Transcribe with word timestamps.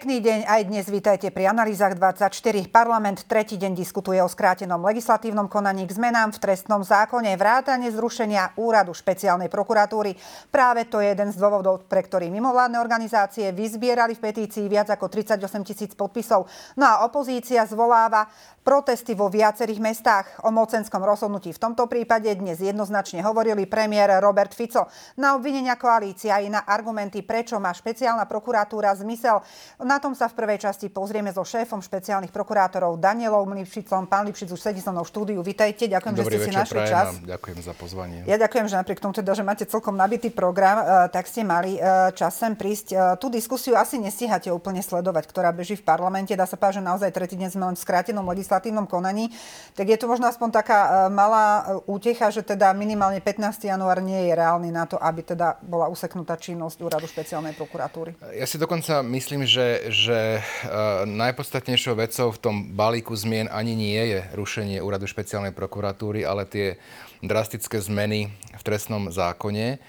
Pekný 0.00 0.24
deň 0.24 0.48
aj 0.48 0.62
dnes 0.64 0.88
vítajte 0.88 1.28
pri 1.28 1.52
Analýzach 1.52 1.92
24. 1.92 2.32
Parlament 2.72 3.28
tretí 3.28 3.60
deň 3.60 3.76
diskutuje 3.76 4.16
o 4.24 4.32
skrátenom 4.32 4.80
legislatívnom 4.80 5.44
konaní 5.44 5.84
k 5.84 5.92
zmenám 5.92 6.32
v 6.32 6.40
trestnom 6.40 6.80
zákone 6.80 7.36
vrátane 7.36 7.84
zrušenia 7.92 8.56
úradu 8.56 8.96
špeciálnej 8.96 9.52
prokuratúry. 9.52 10.16
Práve 10.48 10.88
to 10.88 11.04
je 11.04 11.12
jeden 11.12 11.28
z 11.28 11.36
dôvodov, 11.36 11.84
pre 11.84 12.00
ktorý 12.00 12.32
mimovládne 12.32 12.80
organizácie 12.80 13.52
vyzbierali 13.52 14.16
v 14.16 14.24
petícii 14.24 14.72
viac 14.72 14.88
ako 14.88 15.12
38 15.12 15.68
tisíc 15.68 15.92
podpisov. 15.92 16.48
No 16.80 16.88
a 16.88 17.04
opozícia 17.04 17.60
zvoláva 17.68 18.24
protesty 18.64 19.12
vo 19.12 19.28
viacerých 19.28 19.84
mestách. 19.84 20.26
O 20.44 20.52
mocenskom 20.52 21.04
rozhodnutí 21.04 21.52
v 21.52 21.60
tomto 21.60 21.84
prípade 21.92 22.32
dnes 22.40 22.56
jednoznačne 22.64 23.20
hovorili 23.20 23.68
premiér 23.68 24.16
Robert 24.24 24.56
Fico. 24.56 24.88
Na 25.20 25.36
obvinenia 25.36 25.76
koalícia 25.76 26.40
i 26.40 26.48
na 26.48 26.64
argumenty, 26.64 27.20
prečo 27.20 27.60
má 27.60 27.68
špeciálna 27.76 28.24
prokuratúra 28.24 28.96
zmysel. 28.96 29.44
Na 29.90 29.98
tom 29.98 30.14
sa 30.14 30.30
v 30.30 30.38
prvej 30.38 30.62
časti 30.62 30.86
pozrieme 30.86 31.34
so 31.34 31.42
šéfom 31.42 31.82
špeciálnych 31.82 32.30
prokurátorov 32.30 33.02
Danielom 33.02 33.58
Lipšicom. 33.58 34.06
Pán 34.06 34.22
Lipšic 34.30 34.54
už 34.54 34.62
sedí 34.62 34.78
so 34.78 34.94
mnou 34.94 35.02
v 35.02 35.10
štúdiu. 35.10 35.42
Vítajte, 35.42 35.90
ďakujem, 35.90 36.14
Dobrý 36.14 36.22
že 36.22 36.30
ste 36.30 36.38
večer, 36.38 36.54
si 36.54 36.60
našli 36.62 36.80
čas. 36.86 37.06
Ďakujem 37.26 37.58
za 37.58 37.74
pozvanie. 37.74 38.22
Ja 38.22 38.38
ďakujem, 38.38 38.70
že 38.70 38.78
napriek 38.78 39.02
tomu, 39.02 39.18
teda, 39.18 39.34
že 39.34 39.42
máte 39.42 39.66
celkom 39.66 39.98
nabitý 39.98 40.30
program, 40.30 40.78
uh, 40.78 41.10
tak 41.10 41.26
ste 41.26 41.42
mali 41.42 41.74
uh, 41.74 42.14
čas 42.14 42.38
sem 42.38 42.54
prísť. 42.54 42.86
Uh, 42.94 43.18
tú 43.18 43.34
diskusiu 43.34 43.74
asi 43.74 43.98
nestíhate 43.98 44.54
úplne 44.54 44.78
sledovať, 44.78 45.26
ktorá 45.26 45.50
beží 45.50 45.74
v 45.74 45.82
parlamente. 45.82 46.38
Dá 46.38 46.46
sa 46.46 46.54
povedať, 46.54 46.78
že 46.78 46.86
naozaj 46.86 47.10
tretí 47.10 47.34
deň 47.34 47.50
sme 47.50 47.64
len 47.66 47.74
v 47.74 47.82
skrátenom 47.82 48.22
legislatívnom 48.30 48.86
konaní. 48.86 49.34
Tak 49.74 49.90
je 49.90 49.98
to 49.98 50.06
možno 50.06 50.30
aspoň 50.30 50.54
taká 50.54 51.10
malá 51.10 51.82
útecha, 51.90 52.30
že 52.30 52.46
teda 52.46 52.70
minimálne 52.78 53.18
15. 53.18 53.66
január 53.66 53.98
nie 53.98 54.30
je 54.30 54.38
reálny 54.38 54.70
na 54.70 54.86
to, 54.86 55.02
aby 55.02 55.26
teda 55.26 55.58
bola 55.66 55.90
useknutá 55.90 56.38
činnosť 56.38 56.78
úradu 56.78 57.10
špeciálnej 57.10 57.58
prokuratúry. 57.58 58.14
Ja 58.38 58.46
si 58.46 58.54
dokonca 58.54 59.02
myslím, 59.02 59.42
že, 59.50 59.79
že 59.88 60.44
uh, 60.44 61.08
najpodstatnejšou 61.08 61.96
vecou 61.96 62.28
v 62.28 62.42
tom 62.42 62.56
balíku 62.76 63.16
zmien 63.16 63.48
ani 63.48 63.72
nie 63.72 63.96
je 63.96 64.20
rušenie 64.36 64.84
úradu 64.84 65.08
špeciálnej 65.08 65.56
prokuratúry, 65.56 66.28
ale 66.28 66.44
tie 66.44 66.76
drastické 67.24 67.80
zmeny 67.80 68.28
v 68.52 68.62
trestnom 68.62 69.08
zákone. 69.08 69.80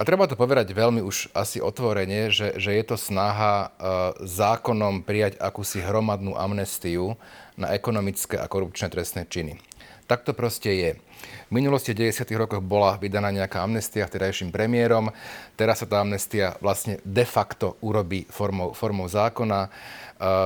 A 0.00 0.02
treba 0.02 0.24
to 0.24 0.34
povedať 0.34 0.72
veľmi 0.72 1.04
už 1.04 1.30
asi 1.36 1.60
otvorene, 1.60 2.32
že, 2.32 2.56
že 2.56 2.72
je 2.72 2.84
to 2.88 2.96
snaha 2.96 3.68
uh, 3.68 4.16
zákonom 4.24 5.04
prijať 5.04 5.36
akúsi 5.38 5.78
hromadnú 5.84 6.34
amnestiu 6.34 7.20
na 7.54 7.76
ekonomické 7.76 8.40
a 8.40 8.48
korupčné 8.48 8.88
trestné 8.88 9.28
činy. 9.28 9.60
Tak 10.08 10.26
to 10.26 10.34
proste 10.34 10.72
je. 10.72 10.90
V 11.50 11.58
minulosti 11.58 11.90
v 11.90 12.14
90. 12.14 12.30
rokoch 12.38 12.62
bola 12.62 12.94
vydaná 12.94 13.26
nejaká 13.34 13.66
amnestia 13.66 14.06
vtedajším 14.06 14.54
premiérom. 14.54 15.10
Teraz 15.58 15.82
sa 15.82 15.86
tá 15.90 15.98
amnestia 15.98 16.54
vlastne 16.62 17.02
de 17.02 17.26
facto 17.26 17.74
urobí 17.82 18.22
formou, 18.30 18.70
formou 18.70 19.10
zákona. 19.10 19.66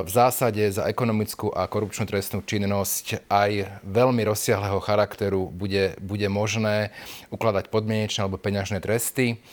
V 0.00 0.08
zásade 0.08 0.64
za 0.72 0.88
ekonomickú 0.88 1.52
a 1.52 1.68
korupčnú 1.68 2.08
trestnú 2.08 2.40
činnosť 2.40 3.28
aj 3.28 3.84
veľmi 3.84 4.24
rozsiahleho 4.24 4.80
charakteru 4.80 5.52
bude, 5.52 5.92
bude 6.00 6.24
možné 6.32 6.88
ukladať 7.28 7.68
podmienečné 7.68 8.24
alebo 8.24 8.40
peňažné 8.40 8.80
tresty. 8.80 9.44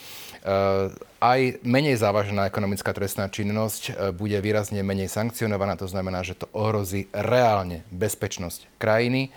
Aj 1.20 1.40
menej 1.60 2.00
závažná 2.00 2.48
ekonomická 2.48 2.96
trestná 2.96 3.28
činnosť 3.28 4.16
bude 4.16 4.40
výrazne 4.40 4.80
menej 4.80 5.12
sankcionovaná, 5.12 5.76
to 5.76 5.84
znamená, 5.84 6.24
že 6.24 6.32
to 6.32 6.48
ohrozí 6.56 7.12
reálne 7.12 7.84
bezpečnosť 7.92 8.72
krajiny. 8.80 9.28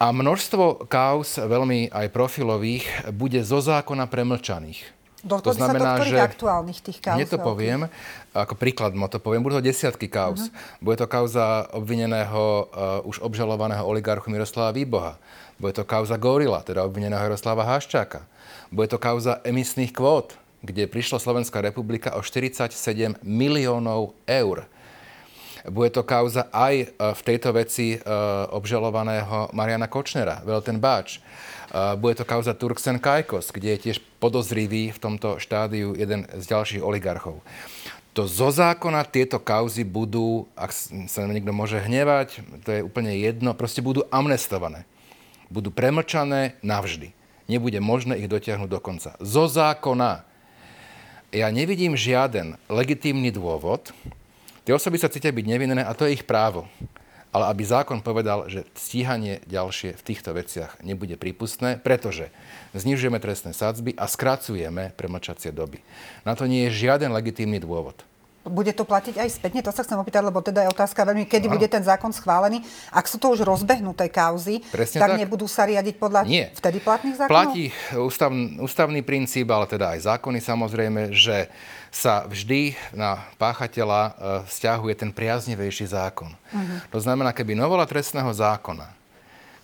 A 0.00 0.16
množstvo 0.16 0.88
kauz, 0.88 1.36
veľmi 1.36 1.92
aj 1.92 2.08
profilových, 2.08 3.12
bude 3.12 3.36
zo 3.44 3.60
zákona 3.60 4.08
premlčaných. 4.08 4.80
to 5.20 5.52
znamená, 5.52 6.00
sa 6.00 6.08
do 6.08 6.08
že 6.08 6.16
aktuálnych 6.16 6.80
tých 6.80 7.04
kauz? 7.04 7.20
Hneď 7.20 7.36
to 7.36 7.38
poviem, 7.44 7.84
ako 8.32 8.56
príklad 8.56 8.96
mo 8.96 9.12
to 9.12 9.20
poviem, 9.20 9.44
budú 9.44 9.60
to 9.60 9.68
desiatky 9.68 10.08
kauz. 10.08 10.48
Uh-huh. 10.48 10.80
Bude 10.80 10.96
to 10.96 11.04
kauza 11.04 11.68
obvineného, 11.76 12.72
uh, 12.72 13.04
už 13.04 13.20
obžalovaného 13.20 13.84
oligarchu 13.84 14.32
Miroslava 14.32 14.72
Výboha. 14.72 15.20
Bude 15.60 15.76
to 15.76 15.84
kauza 15.84 16.16
Gorila, 16.16 16.64
teda 16.64 16.80
obvineného 16.80 17.20
Jaroslava 17.20 17.68
Haščáka. 17.68 18.24
Bude 18.72 18.88
to 18.88 18.96
kauza 18.96 19.44
emisných 19.44 19.92
kvót, 19.92 20.32
kde 20.64 20.88
prišla 20.88 21.20
Slovenská 21.20 21.60
republika 21.60 22.16
o 22.16 22.24
47 22.24 22.72
miliónov 23.20 24.16
eur 24.24 24.64
bude 25.68 25.90
to 25.92 26.06
kauza 26.06 26.48
aj 26.48 26.74
e, 26.80 26.86
v 26.96 27.20
tejto 27.26 27.52
veci 27.52 27.96
e, 27.96 27.98
obžalovaného 28.48 29.52
Mariana 29.52 29.90
Kočnera, 29.90 30.40
Velten 30.46 30.80
Báč. 30.80 31.18
E, 31.18 31.20
bude 32.00 32.16
to 32.16 32.24
kauza 32.24 32.56
Turksen 32.56 32.96
Kajkos, 32.96 33.52
kde 33.52 33.76
je 33.76 33.82
tiež 33.90 33.98
podozrivý 34.22 34.94
v 34.94 34.98
tomto 34.98 35.36
štádiu 35.36 35.92
jeden 35.92 36.24
z 36.32 36.44
ďalších 36.48 36.80
oligarchov. 36.80 37.44
To 38.18 38.26
zo 38.26 38.50
zákona 38.50 39.06
tieto 39.06 39.38
kauzy 39.38 39.86
budú, 39.86 40.50
ak 40.58 40.74
sa 41.06 41.30
niekto 41.30 41.54
môže 41.54 41.78
hnevať, 41.78 42.42
to 42.66 42.68
je 42.74 42.80
úplne 42.82 43.14
jedno, 43.14 43.54
proste 43.54 43.84
budú 43.84 44.02
amnestované. 44.10 44.82
Budú 45.46 45.70
premlčané 45.70 46.58
navždy. 46.62 47.14
Nebude 47.46 47.78
možné 47.78 48.18
ich 48.18 48.30
dotiahnuť 48.30 48.70
do 48.70 48.80
konca. 48.82 49.14
Zo 49.22 49.46
zákona. 49.46 50.26
Ja 51.30 51.46
nevidím 51.54 51.94
žiaden 51.94 52.58
legitímny 52.66 53.30
dôvod, 53.30 53.94
Tie 54.70 54.78
osoby 54.78 55.02
sa 55.02 55.10
cítia 55.10 55.34
byť 55.34 55.46
nevinné 55.50 55.82
a 55.82 55.90
to 55.98 56.06
je 56.06 56.14
ich 56.14 56.22
právo. 56.22 56.70
Ale 57.34 57.50
aby 57.50 57.66
zákon 57.66 57.98
povedal, 58.06 58.46
že 58.46 58.62
stíhanie 58.78 59.42
ďalšie 59.50 59.98
v 59.98 60.06
týchto 60.06 60.30
veciach 60.30 60.78
nebude 60.86 61.18
prípustné, 61.18 61.74
pretože 61.82 62.30
znižujeme 62.78 63.18
trestné 63.18 63.50
sadzby 63.50 63.98
a 63.98 64.06
skracujeme 64.06 64.94
premlčacie 64.94 65.50
doby. 65.50 65.82
Na 66.22 66.38
to 66.38 66.46
nie 66.46 66.70
je 66.70 66.86
žiaden 66.86 67.10
legitímny 67.10 67.58
dôvod. 67.58 67.98
Bude 68.40 68.72
to 68.72 68.88
platiť 68.88 69.20
aj 69.20 69.28
spätne? 69.36 69.60
To 69.60 69.68
sa 69.68 69.84
chcem 69.84 70.00
opýtať, 70.00 70.24
lebo 70.24 70.40
teda 70.40 70.64
je 70.64 70.72
otázka 70.72 71.04
veľmi, 71.04 71.28
kedy 71.28 71.44
no. 71.44 71.60
bude 71.60 71.68
ten 71.68 71.84
zákon 71.84 72.08
schválený. 72.08 72.64
Ak 72.88 73.04
sú 73.04 73.20
to 73.20 73.36
už 73.36 73.44
rozbehnuté 73.44 74.08
kauzy, 74.08 74.64
Presne 74.72 74.96
tak, 74.96 75.12
tak 75.12 75.20
nebudú 75.20 75.44
sa 75.44 75.68
riadiť 75.68 75.94
podľa 76.00 76.24
Nie. 76.24 76.48
vtedy 76.56 76.80
platných 76.80 77.20
zákonov? 77.20 77.36
Platí 77.36 77.68
ústav, 78.00 78.32
ústavný 78.64 79.04
princíp, 79.04 79.44
ale 79.52 79.68
teda 79.68 79.92
aj 79.92 80.16
zákony 80.16 80.40
samozrejme, 80.40 81.12
že 81.12 81.52
sa 81.92 82.24
vždy 82.24 82.78
na 82.96 83.18
páchateľa 83.36 84.00
e, 84.00 84.10
vzťahuje 84.46 84.94
ten 84.94 85.10
priaznivejší 85.10 85.90
zákon. 85.90 86.30
Uh-huh. 86.30 86.78
To 86.94 86.98
znamená, 87.02 87.34
keby 87.34 87.58
novela 87.58 87.84
trestného 87.84 88.30
zákona, 88.30 88.99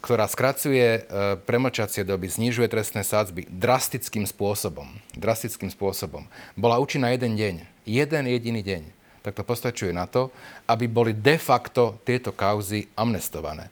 ktorá 0.07 0.31
skracuje 0.31 0.87
e, 0.87 1.01
premlčacie 1.43 2.07
doby, 2.07 2.31
znižuje 2.31 2.71
trestné 2.71 3.03
sádzby 3.03 3.51
drastickým 3.51 4.23
spôsobom, 4.23 4.87
drastickým 5.19 5.67
spôsobom, 5.67 6.31
bola 6.55 6.79
účinná 6.79 7.11
jeden 7.11 7.35
deň, 7.35 7.67
jeden 7.83 8.25
jediný 8.31 8.63
deň, 8.63 8.83
tak 9.27 9.35
to 9.35 9.43
postačuje 9.43 9.91
na 9.91 10.07
to, 10.07 10.31
aby 10.71 10.87
boli 10.87 11.11
de 11.11 11.35
facto 11.35 11.99
tieto 12.07 12.31
kauzy 12.31 12.87
amnestované. 12.95 13.67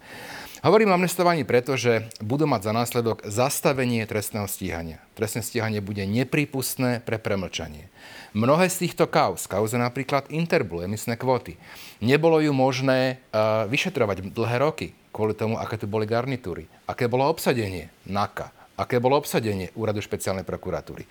Hovorím 0.67 0.91
o 0.91 0.97
amnestovaní 0.99 1.47
preto, 1.47 1.79
že 1.79 2.11
budú 2.19 2.51
mať 2.51 2.67
za 2.67 2.73
následok 2.75 3.23
zastavenie 3.23 4.03
trestného 4.03 4.51
stíhania. 4.51 4.99
Trestné 5.15 5.45
stíhanie 5.45 5.79
bude 5.79 6.03
neprípustné 6.03 6.99
pre 7.05 7.21
premlčanie. 7.21 7.87
Mnohé 8.35 8.67
z 8.73 8.89
týchto 8.89 9.07
kauz, 9.07 9.47
kauze 9.47 9.79
napríklad 9.79 10.27
Interblu, 10.35 10.83
emisné 10.83 11.15
kvóty, 11.15 11.55
nebolo 12.03 12.43
ju 12.43 12.51
možné 12.51 13.23
uh, 13.31 13.69
vyšetrovať 13.71 14.35
dlhé 14.35 14.59
roky 14.59 14.97
kvôli 15.15 15.39
tomu, 15.39 15.55
aké 15.55 15.79
tu 15.79 15.87
boli 15.87 16.11
garnitúry, 16.11 16.67
aké 16.91 17.07
bolo 17.07 17.31
obsadenie 17.31 17.95
NAKA, 18.11 18.51
aké 18.75 18.99
bolo 18.99 19.15
obsadenie 19.15 19.71
Úradu 19.79 20.03
špeciálnej 20.03 20.43
prokuratúry. 20.43 21.07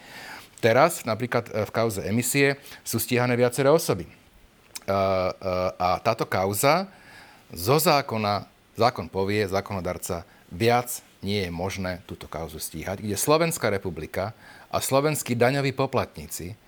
Teraz 0.59 1.07
napríklad 1.07 1.47
e, 1.47 1.63
v 1.63 1.71
kauze 1.71 2.03
emisie 2.03 2.59
sú 2.83 2.99
stíhané 2.99 3.39
viaceré 3.39 3.71
osoby. 3.71 4.03
A 5.79 6.03
táto 6.03 6.27
kauza 6.27 6.91
zo 7.55 7.79
zákona, 7.79 8.43
zákon 8.75 9.07
povie, 9.07 9.47
zákonodarca, 9.47 10.27
viac 10.51 10.99
nie 11.23 11.47
je 11.47 11.51
možné 11.55 12.03
túto 12.03 12.27
kauzu 12.27 12.59
stíhať, 12.59 12.99
kde 12.99 13.15
Slovenská 13.15 13.71
republika 13.71 14.35
a 14.67 14.83
slovenskí 14.83 15.39
daňoví 15.39 15.71
poplatníci 15.71 16.59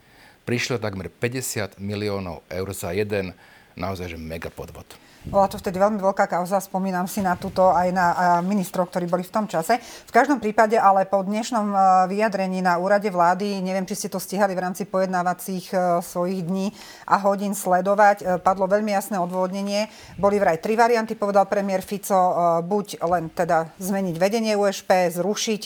prišli 0.47 0.79
takmer 0.79 1.11
50 1.11 1.75
miliónov 1.81 2.39
eur 2.47 2.69
za 2.71 2.95
jeden 2.95 3.35
naozaj 3.75 4.15
že 4.15 4.19
mega 4.21 4.47
podvod. 4.47 4.87
Bola 5.25 5.49
to 5.49 5.57
vtedy 5.57 5.81
veľmi 5.81 5.97
veľká 5.97 6.29
kauza, 6.29 6.61
spomínam 6.61 7.09
si 7.09 7.17
na 7.17 7.33
túto 7.33 7.73
aj 7.73 7.89
na 7.89 8.05
ministrov, 8.45 8.93
ktorí 8.93 9.09
boli 9.09 9.25
v 9.25 9.33
tom 9.33 9.49
čase. 9.49 9.81
V 9.81 10.13
každom 10.13 10.37
prípade 10.37 10.77
ale 10.77 11.09
po 11.09 11.25
dnešnom 11.25 11.65
e, 11.73 11.77
vyjadrení 12.13 12.61
na 12.61 12.77
úrade 12.77 13.09
vlády, 13.09 13.57
neviem, 13.57 13.89
či 13.89 13.97
ste 13.97 14.13
to 14.13 14.21
stihali 14.21 14.53
v 14.53 14.61
rámci 14.61 14.85
pojednávacích 14.85 15.65
e, 15.73 15.77
svojich 16.05 16.45
dní 16.45 16.69
a 17.09 17.17
hodín 17.25 17.57
sledovať, 17.57 18.17
e, 18.21 18.25
padlo 18.37 18.69
veľmi 18.69 18.93
jasné 18.93 19.17
odvodnenie. 19.17 19.89
Boli 20.21 20.37
vraj 20.37 20.61
tri 20.61 20.77
varianty, 20.77 21.17
povedal 21.17 21.49
premiér 21.49 21.81
Fico, 21.81 22.61
buď 22.61 23.01
len 23.01 23.33
teda 23.33 23.73
zmeniť 23.81 24.15
vedenie 24.21 24.53
USP, 24.53 25.09
zrušiť, 25.09 25.61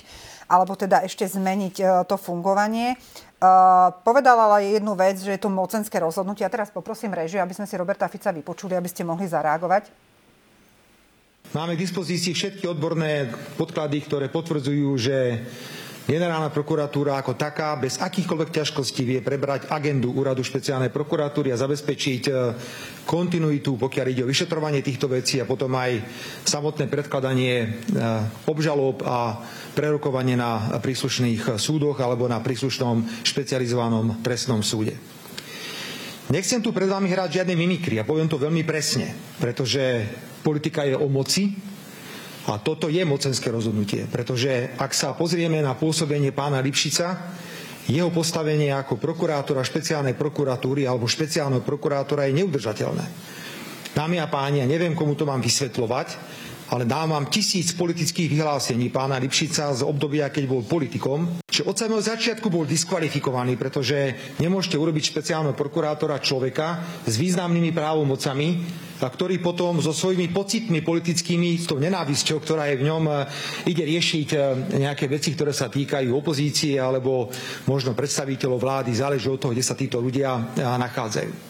alebo 0.50 0.74
teda 0.74 1.06
ešte 1.06 1.30
zmeniť 1.30 2.06
to 2.10 2.16
fungovanie. 2.18 2.98
Uh, 3.40 3.96
povedala 4.04 4.52
ale 4.52 4.76
jednu 4.76 5.00
vec, 5.00 5.16
že 5.16 5.32
je 5.32 5.40
to 5.40 5.48
mocenské 5.48 5.96
rozhodnutie. 6.04 6.44
A 6.44 6.52
teraz 6.52 6.74
poprosím 6.76 7.16
režiu, 7.16 7.40
aby 7.40 7.56
sme 7.56 7.64
si 7.64 7.80
Roberta 7.80 8.12
Fica 8.12 8.36
vypočuli, 8.36 8.76
aby 8.76 8.92
ste 8.92 9.08
mohli 9.08 9.32
zareagovať. 9.32 9.88
Máme 11.56 11.80
k 11.80 11.84
dispozícii 11.88 12.36
všetky 12.36 12.68
odborné 12.68 13.32
podklady, 13.56 14.04
ktoré 14.04 14.28
potvrdzujú, 14.28 14.90
že 15.00 15.48
generálna 16.10 16.50
prokuratúra 16.50 17.22
ako 17.22 17.38
taká 17.38 17.78
bez 17.78 18.02
akýchkoľvek 18.02 18.50
ťažkostí 18.50 19.06
vie 19.06 19.22
prebrať 19.22 19.70
agendu 19.70 20.10
úradu 20.10 20.42
špeciálnej 20.42 20.90
prokuratúry 20.90 21.54
a 21.54 21.62
zabezpečiť 21.62 22.24
e, 22.26 22.32
kontinuitu, 23.06 23.78
pokiaľ 23.78 24.06
ide 24.10 24.26
o 24.26 24.32
vyšetrovanie 24.34 24.82
týchto 24.82 25.06
vecí 25.06 25.38
a 25.38 25.46
potom 25.46 25.70
aj 25.78 26.02
samotné 26.50 26.90
predkladanie 26.90 27.56
e, 27.62 27.68
obžalob 28.50 29.06
a 29.06 29.46
prerokovanie 29.78 30.34
na 30.34 30.82
príslušných 30.82 31.62
súdoch 31.62 32.02
alebo 32.02 32.26
na 32.26 32.42
príslušnom 32.42 33.22
špecializovanom 33.22 34.26
trestnom 34.26 34.66
súde. 34.66 34.98
Nechcem 36.34 36.62
tu 36.62 36.74
pred 36.74 36.90
vami 36.90 37.10
hrať 37.10 37.42
žiadne 37.42 37.54
mimikry 37.54 38.02
a 38.02 38.06
poviem 38.06 38.30
to 38.30 38.42
veľmi 38.42 38.66
presne, 38.66 39.14
pretože 39.38 40.10
politika 40.42 40.86
je 40.86 40.98
o 40.98 41.06
moci 41.06 41.54
a 42.48 42.56
toto 42.62 42.88
je 42.88 43.04
mocenské 43.04 43.52
rozhodnutie, 43.52 44.08
pretože 44.08 44.72
ak 44.80 44.96
sa 44.96 45.12
pozrieme 45.12 45.60
na 45.60 45.76
pôsobenie 45.76 46.32
pána 46.32 46.64
Lipšica, 46.64 47.36
jeho 47.90 48.14
postavenie 48.14 48.70
ako 48.70 49.02
prokurátora 49.02 49.66
špeciálnej 49.66 50.14
prokuratúry 50.14 50.86
alebo 50.86 51.10
špeciálneho 51.10 51.66
prokurátora 51.66 52.30
je 52.30 52.38
neudržateľné. 52.38 53.06
Dámy 53.98 54.22
a 54.22 54.30
páni, 54.30 54.62
ja 54.62 54.70
neviem, 54.70 54.94
komu 54.94 55.18
to 55.18 55.26
mám 55.26 55.42
vysvetľovať, 55.42 56.08
ale 56.70 56.86
dám 56.86 57.18
vám 57.18 57.34
tisíc 57.34 57.74
politických 57.74 58.30
vyhlásení 58.30 58.94
pána 58.94 59.18
Lipšica 59.18 59.74
z 59.74 59.82
obdobia, 59.82 60.30
keď 60.30 60.46
bol 60.46 60.62
politikom, 60.62 61.42
že 61.50 61.66
od 61.66 61.74
samého 61.74 61.98
začiatku 61.98 62.46
bol 62.54 62.70
diskvalifikovaný, 62.70 63.58
pretože 63.58 64.14
nemôžete 64.38 64.78
urobiť 64.78 65.10
špeciálneho 65.10 65.58
prokurátora 65.58 66.22
človeka 66.22 66.86
s 67.10 67.18
významnými 67.18 67.74
právomocami, 67.74 68.48
a 69.04 69.10
ktorý 69.10 69.40
potom 69.40 69.80
so 69.80 69.96
svojimi 69.96 70.32
pocitmi 70.32 70.84
politickými, 70.84 71.56
s 71.56 71.66
tou 71.68 71.80
nenávisťou, 71.80 72.44
ktorá 72.44 72.68
je 72.72 72.80
v 72.80 72.88
ňom, 72.88 73.04
e, 73.08 73.14
ide 73.72 73.84
riešiť 73.88 74.28
e, 74.36 74.38
nejaké 74.84 75.08
veci, 75.08 75.32
ktoré 75.34 75.56
sa 75.56 75.72
týkajú 75.72 76.12
opozície 76.12 76.76
alebo 76.76 77.32
možno 77.68 77.96
predstaviteľov 77.96 78.60
vlády, 78.60 78.92
záleží 78.92 79.32
od 79.32 79.40
toho, 79.40 79.56
kde 79.56 79.64
sa 79.64 79.80
títo 79.80 80.04
ľudia 80.04 80.36
e, 80.36 80.42
nachádzajú. 80.62 81.49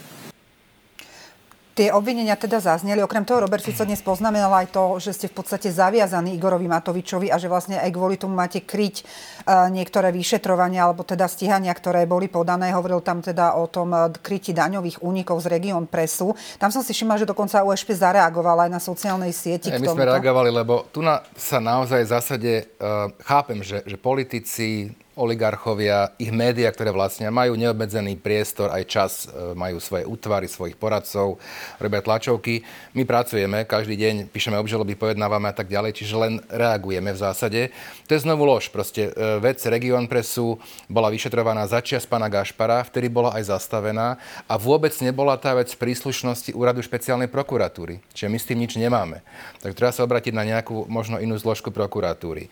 Tie 1.80 1.96
obvinenia 1.96 2.36
teda 2.36 2.60
zazneli. 2.60 3.00
Okrem 3.00 3.24
toho 3.24 3.48
Robert 3.48 3.64
Fico 3.64 3.88
dnes 3.88 4.04
poznamenal 4.04 4.52
aj 4.52 4.68
to, 4.76 5.00
že 5.00 5.16
ste 5.16 5.32
v 5.32 5.40
podstate 5.40 5.72
zaviazaní 5.72 6.36
Igorovi 6.36 6.68
Matovičovi 6.68 7.32
a 7.32 7.40
že 7.40 7.48
vlastne 7.48 7.80
aj 7.80 7.88
kvôli 7.96 8.20
tomu 8.20 8.36
máte 8.36 8.68
kryť 8.68 8.96
uh, 9.00 9.72
niektoré 9.72 10.12
vyšetrovania 10.12 10.84
alebo 10.84 11.08
teda 11.08 11.32
stíhania, 11.32 11.72
ktoré 11.72 12.04
boli 12.04 12.28
podané. 12.28 12.76
Hovoril 12.76 13.00
tam 13.00 13.24
teda 13.24 13.56
o 13.56 13.72
tom 13.72 13.96
uh, 13.96 14.12
kryti 14.12 14.52
daňových 14.52 15.00
únikov 15.08 15.40
z 15.40 15.56
Region 15.56 15.88
Presu. 15.88 16.36
Tam 16.60 16.68
som 16.68 16.84
si 16.84 16.92
všimla, 16.92 17.16
že 17.16 17.24
dokonca 17.24 17.64
USP 17.64 17.96
zareagovala 17.96 18.68
aj 18.68 18.72
na 18.76 18.82
sociálnej 18.84 19.32
sieti. 19.32 19.72
my 19.72 19.80
sme 19.80 20.04
reagovali, 20.04 20.52
lebo 20.52 20.84
tu 20.92 21.00
na, 21.00 21.24
sa 21.40 21.64
naozaj 21.64 22.04
v 22.04 22.12
zásade 22.12 22.52
uh, 22.76 23.08
chápem, 23.24 23.64
že, 23.64 23.88
že 23.88 23.96
politici 23.96 24.92
oligarchovia, 25.20 26.16
ich 26.16 26.32
médiá, 26.32 26.72
ktoré 26.72 26.96
vlastne 26.96 27.28
majú 27.28 27.60
neobmedzený 27.60 28.16
priestor, 28.24 28.72
aj 28.72 28.84
čas, 28.88 29.12
e, 29.28 29.52
majú 29.52 29.84
svoje 29.84 30.08
útvary, 30.08 30.48
svojich 30.48 30.80
poradcov, 30.80 31.36
robia 31.76 32.00
tlačovky. 32.00 32.64
My 32.96 33.04
pracujeme, 33.04 33.68
každý 33.68 34.00
deň 34.00 34.32
píšeme 34.32 34.56
obžaloby, 34.56 34.96
pojednávame 34.96 35.52
a 35.52 35.56
tak 35.56 35.68
ďalej, 35.68 36.00
čiže 36.00 36.16
len 36.16 36.34
reagujeme 36.48 37.12
v 37.12 37.20
zásade. 37.20 37.62
To 38.08 38.16
je 38.16 38.24
znovu 38.24 38.48
lož. 38.48 38.72
Proste 38.72 39.12
e, 39.12 39.38
vec 39.44 39.60
Region 39.68 40.08
Presu 40.08 40.56
bola 40.88 41.12
vyšetrovaná 41.12 41.68
začias 41.68 42.08
pána 42.08 42.32
Gašpara, 42.32 42.88
vtedy 42.88 43.12
bola 43.12 43.36
aj 43.36 43.52
zastavená 43.52 44.16
a 44.48 44.56
vôbec 44.56 44.96
nebola 45.04 45.36
tá 45.36 45.52
vec 45.52 45.68
príslušnosti 45.76 46.56
úradu 46.56 46.80
špeciálnej 46.80 47.28
prokuratúry. 47.28 48.00
Čiže 48.16 48.32
my 48.32 48.38
s 48.40 48.48
tým 48.48 48.60
nič 48.64 48.80
nemáme. 48.80 49.20
Tak 49.60 49.76
treba 49.76 49.92
sa 49.92 50.08
obratiť 50.08 50.32
na 50.32 50.48
nejakú 50.48 50.88
možno 50.88 51.20
inú 51.20 51.36
zložku 51.36 51.76
prokuratúry. 51.76 52.48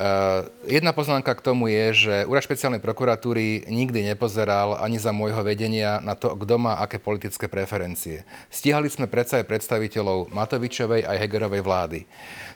Uh, 0.00 0.48
jedna 0.64 0.96
poznámka 0.96 1.36
k 1.36 1.44
tomu 1.44 1.68
je, 1.68 2.08
že 2.08 2.14
Úrad 2.24 2.40
špeciálnej 2.40 2.80
prokuratúry 2.80 3.68
nikdy 3.68 4.00
nepozeral 4.08 4.80
ani 4.80 4.96
za 4.96 5.12
môjho 5.12 5.44
vedenia 5.44 6.00
na 6.00 6.16
to, 6.16 6.32
kto 6.40 6.56
má 6.56 6.80
aké 6.80 6.96
politické 6.96 7.52
preferencie. 7.52 8.24
Stíhali 8.48 8.88
sme 8.88 9.12
predsa 9.12 9.44
aj 9.44 9.52
predstaviteľov 9.52 10.32
Matovičovej 10.32 11.04
aj 11.04 11.20
Hegerovej 11.20 11.60
vlády. 11.60 12.00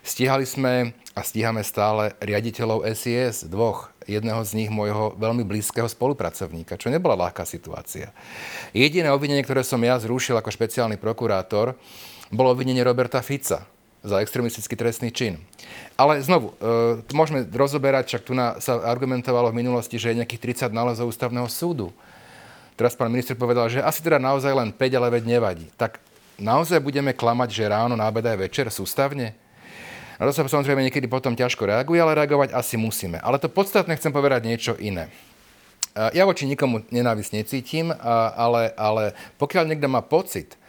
Stíhali 0.00 0.48
sme 0.48 0.96
a 1.12 1.20
stíhame 1.20 1.60
stále 1.60 2.16
riaditeľov 2.24 2.88
SIS, 2.96 3.44
dvoch. 3.44 3.92
Jedného 4.08 4.40
z 4.40 4.64
nich 4.64 4.72
môjho 4.72 5.12
veľmi 5.20 5.44
blízkeho 5.44 5.84
spolupracovníka, 5.84 6.80
čo 6.80 6.88
nebola 6.88 7.28
ľahká 7.28 7.44
situácia. 7.44 8.08
Jediné 8.72 9.12
obvinenie, 9.12 9.44
ktoré 9.44 9.60
som 9.60 9.84
ja 9.84 10.00
zrušil 10.00 10.40
ako 10.40 10.48
špeciálny 10.48 10.96
prokurátor, 10.96 11.76
bolo 12.32 12.56
obvinenie 12.56 12.80
Roberta 12.80 13.20
Fica, 13.20 13.68
za 14.04 14.20
extremistický 14.20 14.76
trestný 14.76 15.08
čin. 15.08 15.40
Ale 15.96 16.20
znovu, 16.20 16.52
e, 16.60 17.00
môžeme 17.16 17.48
rozoberať, 17.48 18.12
však 18.12 18.22
tu 18.22 18.36
na, 18.36 18.60
sa 18.60 18.84
argumentovalo 18.84 19.48
v 19.48 19.64
minulosti, 19.64 19.96
že 19.96 20.12
je 20.12 20.20
nejakých 20.20 20.68
30 20.68 20.76
nálezov 20.76 21.08
ústavného 21.08 21.48
súdu. 21.48 21.88
Teraz 22.76 22.92
pán 22.92 23.08
minister 23.08 23.32
povedal, 23.32 23.72
že 23.72 23.80
asi 23.80 24.04
teda 24.04 24.20
naozaj 24.20 24.52
len 24.52 24.68
5, 24.76 24.98
ale 25.00 25.08
veď 25.08 25.24
nevadí. 25.24 25.66
Tak 25.80 26.02
naozaj 26.36 26.84
budeme 26.84 27.16
klamať, 27.16 27.48
že 27.48 27.64
ráno, 27.72 27.96
nábed 27.96 28.22
aj 28.28 28.38
večer 28.44 28.66
sústavne? 28.68 29.32
Na 30.20 30.30
to 30.30 30.36
sa 30.36 30.46
samozrejme 30.46 30.84
niekedy 30.84 31.08
potom 31.10 31.34
ťažko 31.34 31.66
reaguje, 31.66 31.98
ale 31.98 32.14
reagovať 32.14 32.54
asi 32.54 32.76
musíme. 32.76 33.18
Ale 33.24 33.40
to 33.40 33.50
podstatné 33.50 33.96
chcem 33.96 34.12
povedať 34.12 34.44
niečo 34.44 34.76
iné. 34.76 35.08
E, 35.96 36.12
ja 36.12 36.28
voči 36.28 36.44
nikomu 36.44 36.84
nenávisť 36.92 37.40
necítim, 37.40 37.88
ale, 38.36 38.74
ale 38.76 39.16
pokiaľ 39.40 39.64
niekto 39.72 39.88
má 39.88 40.04
pocit, 40.04 40.60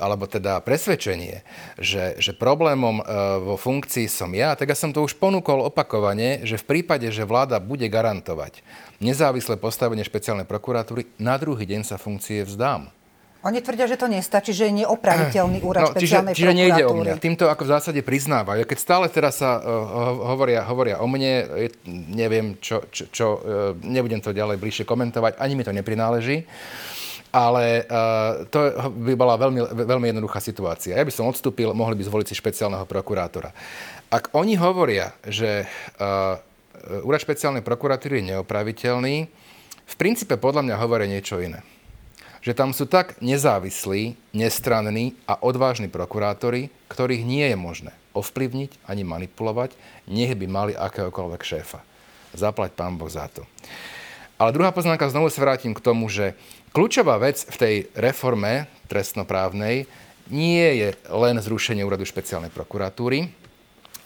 alebo 0.00 0.24
teda 0.24 0.64
presvedčenie, 0.64 1.44
že, 1.76 2.16
že 2.16 2.32
problémom 2.32 2.98
e, 2.98 3.04
vo 3.44 3.60
funkcii 3.60 4.08
som 4.08 4.32
ja, 4.32 4.56
tak 4.56 4.72
ja 4.72 4.76
som 4.78 4.96
to 4.96 5.04
už 5.04 5.20
ponúkol 5.20 5.60
opakovane, 5.68 6.40
že 6.48 6.56
v 6.56 6.64
prípade, 6.64 7.04
že 7.12 7.28
vláda 7.28 7.60
bude 7.60 7.84
garantovať 7.92 8.64
nezávislé 9.04 9.60
postavenie 9.60 10.04
špeciálnej 10.04 10.48
prokuratúry, 10.48 11.08
na 11.20 11.36
druhý 11.36 11.68
deň 11.68 11.84
sa 11.84 11.96
funkcie 12.00 12.44
vzdám. 12.48 12.88
Oni 13.40 13.64
tvrdia, 13.64 13.88
že 13.88 13.96
to 13.96 14.04
nestačí, 14.04 14.52
že 14.52 14.68
je 14.68 14.84
neopraviteľný 14.84 15.64
úrad 15.64 15.88
no, 15.88 15.90
špeciálnej 15.96 16.36
čiže, 16.36 16.44
čiže 16.44 16.60
nejde 16.60 16.84
o 16.84 16.92
mňa. 16.92 17.16
Týmto 17.16 17.48
ako 17.48 17.64
v 17.64 17.70
zásade 17.72 18.00
priznávajú. 18.04 18.68
Keď 18.68 18.78
stále 18.78 19.08
teraz 19.08 19.40
sa 19.40 19.56
uh, 19.56 19.64
hovoria, 20.36 20.60
hovoria 20.68 21.00
o 21.00 21.08
mne, 21.08 21.48
neviem, 21.88 22.60
čo, 22.60 22.84
čo, 22.92 23.08
čo 23.08 23.26
uh, 23.32 23.40
nebudem 23.80 24.20
to 24.20 24.36
ďalej 24.36 24.60
bližšie 24.60 24.84
komentovať, 24.84 25.40
ani 25.40 25.56
mi 25.56 25.64
to 25.64 25.72
neprináleží. 25.72 26.44
Ale 27.30 27.86
uh, 27.86 28.42
to 28.50 28.58
by 28.90 29.14
bola 29.14 29.38
veľmi, 29.38 29.86
veľmi 29.86 30.06
jednoduchá 30.10 30.42
situácia. 30.42 30.98
Ja 30.98 31.06
by 31.06 31.14
som 31.14 31.30
odstúpil, 31.30 31.70
mohli 31.70 31.94
by 31.94 32.02
zvoliť 32.02 32.26
si 32.26 32.34
špeciálneho 32.34 32.82
prokurátora. 32.90 33.54
Ak 34.10 34.34
oni 34.34 34.58
hovoria, 34.58 35.14
že 35.22 35.62
uh, 35.62 36.42
úrad 37.06 37.22
špeciálnej 37.22 37.62
prokuratúry 37.62 38.18
je 38.18 38.34
neopraviteľný, 38.34 39.30
v 39.90 39.94
princípe 39.94 40.34
podľa 40.38 40.66
mňa 40.66 40.76
hovoria 40.82 41.06
niečo 41.06 41.38
iné. 41.38 41.62
Že 42.40 42.56
tam 42.56 42.70
sú 42.74 42.90
tak 42.90 43.20
nezávislí, 43.22 44.34
nestranní 44.34 45.14
a 45.28 45.38
odvážni 45.38 45.86
prokurátori, 45.86 46.72
ktorých 46.90 47.22
nie 47.22 47.46
je 47.46 47.54
možné 47.58 47.92
ovplyvniť 48.10 48.90
ani 48.90 49.06
manipulovať, 49.06 49.78
nech 50.10 50.34
by 50.34 50.46
mali 50.50 50.72
akéhokoľvek 50.74 51.42
šéfa. 51.46 51.78
Zaplať 52.34 52.74
pán 52.74 52.98
Boh 52.98 53.10
za 53.10 53.30
to. 53.30 53.46
Ale 54.40 54.56
druhá 54.56 54.72
poznámka, 54.72 55.12
znovu 55.12 55.28
sa 55.28 55.44
vrátim 55.44 55.76
k 55.76 55.84
tomu, 55.84 56.08
že 56.08 56.32
Kľúčová 56.70 57.18
vec 57.18 57.42
v 57.50 57.56
tej 57.58 57.74
reforme 57.98 58.70
trestnoprávnej 58.86 59.90
nie 60.30 60.68
je 60.78 60.94
len 61.10 61.34
zrušenie 61.42 61.82
úradu 61.82 62.06
špeciálnej 62.06 62.54
prokuratúry, 62.54 63.26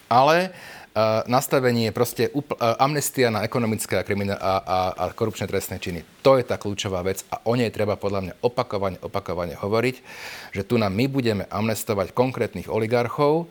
ale 0.09 0.49
uh, 0.49 1.21
nastavenie 1.29 1.93
proste 1.93 2.33
uh, 2.33 2.41
amnestia 2.81 3.29
na 3.29 3.45
ekonomické 3.45 4.01
a, 4.01 4.01
a, 4.01 4.53
a, 4.65 4.79
a 4.97 5.03
korupčné 5.13 5.45
trestné 5.45 5.77
činy. 5.77 6.01
To 6.25 6.41
je 6.41 6.43
tá 6.49 6.57
kľúčová 6.57 7.05
vec 7.05 7.21
a 7.29 7.37
o 7.45 7.53
nej 7.53 7.69
treba 7.69 8.01
podľa 8.01 8.21
mňa 8.25 8.33
opakovane, 8.41 8.97
opakovane 8.97 9.53
hovoriť, 9.53 9.95
že 10.57 10.65
tu 10.65 10.81
nám 10.81 10.97
my 10.97 11.05
budeme 11.05 11.45
amnestovať 11.45 12.17
konkrétnych 12.17 12.65
oligarchov 12.65 13.45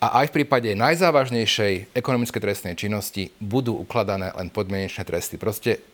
a 0.00 0.24
aj 0.24 0.32
v 0.32 0.36
prípade 0.40 0.72
najzávažnejšej 0.80 1.92
ekonomickej 1.92 2.40
trestnej 2.40 2.72
činnosti 2.72 3.36
budú 3.36 3.76
ukladané 3.76 4.32
len 4.32 4.48
podmienečné 4.48 5.04
tresty. 5.04 5.36
Proste 5.36 5.89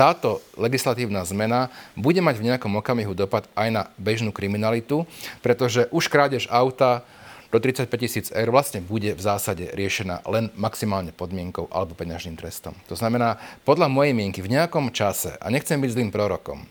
táto 0.00 0.40
legislatívna 0.56 1.20
zmena 1.28 1.68
bude 1.92 2.24
mať 2.24 2.40
v 2.40 2.46
nejakom 2.48 2.72
okamihu 2.80 3.12
dopad 3.12 3.44
aj 3.52 3.68
na 3.68 3.82
bežnú 4.00 4.32
kriminalitu, 4.32 5.04
pretože 5.44 5.92
už 5.92 6.08
krádež 6.08 6.48
auta 6.48 7.04
do 7.52 7.60
35 7.60 7.84
tisíc 8.00 8.26
eur 8.32 8.48
vlastne 8.48 8.80
bude 8.80 9.12
v 9.12 9.20
zásade 9.20 9.68
riešená 9.76 10.24
len 10.24 10.48
maximálne 10.56 11.12
podmienkou 11.12 11.68
alebo 11.68 11.92
peňažným 11.92 12.40
trestom. 12.40 12.72
To 12.88 12.96
znamená, 12.96 13.36
podľa 13.68 13.92
mojej 13.92 14.16
mienky 14.16 14.40
v 14.40 14.56
nejakom 14.56 14.88
čase, 14.88 15.36
a 15.36 15.46
nechcem 15.52 15.76
byť 15.76 15.92
zlým 15.92 16.08
prorokom, 16.08 16.64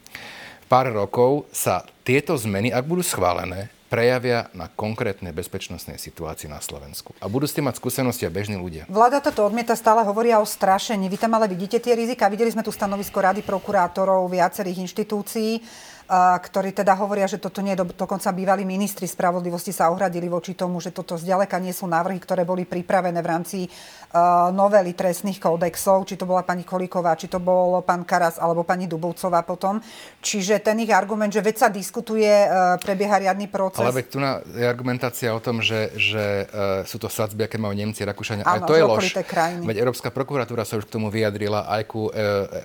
pár 0.65 0.89
rokov 0.89 1.45
sa 1.53 1.85
tieto 2.01 2.33
zmeny, 2.33 2.73
ak 2.73 2.87
budú 2.87 3.05
schválené, 3.05 3.69
prejavia 3.89 4.47
na 4.53 4.69
konkrétnej 4.69 5.33
bezpečnostnej 5.33 5.97
situácii 5.97 6.47
na 6.47 6.61
Slovensku. 6.61 7.17
A 7.19 7.27
budú 7.27 7.49
s 7.49 7.57
tým 7.57 7.65
mať 7.65 7.81
skúsenosti 7.81 8.23
a 8.23 8.31
bežní 8.31 8.55
ľudia. 8.55 8.85
Vláda 8.85 9.19
toto 9.19 9.43
odmieta, 9.49 9.73
stále 9.73 10.05
hovoria 10.05 10.37
o 10.37 10.45
strašení. 10.45 11.09
Vy 11.09 11.17
tam 11.17 11.33
ale 11.35 11.49
vidíte 11.49 11.81
tie 11.81 11.97
rizika. 11.97 12.29
Videli 12.29 12.53
sme 12.53 12.61
tu 12.61 12.69
stanovisko 12.69 13.17
Rady 13.17 13.41
prokurátorov 13.41 14.29
viacerých 14.29 14.85
inštitúcií. 14.85 15.59
Ktorí 16.09 16.73
teda 16.73 16.97
hovoria, 16.97 17.29
že 17.29 17.37
toto 17.37 17.61
nie 17.61 17.77
je 17.77 17.81
do, 17.81 17.93
dokonca 17.93 18.33
bývalí 18.33 18.65
ministri 18.65 19.05
spravodlivosti 19.05 19.69
sa 19.69 19.93
ohradili 19.93 20.25
voči 20.25 20.57
tomu, 20.57 20.81
že 20.81 20.89
toto 20.89 21.21
zďaleka 21.21 21.61
nie 21.61 21.69
sú 21.69 21.85
návrhy, 21.85 22.17
ktoré 22.17 22.41
boli 22.49 22.65
pripravené 22.65 23.21
v 23.21 23.29
rámci 23.29 23.59
uh, 23.69 24.49
novely 24.49 24.97
trestných 24.97 25.37
kódexov, 25.37 26.09
či 26.09 26.17
to 26.17 26.25
bola 26.25 26.41
pani 26.41 26.65
Kolíková, 26.65 27.13
či 27.13 27.29
to 27.29 27.37
bol 27.37 27.85
pán 27.85 28.01
Karas 28.09 28.41
alebo 28.41 28.65
pani 28.65 28.89
Dubovcová 28.89 29.45
potom. 29.45 29.77
Čiže 30.23 30.65
ten 30.65 30.81
ich 30.81 30.89
argument, 30.89 31.29
že 31.29 31.45
veď 31.45 31.55
sa 31.61 31.69
diskutuje, 31.69 32.25
uh, 32.25 32.81
prebieha 32.81 33.21
riadny 33.21 33.45
proces. 33.45 33.85
Ale 33.85 34.01
veď 34.01 34.05
tu 34.09 34.17
je 34.57 34.65
argumentácia 34.65 35.29
o 35.29 35.37
tom, 35.37 35.61
že, 35.61 35.93
že 35.93 36.49
uh, 36.49 36.81
sú 36.89 36.97
to 36.97 37.05
sadzby, 37.05 37.45
aké 37.45 37.61
majú 37.61 37.77
Nemci, 37.77 38.01
Rakúšania. 38.01 38.49
Áno, 38.49 38.65
to 38.65 38.73
je 38.73 38.81
lož. 38.81 39.13
Veď 39.61 39.77
Európska 39.77 40.09
prokuratúra 40.09 40.65
sa 40.65 40.81
už 40.81 40.89
k 40.89 40.93
tomu 40.97 41.13
vyjadrila 41.13 41.69
aj 41.69 41.83
ku 41.85 42.09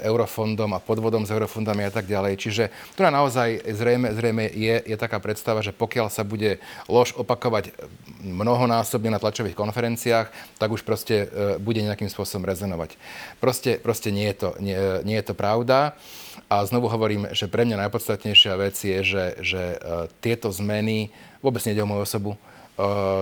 eurofondom 0.01 0.73
a 0.73 0.81
podvodom 0.81 1.29
s 1.29 1.31
eurofondami 1.35 1.85
a 1.85 1.93
tak 1.93 2.09
ďalej. 2.09 2.41
Čiže 2.41 2.65
tu 2.97 3.05
na 3.05 3.13
naozaj 3.13 3.34
naozaj 3.35 3.67
zrejme, 3.67 4.15
zrejme 4.15 4.45
je, 4.47 4.77
je 4.87 4.95
taká 4.95 5.19
predstava, 5.19 5.59
že 5.59 5.75
pokiaľ 5.75 6.07
sa 6.07 6.23
bude 6.23 6.63
lož 6.87 7.19
opakovať 7.19 7.75
mnohonásobne 8.23 9.11
na 9.11 9.19
tlačových 9.19 9.59
konferenciách, 9.59 10.31
tak 10.63 10.71
už 10.71 10.87
proste 10.87 11.27
e, 11.27 11.59
bude 11.59 11.83
nejakým 11.83 12.07
spôsobom 12.07 12.47
rezonovať. 12.47 12.95
Proste, 13.43 13.83
proste 13.83 14.15
nie, 14.15 14.31
je 14.31 14.37
to, 14.39 14.49
nie, 14.63 14.79
nie 15.03 15.19
je 15.19 15.27
to 15.27 15.35
pravda. 15.35 15.99
A 16.47 16.63
znovu 16.63 16.87
hovorím, 16.87 17.27
že 17.35 17.51
pre 17.51 17.67
mňa 17.67 17.91
najpodstatnejšia 17.91 18.55
vec 18.55 18.79
je, 18.79 18.99
že, 19.03 19.25
že 19.43 19.63
e, 19.75 19.77
tieto 20.23 20.55
zmeny, 20.55 21.11
vôbec 21.43 21.67
nejde 21.67 21.83
o 21.83 21.91
moju 21.91 22.07
osobu, 22.07 22.33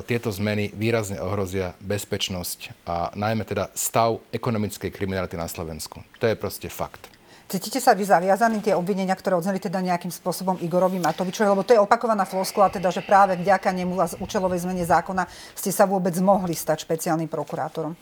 tieto 0.08 0.32
zmeny 0.32 0.72
výrazne 0.72 1.20
ohrozia 1.20 1.76
bezpečnosť 1.84 2.88
a 2.88 3.12
najmä 3.12 3.44
teda 3.44 3.68
stav 3.76 4.24
ekonomickej 4.32 4.88
kriminality 4.88 5.36
na 5.36 5.44
Slovensku. 5.44 6.00
To 6.16 6.24
je 6.24 6.32
proste 6.32 6.72
fakt. 6.72 7.11
Cítite 7.52 7.84
sa 7.84 7.92
vy 7.92 8.08
zaviazaní 8.08 8.64
tie 8.64 8.72
obvinenia, 8.72 9.12
ktoré 9.12 9.36
odzneli 9.36 9.60
teda 9.60 9.84
nejakým 9.84 10.08
spôsobom 10.08 10.56
Igorovi 10.64 10.96
Matovičovi, 10.96 11.52
lebo 11.52 11.60
to 11.60 11.76
je 11.76 11.84
opakovaná 11.84 12.24
floskula, 12.24 12.72
teda, 12.72 12.88
že 12.88 13.04
práve 13.04 13.36
vďaka 13.36 13.68
nemu 13.76 13.92
a 14.00 14.08
účelovej 14.24 14.64
zmene 14.64 14.88
zákona 14.88 15.28
ste 15.52 15.68
sa 15.68 15.84
vôbec 15.84 16.16
mohli 16.24 16.56
stať 16.56 16.88
špeciálnym 16.88 17.28
prokurátorom? 17.28 17.92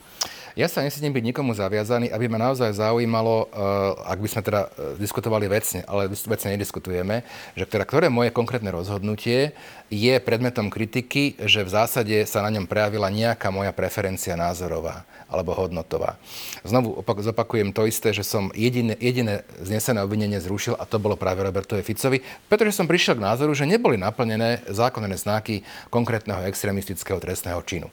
Ja 0.55 0.67
sa 0.67 0.83
nesítim 0.83 1.15
byť 1.15 1.23
nikomu 1.31 1.55
zaviazaný, 1.55 2.11
aby 2.11 2.27
ma 2.27 2.35
naozaj 2.35 2.75
zaujímalo, 2.75 3.47
uh, 3.47 4.11
ak 4.11 4.19
by 4.19 4.27
sme 4.27 4.41
teda 4.43 4.61
uh, 4.67 4.99
diskutovali 4.99 5.47
vecne, 5.47 5.87
ale 5.87 6.11
vecne 6.11 6.59
nediskutujeme, 6.59 7.23
že 7.55 7.63
teda, 7.63 7.87
ktoré 7.87 8.11
moje 8.11 8.35
konkrétne 8.35 8.67
rozhodnutie 8.71 9.55
je 9.91 10.15
predmetom 10.23 10.71
kritiky, 10.71 11.35
že 11.39 11.67
v 11.67 11.69
zásade 11.71 12.15
sa 12.23 12.43
na 12.43 12.51
ňom 12.55 12.63
prejavila 12.63 13.11
nejaká 13.11 13.51
moja 13.51 13.75
preferencia 13.75 14.39
názorová 14.39 15.03
alebo 15.31 15.55
hodnotová. 15.55 16.19
Znovu 16.67 16.99
opak, 16.99 17.23
zopakujem 17.23 17.71
to 17.71 17.87
isté, 17.87 18.11
že 18.11 18.27
som 18.27 18.51
jediné, 18.51 18.99
jediné 18.99 19.47
znesené 19.63 20.03
obvinenie 20.03 20.39
zrušil 20.43 20.75
a 20.75 20.83
to 20.83 20.99
bolo 20.99 21.15
práve 21.15 21.39
Robertovi 21.43 21.83
Ficovi, 21.83 22.19
pretože 22.51 22.75
som 22.75 22.87
prišiel 22.87 23.15
k 23.19 23.23
názoru, 23.23 23.55
že 23.55 23.67
neboli 23.67 23.95
naplnené 23.95 24.63
zákonné 24.67 25.15
znaky 25.15 25.63
konkrétneho 25.87 26.43
extremistického 26.47 27.19
trestného 27.19 27.59
činu. 27.63 27.87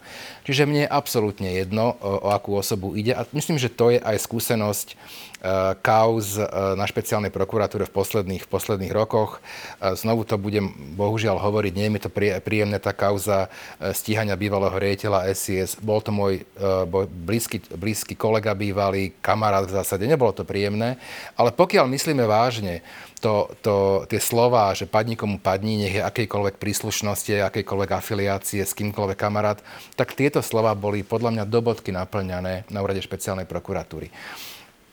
Čiže 0.47 0.67
mne 0.67 0.87
je 0.87 0.91
absolútne 0.91 1.51
jedno, 1.55 1.95
o, 2.03 2.27
o 2.27 2.29
akú 2.35 2.48
osobu 2.57 2.97
ide. 2.97 3.13
A 3.13 3.27
myslím, 3.33 3.59
že 3.59 3.69
to 3.69 3.91
je 3.93 4.01
aj 4.01 4.17
skúsenosť 4.25 4.97
kauz 5.83 6.35
eh, 6.35 6.47
na 6.75 6.85
špeciálnej 6.85 7.31
prokuratúre 7.31 7.87
v 7.87 7.95
posledných, 7.95 8.43
v 8.45 8.51
posledných 8.51 8.93
rokoch. 8.93 9.39
Eh, 9.39 9.95
znovu 9.95 10.27
to 10.27 10.35
budem 10.35 10.71
bohužiaľ 10.99 11.39
hovoriť, 11.39 11.73
nie 11.75 11.87
je 11.87 11.93
mi 11.95 12.01
to 12.03 12.11
príjemné 12.43 12.79
tá 12.83 12.91
kauza 12.91 13.47
stíhania 13.95 14.35
bývalého 14.35 14.75
riaditeľa 14.75 15.31
SIS. 15.35 15.79
Bol 15.79 16.03
to 16.03 16.11
môj 16.11 16.43
blízky, 17.07 17.63
blízky 17.75 18.19
kolega 18.19 18.55
bývalý, 18.55 19.15
kamarát 19.23 19.67
v 19.67 19.79
zásade, 19.79 20.07
nebolo 20.07 20.35
to 20.35 20.43
príjemné. 20.43 20.99
Ale 21.39 21.55
pokiaľ 21.55 21.87
myslíme 21.87 22.27
vážne 22.27 22.83
to, 23.19 23.51
to, 23.63 24.07
tie 24.07 24.23
slova, 24.23 24.73
že 24.75 24.87
padni 24.87 25.19
komu 25.19 25.43
padni, 25.43 25.79
nech 25.79 25.99
je 25.99 26.03
akejkoľvek 26.03 26.57
príslušnosti, 26.57 27.51
akejkoľvek 27.51 27.91
afiliácie, 27.91 28.63
s 28.63 28.75
kýmkoľvek 28.75 29.19
kamarát, 29.19 29.59
tak 29.99 30.15
tieto 30.15 30.43
slova 30.43 30.75
boli 30.79 31.03
podľa 31.03 31.35
mňa 31.35 31.45
do 31.47 31.61
bodky 31.63 31.91
naplňané 31.91 32.71
na 32.71 32.79
úrade 32.83 33.03
špeciálnej 33.03 33.47
prokuratúry. 33.47 34.11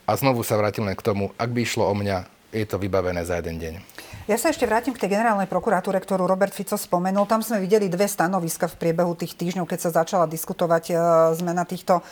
A 0.06 0.14
znovu 0.14 0.46
sa 0.46 0.54
vrátim 0.54 0.86
len 0.86 0.94
k 0.94 1.02
tomu, 1.02 1.34
ak 1.34 1.50
by 1.50 1.66
išlo 1.66 1.90
o 1.90 1.94
mňa, 1.98 2.30
je 2.54 2.66
to 2.70 2.78
vybavené 2.78 3.26
za 3.26 3.42
jeden 3.42 3.58
deň. 3.58 3.74
Ja 4.26 4.42
sa 4.42 4.50
ešte 4.50 4.66
vrátim 4.66 4.90
k 4.90 5.06
tej 5.06 5.14
generálnej 5.14 5.46
prokuratúre, 5.46 6.02
ktorú 6.02 6.26
Robert 6.26 6.50
Fico 6.50 6.82
spomenul. 6.82 7.30
Tam 7.30 7.46
sme 7.46 7.62
videli 7.62 7.86
dve 7.86 8.10
stanoviska 8.10 8.66
v 8.66 8.74
priebehu 8.82 9.14
tých 9.14 9.38
týždňov, 9.38 9.70
keď 9.70 9.80
sa 9.86 10.02
začala 10.02 10.26
diskutovať 10.26 10.84
e, 10.90 10.94
zmena 11.38 11.62
týchto 11.62 12.02
e, 12.02 12.04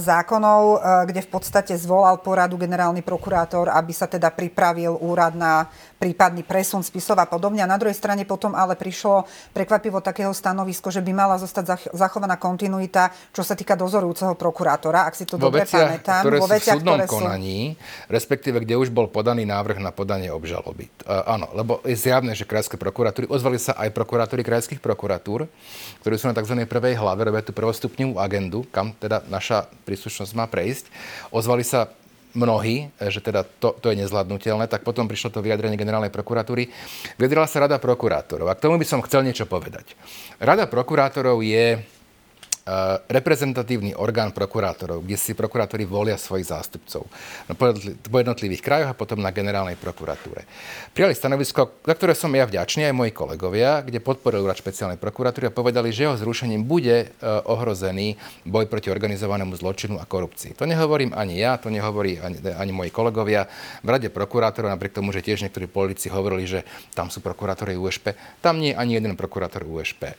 zákonov, 0.00 0.60
e, 0.64 0.76
kde 1.12 1.20
v 1.20 1.28
podstate 1.28 1.76
zvolal 1.76 2.16
poradu 2.24 2.56
generálny 2.56 3.04
prokurátor, 3.04 3.68
aby 3.76 3.92
sa 3.92 4.08
teda 4.08 4.32
pripravil 4.32 5.04
úrad 5.04 5.36
na 5.36 5.68
prípadný 6.00 6.48
presun 6.48 6.80
spisov 6.80 7.20
a 7.20 7.28
podobne. 7.28 7.60
A 7.60 7.68
na 7.68 7.76
druhej 7.76 7.92
strane 7.92 8.24
potom 8.24 8.56
ale 8.56 8.72
prišlo 8.72 9.28
prekvapivo 9.52 10.00
takého 10.00 10.32
stanovisko, 10.32 10.88
že 10.88 11.04
by 11.04 11.12
mala 11.12 11.36
zostať 11.36 11.92
zachovaná 11.92 12.40
kontinuita, 12.40 13.12
čo 13.36 13.44
sa 13.44 13.52
týka 13.52 13.76
dozorujúceho 13.76 14.32
prokurátora, 14.32 15.04
ak 15.04 15.12
si 15.12 15.28
to 15.28 15.36
dobre 15.36 15.68
pamätám. 15.68 16.24
Ktoré 16.24 16.40
vo 16.40 16.48
veciach, 16.48 16.80
v 16.80 16.88
súdnom 16.88 17.04
ktoré 17.04 17.12
konaní, 17.20 17.76
sú... 17.76 18.16
respektíve 18.16 18.64
kde 18.64 18.80
už 18.80 18.88
bol 18.88 19.12
podaný 19.12 19.44
návrh 19.44 19.76
na 19.84 19.92
podanie 19.92 20.32
obžaloby. 20.32 20.88
Uh, 21.04 21.36
áno, 21.36 21.49
lebo 21.52 21.82
je 21.82 21.96
zjavné, 21.96 22.32
že 22.32 22.48
krajské 22.48 22.78
prokuratúry, 22.80 23.26
ozvali 23.30 23.58
sa 23.60 23.74
aj 23.76 23.90
prokuratúry 23.94 24.42
krajských 24.42 24.80
prokuratúr, 24.80 25.50
ktorí 26.02 26.14
sú 26.16 26.30
na 26.30 26.36
tzv. 26.36 26.56
prvej 26.66 26.94
hlave, 26.96 27.26
robia 27.26 27.42
tú 27.44 27.52
prvostupňovú 27.54 28.18
agendu, 28.18 28.66
kam 28.70 28.94
teda 28.96 29.22
naša 29.28 29.66
príslušnosť 29.86 30.32
má 30.34 30.46
prejsť. 30.46 30.88
Ozvali 31.34 31.66
sa 31.66 31.90
mnohí, 32.34 32.94
že 32.98 33.18
teda 33.18 33.42
to, 33.42 33.74
to 33.82 33.90
je 33.90 34.06
nezvládnutelné, 34.06 34.70
tak 34.70 34.86
potom 34.86 35.10
prišlo 35.10 35.34
to 35.34 35.42
vyjadrenie 35.42 35.74
generálnej 35.74 36.14
prokuratúry. 36.14 36.70
Vyjadrila 37.18 37.50
sa 37.50 37.66
Rada 37.66 37.82
prokurátorov. 37.82 38.46
A 38.46 38.54
k 38.54 38.62
tomu 38.62 38.78
by 38.78 38.86
som 38.86 39.02
chcel 39.02 39.26
niečo 39.26 39.50
povedať. 39.50 39.98
Rada 40.38 40.70
prokurátorov 40.70 41.42
je 41.42 41.82
reprezentatívny 43.08 43.96
orgán 43.96 44.30
prokurátorov, 44.30 45.02
kde 45.02 45.16
si 45.16 45.32
prokurátori 45.32 45.88
volia 45.88 46.20
svojich 46.20 46.52
zástupcov 46.52 47.08
po 47.56 48.16
jednotlivých 48.20 48.62
krajoch 48.62 48.90
a 48.92 48.98
potom 48.98 49.18
na 49.18 49.32
generálnej 49.34 49.80
prokuratúre. 49.80 50.44
Prijali 50.92 51.16
stanovisko, 51.16 51.82
za 51.82 51.94
ktoré 51.96 52.12
som 52.14 52.30
ja 52.30 52.44
vďačný, 52.44 52.86
aj 52.86 52.94
moji 52.94 53.12
kolegovia, 53.16 53.82
kde 53.82 54.04
podporili 54.04 54.44
úrad 54.44 54.60
špeciálnej 54.60 55.00
prokuratúry 55.00 55.50
a 55.50 55.56
povedali, 55.56 55.90
že 55.90 56.06
jeho 56.06 56.20
zrušením 56.20 56.62
bude 56.68 57.08
eh, 57.08 57.10
ohrozený 57.48 58.20
boj 58.46 58.68
proti 58.70 58.92
organizovanému 58.92 59.56
zločinu 59.56 59.98
a 59.98 60.04
korupcii. 60.04 60.54
To 60.60 60.68
nehovorím 60.68 61.16
ani 61.16 61.40
ja, 61.40 61.56
to 61.56 61.72
nehovorí 61.72 62.20
ani, 62.20 62.38
ani 62.54 62.72
moji 62.76 62.90
kolegovia. 62.92 63.48
V 63.82 63.88
rade 63.88 64.12
prokurátorov, 64.12 64.70
napriek 64.70 64.94
tomu, 64.94 65.10
že 65.10 65.24
tiež 65.24 65.42
niektorí 65.42 65.66
politici 65.66 66.12
hovorili, 66.12 66.46
že 66.46 66.60
tam 66.94 67.10
sú 67.10 67.24
prokurátori 67.24 67.74
USP, 67.74 68.14
tam 68.44 68.60
nie 68.60 68.76
je 68.76 68.78
ani 68.78 69.00
jeden 69.00 69.16
prokurátor 69.18 69.66
USP. 69.66 70.14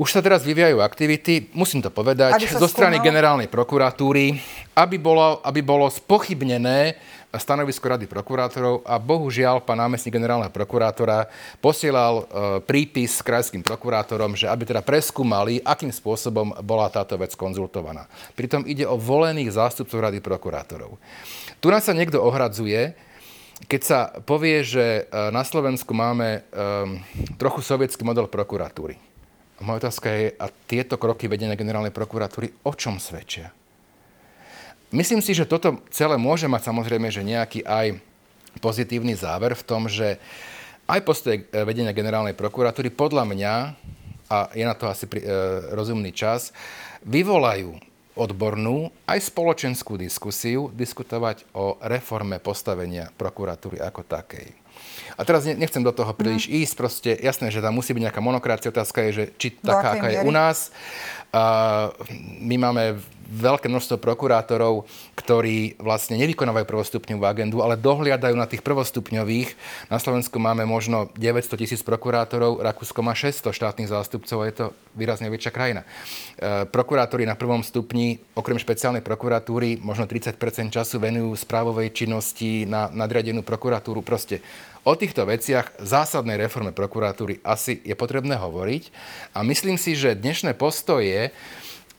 Už 0.00 0.16
sa 0.16 0.24
teraz 0.24 0.40
vyvíjajú 0.48 0.80
aktivity, 0.80 1.52
musím 1.52 1.84
to 1.84 1.92
povedať, 1.92 2.40
zo 2.48 2.64
strany 2.64 2.96
skúmal... 2.96 3.08
generálnej 3.12 3.48
prokuratúry, 3.52 4.40
aby 4.72 4.96
bolo, 4.96 5.44
aby 5.44 5.60
bolo 5.60 5.84
spochybnené 5.92 6.96
stanovisko 7.36 7.84
Rady 7.84 8.08
prokurátorov 8.08 8.80
a 8.88 8.96
bohužiaľ 8.96 9.60
pán 9.60 9.76
námestník 9.76 10.16
generálneho 10.16 10.48
prokurátora 10.48 11.28
posielal 11.60 12.14
e, 12.16 12.24
prípis 12.64 13.20
krajským 13.20 13.60
prokurátorom, 13.60 14.32
že 14.32 14.48
aby 14.48 14.64
teda 14.64 14.80
preskúmali, 14.80 15.60
akým 15.60 15.92
spôsobom 15.92 16.56
bola 16.64 16.88
táto 16.88 17.20
vec 17.20 17.36
konzultovaná. 17.36 18.08
Pritom 18.32 18.64
ide 18.64 18.88
o 18.88 18.96
volených 18.96 19.52
zástupcov 19.52 20.00
Rady 20.00 20.24
prokurátorov. 20.24 20.96
Tu 21.60 21.68
nás 21.68 21.84
sa 21.84 21.92
niekto 21.92 22.24
ohradzuje, 22.24 22.96
keď 23.68 23.80
sa 23.84 23.98
povie, 24.24 24.64
že 24.64 25.04
e, 25.04 25.28
na 25.28 25.44
Slovensku 25.44 25.92
máme 25.92 26.40
e, 26.40 26.56
trochu 27.36 27.60
sovietský 27.60 28.00
model 28.00 28.32
prokuratúry. 28.32 29.09
Moja 29.60 29.86
otázka 29.86 30.08
je, 30.08 30.32
a 30.40 30.48
tieto 30.48 30.96
kroky 30.96 31.28
vedenia 31.28 31.52
generálnej 31.52 31.92
prokuratúry 31.92 32.64
o 32.64 32.72
čom 32.72 32.96
svedčia? 32.96 33.52
Myslím 34.90 35.22
si, 35.22 35.36
že 35.36 35.46
toto 35.46 35.84
celé 35.92 36.18
môže 36.18 36.50
mať 36.50 36.72
samozrejme, 36.72 37.12
že 37.12 37.22
nejaký 37.22 37.62
aj 37.62 38.00
pozitívny 38.58 39.14
záver 39.14 39.54
v 39.54 39.62
tom, 39.62 39.86
že 39.86 40.18
aj 40.90 41.00
postoje 41.06 41.46
vedenia 41.52 41.94
generálnej 41.94 42.34
prokuratúry 42.34 42.90
podľa 42.90 43.22
mňa, 43.22 43.54
a 44.26 44.38
je 44.50 44.64
na 44.66 44.74
to 44.74 44.90
asi 44.90 45.06
pri, 45.06 45.22
e, 45.22 45.26
rozumný 45.70 46.10
čas, 46.10 46.50
vyvolajú 47.06 47.78
odbornú 48.18 48.90
aj 49.06 49.30
spoločenskú 49.30 49.94
diskusiu 49.94 50.74
diskutovať 50.74 51.46
o 51.54 51.78
reforme 51.86 52.42
postavenia 52.42 53.14
prokuratúry 53.14 53.78
ako 53.78 54.02
takej. 54.02 54.50
A 55.18 55.24
teraz 55.26 55.44
nechcem 55.44 55.84
do 55.84 55.92
toho 55.92 56.10
príliš 56.16 56.48
mm. 56.48 56.52
ísť, 56.64 56.74
proste 56.76 57.10
jasné, 57.20 57.52
že 57.52 57.60
tam 57.60 57.76
musí 57.76 57.92
byť 57.92 58.08
nejaká 58.08 58.20
monokracia. 58.24 58.72
Otázka 58.72 59.04
je, 59.08 59.10
že 59.12 59.24
či 59.36 59.48
taká, 59.60 59.98
aká 59.98 60.08
je 60.08 60.18
u 60.24 60.32
nás. 60.32 60.72
Uh, 61.30 61.92
my 62.40 62.56
máme 62.58 62.98
veľké 63.30 63.70
množstvo 63.70 64.02
prokurátorov, 64.02 64.90
ktorí 65.14 65.78
vlastne 65.78 66.18
nevykonávajú 66.18 66.66
prvostupňovú 66.66 67.22
agendu, 67.22 67.62
ale 67.62 67.78
dohliadajú 67.78 68.34
na 68.34 68.50
tých 68.50 68.66
prvostupňových. 68.66 69.54
Na 69.86 70.02
Slovensku 70.02 70.42
máme 70.42 70.66
možno 70.66 71.14
900 71.14 71.62
tisíc 71.62 71.80
prokurátorov, 71.86 72.58
Rakúsko 72.58 73.06
má 73.06 73.14
600 73.14 73.54
štátnych 73.54 73.88
zástupcov 73.94 74.42
a 74.42 74.48
je 74.50 74.54
to 74.58 74.66
výrazne 74.98 75.30
väčšia 75.30 75.54
krajina. 75.54 75.86
E, 75.86 76.66
prokurátori 76.66 77.22
na 77.22 77.38
prvom 77.38 77.62
stupni, 77.62 78.18
okrem 78.34 78.58
špeciálnej 78.58 79.06
prokuratúry, 79.06 79.78
možno 79.78 80.10
30% 80.10 80.34
času 80.74 80.98
venujú 80.98 81.30
správovej 81.38 81.94
činnosti 81.94 82.66
na 82.66 82.90
nadriadenú 82.90 83.46
prokuratúru. 83.46 84.02
Proste 84.02 84.42
O 84.80 84.96
týchto 84.96 85.28
veciach 85.28 85.76
zásadnej 85.84 86.40
reforme 86.40 86.72
prokuratúry 86.72 87.44
asi 87.44 87.84
je 87.84 87.92
potrebné 87.92 88.40
hovoriť 88.40 88.88
a 89.36 89.44
myslím 89.44 89.76
si, 89.76 89.92
že 89.92 90.16
dnešné 90.16 90.56
postoje 90.56 91.28
e, 91.28 91.30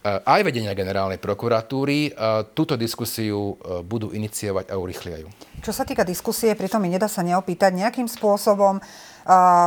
aj 0.02 0.42
vedenia 0.42 0.74
generálnej 0.74 1.22
prokuratúry 1.22 2.10
e, 2.10 2.18
túto 2.58 2.74
diskusiu 2.74 3.54
e, 3.54 3.86
budú 3.86 4.10
iniciovať 4.10 4.74
a 4.74 4.82
urychliajú. 4.82 5.30
Čo 5.62 5.70
sa 5.70 5.86
týka 5.86 6.02
diskusie, 6.02 6.58
pritom 6.58 6.82
mi 6.82 6.90
nedá 6.90 7.06
sa 7.06 7.22
neopýtať 7.22 7.70
nejakým 7.70 8.10
spôsobom, 8.10 8.82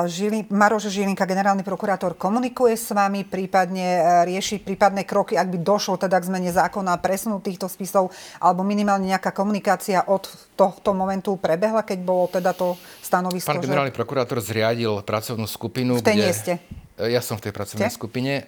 Žili, 0.06 0.52
Maroš 0.52 0.92
Žilinka, 0.92 1.24
generálny 1.24 1.64
prokurátor, 1.64 2.20
komunikuje 2.20 2.76
s 2.76 2.92
vami, 2.92 3.24
prípadne 3.24 3.88
e, 3.98 4.02
rieši 4.28 4.60
prípadné 4.60 5.08
kroky, 5.08 5.40
ak 5.40 5.48
by 5.48 5.58
došlo 5.64 5.96
teda 5.96 6.20
k 6.20 6.28
zmene 6.28 6.52
zákona 6.52 6.96
a 6.96 7.02
presunú 7.02 7.40
týchto 7.40 7.72
spisov, 7.72 8.12
alebo 8.44 8.68
minimálne 8.68 9.08
nejaká 9.08 9.32
komunikácia 9.32 10.04
od 10.12 10.28
tohto 10.60 10.92
momentu 10.92 11.40
prebehla, 11.40 11.88
keď 11.88 12.00
bolo 12.04 12.28
teda 12.28 12.52
to 12.52 12.76
stanovisko? 13.00 13.48
Pán 13.48 13.64
generálny 13.64 13.96
že... 13.96 13.98
prokurátor 13.98 14.44
zriadil 14.44 15.00
pracovnú 15.08 15.48
skupinu, 15.48 16.00
v 16.00 16.04
tej 16.04 16.16
kde... 16.20 16.26
nie 16.28 16.34
ste. 16.36 16.54
Ja 16.96 17.20
som 17.20 17.36
v 17.36 17.44
tej 17.44 17.52
pracovnej 17.52 17.92
Ste? 17.92 18.00
skupine, 18.00 18.48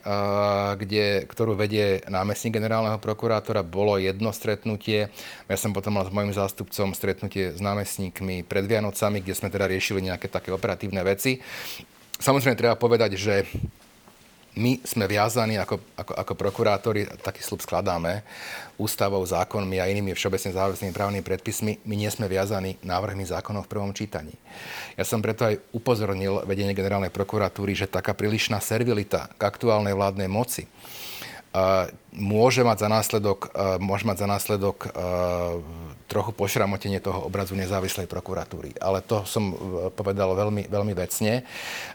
kde, 0.80 1.28
ktorú 1.28 1.60
vedie 1.60 2.00
námestník 2.08 2.56
generálneho 2.56 2.96
prokurátora. 2.96 3.60
Bolo 3.60 4.00
jedno 4.00 4.32
stretnutie. 4.32 5.12
Ja 5.52 5.58
som 5.60 5.76
potom 5.76 6.00
mal 6.00 6.08
s 6.08 6.16
mojim 6.16 6.32
zástupcom 6.32 6.96
stretnutie 6.96 7.52
s 7.52 7.60
námestníkmi 7.60 8.48
pred 8.48 8.64
Vianocami, 8.64 9.20
kde 9.20 9.36
sme 9.36 9.52
teda 9.52 9.68
riešili 9.68 10.00
nejaké 10.00 10.32
také 10.32 10.56
operatívne 10.56 11.04
veci. 11.04 11.44
Samozrejme, 12.24 12.56
treba 12.56 12.80
povedať, 12.80 13.20
že 13.20 13.44
my 14.58 14.82
sme 14.82 15.06
viazaní 15.06 15.62
ako, 15.62 15.78
ako, 15.94 16.14
ako 16.18 16.34
prokurátori, 16.34 17.06
taký 17.22 17.46
slub 17.46 17.62
skladáme, 17.62 18.26
ústavou, 18.82 19.22
zákonmi 19.22 19.78
a 19.78 19.86
inými 19.86 20.18
všeobecne 20.18 20.58
záväznými 20.58 20.94
právnymi 20.94 21.24
predpismi, 21.24 21.78
my 21.86 21.96
nie 21.96 22.10
sme 22.10 22.26
viazaní 22.26 22.82
návrhmi 22.82 23.22
zákonov 23.22 23.70
v 23.70 23.72
prvom 23.78 23.94
čítaní. 23.94 24.34
Ja 24.98 25.06
som 25.06 25.22
preto 25.22 25.46
aj 25.46 25.62
upozornil 25.72 26.42
vedenie 26.50 26.74
generálnej 26.74 27.14
prokuratúry, 27.14 27.78
že 27.78 27.86
taká 27.86 28.18
prílišná 28.18 28.58
servilita 28.58 29.30
k 29.38 29.42
aktuálnej 29.46 29.94
vládnej 29.94 30.30
moci 30.30 30.66
môže 32.14 32.62
mať 32.66 32.78
za 32.86 32.90
následok, 32.90 33.40
môže 33.80 34.04
mať 34.06 34.18
za 34.24 34.28
následok 34.28 34.78
trochu 36.08 36.32
pošramotenie 36.32 37.04
toho 37.04 37.28
obrazu 37.28 37.54
nezávislej 37.54 38.08
prokuratúry. 38.08 38.80
Ale 38.80 39.04
to 39.04 39.28
som 39.28 39.52
e, 39.52 39.56
povedal 39.92 40.32
veľmi, 40.34 40.72
veľmi 40.72 40.94
vecne, 40.96 41.44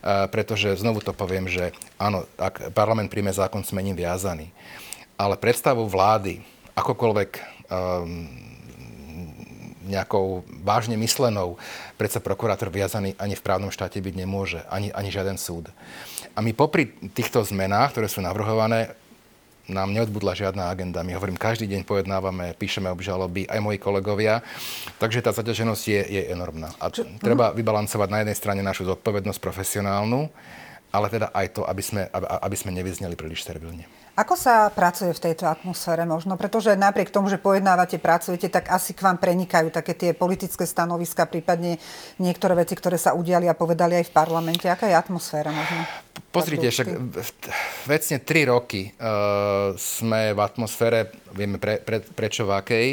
pretože 0.04 0.76
znovu 0.76 1.00
to 1.00 1.16
poviem, 1.16 1.48
že 1.48 1.72
áno, 1.96 2.28
ak 2.36 2.70
parlament 2.76 3.08
príjme 3.08 3.32
zákon, 3.32 3.64
sme 3.64 3.80
ním 3.80 3.96
viazaný. 3.96 4.52
Ale 5.16 5.40
predstavu 5.40 5.88
vlády, 5.88 6.44
akokoľvek 6.76 7.30
um, 7.68 8.28
nejakou 9.86 10.46
vážne 10.62 10.96
myslenou, 10.98 11.60
predsa 11.98 12.18
prokurátor 12.22 12.70
viazaný 12.72 13.14
ani 13.18 13.34
v 13.36 13.44
právnom 13.44 13.70
štáte 13.70 13.98
byť 13.98 14.14
nemôže, 14.14 14.60
ani, 14.70 14.90
ani 14.94 15.08
žiaden 15.12 15.38
súd. 15.38 15.70
A 16.32 16.38
my 16.40 16.56
popri 16.56 16.90
týchto 17.12 17.44
zmenách, 17.44 17.92
ktoré 17.92 18.08
sú 18.08 18.24
navrhované, 18.24 18.94
nám 19.70 19.94
neodbudla 19.94 20.34
žiadna 20.34 20.70
agenda. 20.70 21.06
My 21.06 21.14
hovorím, 21.14 21.38
každý 21.38 21.70
deň 21.70 21.86
pojednávame, 21.86 22.56
píšeme 22.58 22.90
obžaloby, 22.90 23.46
aj 23.46 23.62
moji 23.62 23.78
kolegovia. 23.78 24.42
Takže 24.98 25.22
tá 25.22 25.30
zaťaženosť 25.30 25.84
je, 25.86 26.02
je 26.02 26.22
enormná. 26.34 26.74
A 26.82 26.90
Čo? 26.90 27.06
treba 27.22 27.54
vybalancovať 27.54 28.08
na 28.10 28.18
jednej 28.26 28.36
strane 28.38 28.60
našu 28.66 28.88
zodpovednosť 28.90 29.38
profesionálnu, 29.38 30.26
ale 30.90 31.06
teda 31.08 31.30
aj 31.30 31.46
to, 31.54 31.62
aby 31.62 31.82
sme, 31.82 32.02
aby, 32.10 32.26
aby 32.26 32.56
sme 32.58 32.70
nevyzneli 32.74 33.14
príliš 33.14 33.46
servilne. 33.46 33.86
Ako 34.12 34.36
sa 34.36 34.68
pracuje 34.68 35.08
v 35.16 35.24
tejto 35.24 35.48
atmosfére 35.48 36.04
možno? 36.04 36.36
Pretože 36.36 36.76
napriek 36.76 37.08
tomu, 37.08 37.32
že 37.32 37.40
pojednávate, 37.40 37.96
pracujete, 37.96 38.52
tak 38.52 38.68
asi 38.68 38.92
k 38.92 39.08
vám 39.08 39.16
prenikajú 39.16 39.72
také 39.72 39.96
tie 39.96 40.12
politické 40.12 40.68
stanoviska, 40.68 41.24
prípadne 41.24 41.80
niektoré 42.20 42.52
veci, 42.60 42.76
ktoré 42.76 43.00
sa 43.00 43.16
udiali 43.16 43.48
a 43.48 43.56
povedali 43.56 43.96
aj 43.96 44.12
v 44.12 44.12
parlamente. 44.12 44.68
Aká 44.68 44.84
je 44.84 45.00
atmosféra 45.00 45.48
možno? 45.48 45.88
Pozrite, 46.28 46.68
však 46.68 46.88
vecne 47.88 48.16
tri 48.20 48.44
roky 48.44 48.92
uh, 48.92 49.72
sme 49.80 50.36
v 50.36 50.40
atmosfére, 50.44 51.08
vieme 51.32 51.56
pre, 51.56 51.80
pre, 51.80 52.04
prečo 52.04 52.44
v 52.44 52.52
akej, 52.52 52.88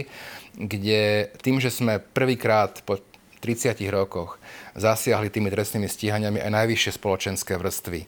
kde 0.56 1.36
tým, 1.44 1.60
že 1.60 1.68
sme 1.68 2.00
prvýkrát 2.00 2.80
po 2.88 2.96
30 3.44 3.76
rokoch 3.92 4.40
zasiahli 4.76 5.28
tými 5.28 5.52
trestnými 5.52 5.88
stíhaniami 5.88 6.40
aj 6.40 6.52
najvyššie 6.64 6.92
spoločenské 6.96 7.60
vrstvy 7.60 8.08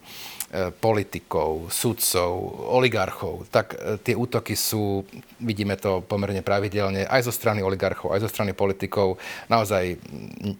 politikov, 0.83 1.71
sudcov, 1.71 2.31
oligarchov, 2.75 3.47
tak 3.47 3.71
e, 3.71 3.95
tie 4.03 4.19
útoky 4.19 4.51
sú, 4.51 5.07
vidíme 5.39 5.79
to 5.79 6.03
pomerne 6.03 6.43
pravidelne, 6.43 7.07
aj 7.07 7.31
zo 7.31 7.33
strany 7.33 7.63
oligarchov, 7.63 8.11
aj 8.11 8.27
zo 8.27 8.29
strany 8.29 8.51
politikov, 8.51 9.15
naozaj 9.47 9.95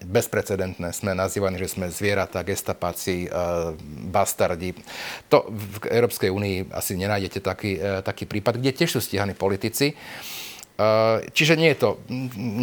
bezprecedentné. 0.08 0.96
Sme 0.96 1.12
nazývaní, 1.12 1.60
že 1.60 1.76
sme 1.76 1.92
zvieratá, 1.92 2.40
gestapáci, 2.48 3.28
e, 3.28 3.30
bastardi. 4.08 4.72
To 5.28 5.52
v 5.52 5.92
Európskej 5.92 6.32
únii 6.32 6.72
asi 6.72 6.96
nenájdete 6.96 7.44
taký, 7.44 7.76
taký 8.08 8.24
prípad, 8.24 8.64
kde 8.64 8.72
tiež 8.72 8.96
sú 8.96 9.00
stíhaní 9.04 9.36
politici. 9.36 9.92
Čiže 11.36 11.60
nie 11.60 11.76
je 11.76 11.78
to, 11.84 11.90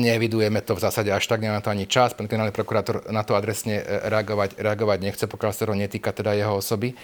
nevidujeme 0.01 0.65
to 0.65 0.73
v 0.73 0.81
zásade 0.81 1.13
až 1.13 1.29
tak, 1.29 1.45
nemá 1.45 1.61
to 1.61 1.69
ani 1.69 1.85
čas. 1.85 2.17
Pán 2.17 2.25
generálny 2.25 2.57
prokurátor 2.57 3.05
na 3.13 3.21
to 3.21 3.37
adresne 3.37 3.79
e, 3.79 3.85
reagovať, 3.85 4.57
reagovať 4.57 4.99
nechce, 5.05 5.25
pokiaľ 5.29 5.51
sa 5.53 5.69
to 5.69 5.77
netýka 5.77 6.11
teda 6.17 6.33
jeho 6.33 6.57
osoby. 6.57 6.97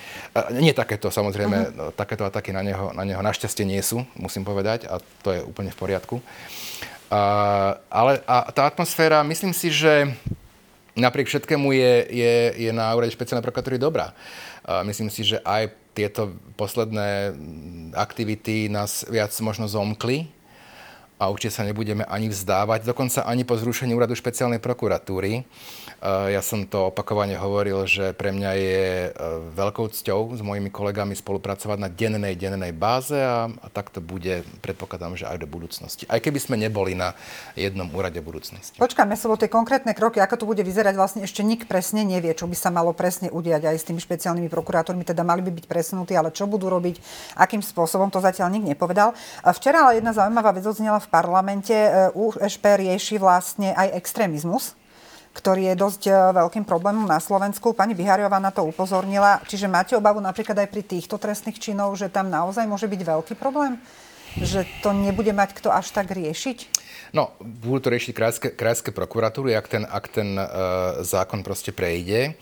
Nie 0.56 0.72
takéto, 0.72 1.12
samozrejme, 1.12 1.56
uh-huh. 1.60 1.92
takéto 1.92 2.24
ataky 2.24 2.56
na 2.56 2.64
neho, 2.64 2.96
na 2.96 3.04
neho 3.04 3.20
našťastie 3.20 3.68
nie 3.68 3.84
sú, 3.84 4.00
musím 4.16 4.48
povedať, 4.48 4.88
a 4.88 4.96
to 5.20 5.28
je 5.36 5.40
úplne 5.44 5.68
v 5.68 5.78
poriadku. 5.78 6.16
A, 7.12 7.20
ale 7.92 8.24
a 8.24 8.48
tá 8.48 8.64
atmosféra, 8.64 9.20
myslím 9.22 9.52
si, 9.52 9.68
že 9.68 10.08
napriek 10.96 11.28
všetkému 11.28 11.68
je, 11.74 11.94
je, 12.10 12.34
je 12.64 12.70
na 12.72 12.88
úrade 12.96 13.12
špeciálnej 13.12 13.44
prokuratúry 13.44 13.76
dobrá. 13.76 14.16
A 14.64 14.80
myslím 14.88 15.12
si, 15.12 15.20
že 15.20 15.38
aj 15.44 15.68
tieto 15.94 16.34
posledné 16.58 17.36
aktivity 17.94 18.66
nás 18.72 19.06
viac 19.06 19.30
možno 19.44 19.70
zomkli, 19.70 20.26
a 21.18 21.30
určite 21.30 21.54
sa 21.54 21.62
nebudeme 21.62 22.02
ani 22.04 22.26
vzdávať, 22.28 22.84
dokonca 22.84 23.22
ani 23.22 23.46
po 23.46 23.54
zrušení 23.54 23.94
úradu 23.94 24.18
špeciálnej 24.18 24.58
prokuratúry. 24.58 25.46
Eh, 26.04 26.36
ja 26.36 26.44
som 26.44 26.68
to 26.68 26.92
opakovane 26.92 27.32
hovoril, 27.32 27.88
že 27.88 28.12
pre 28.12 28.28
mňa 28.28 28.50
je 28.60 28.84
eh, 29.08 29.12
veľkou 29.56 29.88
cťou 29.88 30.36
s 30.36 30.44
mojimi 30.44 30.68
kolegami 30.68 31.16
spolupracovať 31.16 31.80
na 31.80 31.88
dennej, 31.88 32.36
dennej 32.36 32.76
báze 32.76 33.16
a, 33.16 33.48
a 33.48 33.66
tak 33.72 33.88
to 33.88 34.04
bude, 34.04 34.44
predpokladám, 34.60 35.16
že 35.16 35.24
aj 35.24 35.40
do 35.40 35.48
budúcnosti. 35.48 36.04
Aj 36.12 36.20
keby 36.20 36.36
sme 36.36 36.60
neboli 36.60 36.92
na 36.92 37.16
jednom 37.56 37.88
úrade 37.88 38.20
budúcnosti. 38.20 38.76
Počkáme 38.76 39.16
sa, 39.16 39.32
tie 39.40 39.48
konkrétne 39.48 39.96
kroky, 39.96 40.20
ako 40.20 40.44
to 40.44 40.44
bude 40.44 40.60
vyzerať, 40.60 40.92
vlastne 40.92 41.24
ešte 41.24 41.40
nik 41.40 41.64
presne 41.64 42.04
nevie, 42.04 42.36
čo 42.36 42.44
by 42.44 42.56
sa 42.58 42.68
malo 42.68 42.92
presne 42.92 43.32
udiať 43.32 43.64
aj 43.64 43.76
s 43.80 43.88
tými 43.88 44.04
špeciálnymi 44.04 44.52
prokurátormi, 44.52 45.08
teda 45.08 45.24
mali 45.24 45.40
by 45.40 45.56
byť 45.56 45.64
presunutí, 45.64 46.12
ale 46.12 46.36
čo 46.36 46.44
budú 46.44 46.68
robiť, 46.68 47.00
akým 47.40 47.64
spôsobom, 47.64 48.12
to 48.12 48.20
zatiaľ 48.20 48.52
nik 48.52 48.76
nepovedal. 48.76 49.16
Včera 49.56 49.88
ale 49.88 50.04
jedna 50.04 50.12
zaujímavá 50.12 50.52
vec 50.52 50.68
odznela 50.68 51.00
v 51.00 51.08
parlamente. 51.08 51.72
USP 52.12 52.76
rieši 52.76 53.16
vlastne 53.16 53.72
aj 53.72 53.96
extrémizmus 53.96 54.76
ktorý 55.34 55.74
je 55.74 55.74
dosť 55.74 56.02
e, 56.08 56.12
veľkým 56.14 56.62
problémom 56.62 57.04
na 57.04 57.18
Slovensku. 57.18 57.74
Pani 57.74 57.92
Bihariová 57.92 58.38
na 58.38 58.54
to 58.54 58.62
upozornila. 58.62 59.42
Čiže 59.44 59.66
máte 59.66 59.98
obavu 59.98 60.22
napríklad 60.22 60.54
aj 60.62 60.68
pri 60.70 60.82
týchto 60.86 61.18
trestných 61.18 61.58
činov, 61.58 61.98
že 61.98 62.06
tam 62.06 62.30
naozaj 62.30 62.64
môže 62.70 62.86
byť 62.86 63.00
veľký 63.02 63.34
problém? 63.34 63.76
Že 64.38 64.66
to 64.82 64.94
nebude 64.94 65.30
mať 65.34 65.58
kto 65.58 65.74
až 65.74 65.90
tak 65.90 66.14
riešiť? 66.14 66.86
No, 67.14 67.30
budú 67.38 67.86
to 67.86 67.92
riešiť 67.94 68.12
krajské, 68.14 68.48
krajské 68.58 68.90
prokuratúry, 68.90 69.54
ak 69.54 69.66
ten, 69.70 69.86
ak 69.86 70.04
ten 70.10 70.34
uh, 70.34 70.98
zákon 71.06 71.46
proste 71.46 71.70
prejde 71.70 72.34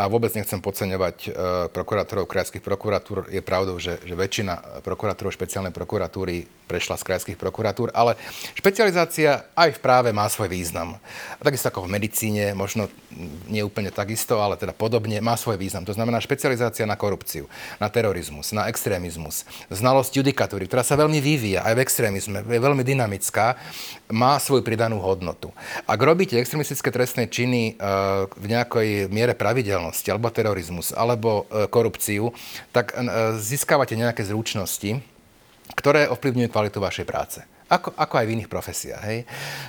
a 0.00 0.08
vôbec 0.08 0.32
nechcem 0.32 0.56
podceňovať 0.64 1.16
uh, 1.28 1.32
prokurátorov 1.68 2.24
krajských 2.24 2.64
prokuratúr. 2.64 3.28
Je 3.28 3.44
pravdou, 3.44 3.76
že, 3.76 4.00
že 4.00 4.16
väčšina 4.16 4.80
prokurátorov 4.80 5.36
špeciálnej 5.36 5.76
prokuratúry 5.76 6.48
prešla 6.64 6.96
z 6.96 7.04
krajských 7.04 7.36
prokuratúr, 7.36 7.92
ale 7.92 8.14
špecializácia 8.54 9.50
aj 9.58 9.76
v 9.76 9.82
práve 9.82 10.14
má 10.14 10.24
svoj 10.30 10.48
význam. 10.48 10.96
Takisto 11.42 11.68
ako 11.68 11.90
v 11.90 11.98
medicíne, 11.98 12.54
možno 12.54 12.86
nie 13.50 13.60
úplne 13.66 13.90
takisto, 13.90 14.38
ale 14.38 14.54
teda 14.54 14.70
podobne, 14.70 15.18
má 15.18 15.34
svoj 15.34 15.58
význam. 15.58 15.82
To 15.82 15.92
znamená 15.92 16.22
špecializácia 16.22 16.86
na 16.86 16.94
korupciu, 16.94 17.50
na 17.82 17.90
terorizmus, 17.90 18.54
na 18.54 18.70
extrémizmus, 18.70 19.42
znalosť 19.66 20.22
judikatúry, 20.22 20.70
ktorá 20.70 20.86
sa 20.86 20.94
veľmi 20.94 21.18
vyvíja 21.18 21.66
aj 21.66 21.74
v 21.74 21.82
extrémizme, 21.82 22.46
je 22.46 22.60
veľmi 22.62 22.86
dynamická, 22.86 23.58
má 24.14 24.38
svoju 24.38 24.62
pridanú 24.62 25.02
hodnotu. 25.02 25.50
Ak 25.90 25.98
robíte 25.98 26.38
extrémistické 26.38 26.94
trestné 26.94 27.26
činy 27.26 27.74
uh, 27.74 28.30
v 28.30 28.46
nejakej 28.46 29.10
miere 29.10 29.34
pravidelnosti, 29.34 29.89
kriminálnosť, 29.90 30.04
alebo 30.10 30.30
terorizmus, 30.30 30.88
alebo 30.94 31.30
e, 31.50 31.66
korupciu, 31.66 32.30
tak 32.70 32.94
e, 32.94 33.02
získavate 33.38 33.98
nejaké 33.98 34.22
zručnosti, 34.22 35.02
ktoré 35.74 36.06
ovplyvňujú 36.10 36.48
kvalitu 36.50 36.78
vašej 36.78 37.06
práce. 37.06 37.40
Ako, 37.70 37.94
ako 37.94 38.14
aj 38.18 38.26
v 38.26 38.34
iných 38.34 38.50
profesiách. 38.50 39.02
Hej? 39.06 39.18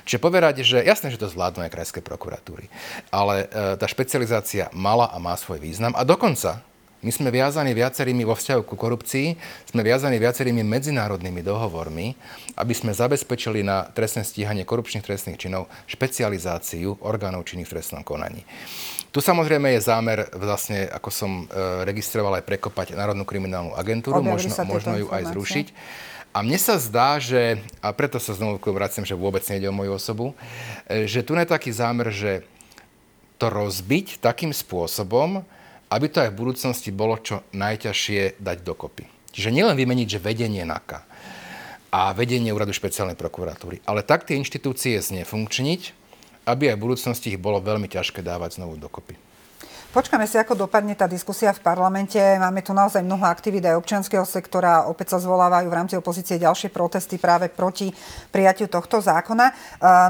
Čiže 0.10 0.17
povedať, 0.17 0.65
že 0.65 0.81
jasné, 0.81 1.13
že 1.13 1.21
to 1.21 1.29
zvládnu 1.29 1.62
aj 1.62 1.73
krajské 1.73 2.01
prokuratúry, 2.01 2.65
ale 3.13 3.45
e, 3.45 3.77
tá 3.77 3.86
špecializácia 3.86 4.69
mala 4.73 5.10
a 5.10 5.17
má 5.21 5.38
svoj 5.38 5.62
význam 5.62 5.93
a 5.93 6.01
dokonca 6.01 6.65
my 7.01 7.09
sme 7.09 7.33
viazaní 7.33 7.73
viacerými 7.73 8.21
vo 8.21 8.37
vzťahu 8.37 8.61
ku 8.61 8.77
korupcii, 8.77 9.33
sme 9.73 9.81
viazaní 9.81 10.21
viacerými 10.21 10.61
medzinárodnými 10.61 11.41
dohovormi, 11.41 12.13
aby 12.61 12.73
sme 12.77 12.93
zabezpečili 12.93 13.65
na 13.65 13.89
trestné 13.89 14.21
stíhanie 14.21 14.61
korupčných 14.61 15.01
trestných 15.01 15.41
činov 15.41 15.65
špecializáciu 15.89 17.01
orgánov 17.01 17.49
činných 17.49 17.65
v 17.65 17.73
trestnom 17.81 18.05
konaní. 18.05 18.45
Tu 19.11 19.19
samozrejme 19.19 19.75
je 19.75 19.81
zámer, 19.81 20.29
vlastne, 20.37 20.87
ako 20.87 21.09
som 21.11 21.31
e, 21.43 21.45
registroval, 21.83 22.39
aj 22.39 22.47
prekopať 22.47 22.95
Národnú 22.95 23.27
kriminálnu 23.27 23.75
agentúru, 23.75 24.23
možno, 24.23 24.53
možno 24.63 24.95
ju 25.01 25.07
aj 25.11 25.35
zrušiť. 25.35 25.67
A 26.31 26.39
mne 26.47 26.55
sa 26.55 26.79
zdá, 26.79 27.19
že, 27.19 27.59
a 27.83 27.91
preto 27.91 28.15
sa 28.15 28.31
znovu 28.31 28.55
vraciam, 28.71 29.03
že 29.03 29.19
vôbec 29.19 29.43
nejde 29.51 29.67
o 29.67 29.75
moju 29.75 29.99
osobu, 29.99 30.31
e, 30.87 31.09
že 31.09 31.25
tu 31.27 31.35
je 31.35 31.43
taký 31.43 31.75
zámer, 31.75 32.07
že 32.13 32.45
to 33.35 33.49
rozbiť 33.49 34.21
takým 34.21 34.53
spôsobom, 34.53 35.41
aby 35.91 36.08
to 36.08 36.23
aj 36.23 36.32
v 36.32 36.39
budúcnosti 36.39 36.89
bolo 36.95 37.19
čo 37.19 37.43
najťažšie 37.51 38.39
dať 38.39 38.58
dokopy. 38.63 39.04
Čiže 39.36 39.51
nielen 39.51 39.75
vymeniť, 39.75 40.08
že 40.08 40.23
vedenie 40.23 40.63
NAKA 40.63 41.04
a 41.91 42.15
vedenie 42.15 42.56
úradu 42.56 42.71
špeciálnej 42.71 43.19
prokuratúry, 43.19 43.84
ale 43.84 44.08
tak 44.08 44.23
tie 44.23 44.39
inštitúcie 44.39 44.95
znefunkčniť, 45.04 45.82
aby 46.47 46.71
aj 46.71 46.75
v 46.80 46.84
budúcnosti 46.88 47.36
ich 47.36 47.39
bolo 47.43 47.60
veľmi 47.60 47.91
ťažké 47.91 48.23
dávať 48.23 48.63
znovu 48.63 48.80
dokopy. 48.80 49.19
Počkáme 49.91 50.23
si, 50.23 50.39
ako 50.39 50.56
dopadne 50.56 50.95
tá 50.95 51.04
diskusia 51.04 51.51
v 51.51 51.60
parlamente. 51.60 52.15
Máme 52.15 52.63
tu 52.63 52.71
naozaj 52.71 53.04
mnoho 53.04 53.27
aktivít 53.27 53.67
aj 53.67 53.75
občianského 53.75 54.23
sektora. 54.23 54.88
Opäť 54.88 55.12
sa 55.12 55.19
zvolávajú 55.19 55.67
v 55.67 55.75
rámci 55.75 55.99
opozície 55.99 56.39
ďalšie 56.39 56.71
protesty 56.71 57.19
práve 57.19 57.51
proti 57.51 57.91
prijatiu 58.32 58.71
tohto 58.71 59.04
zákona. 59.04 59.51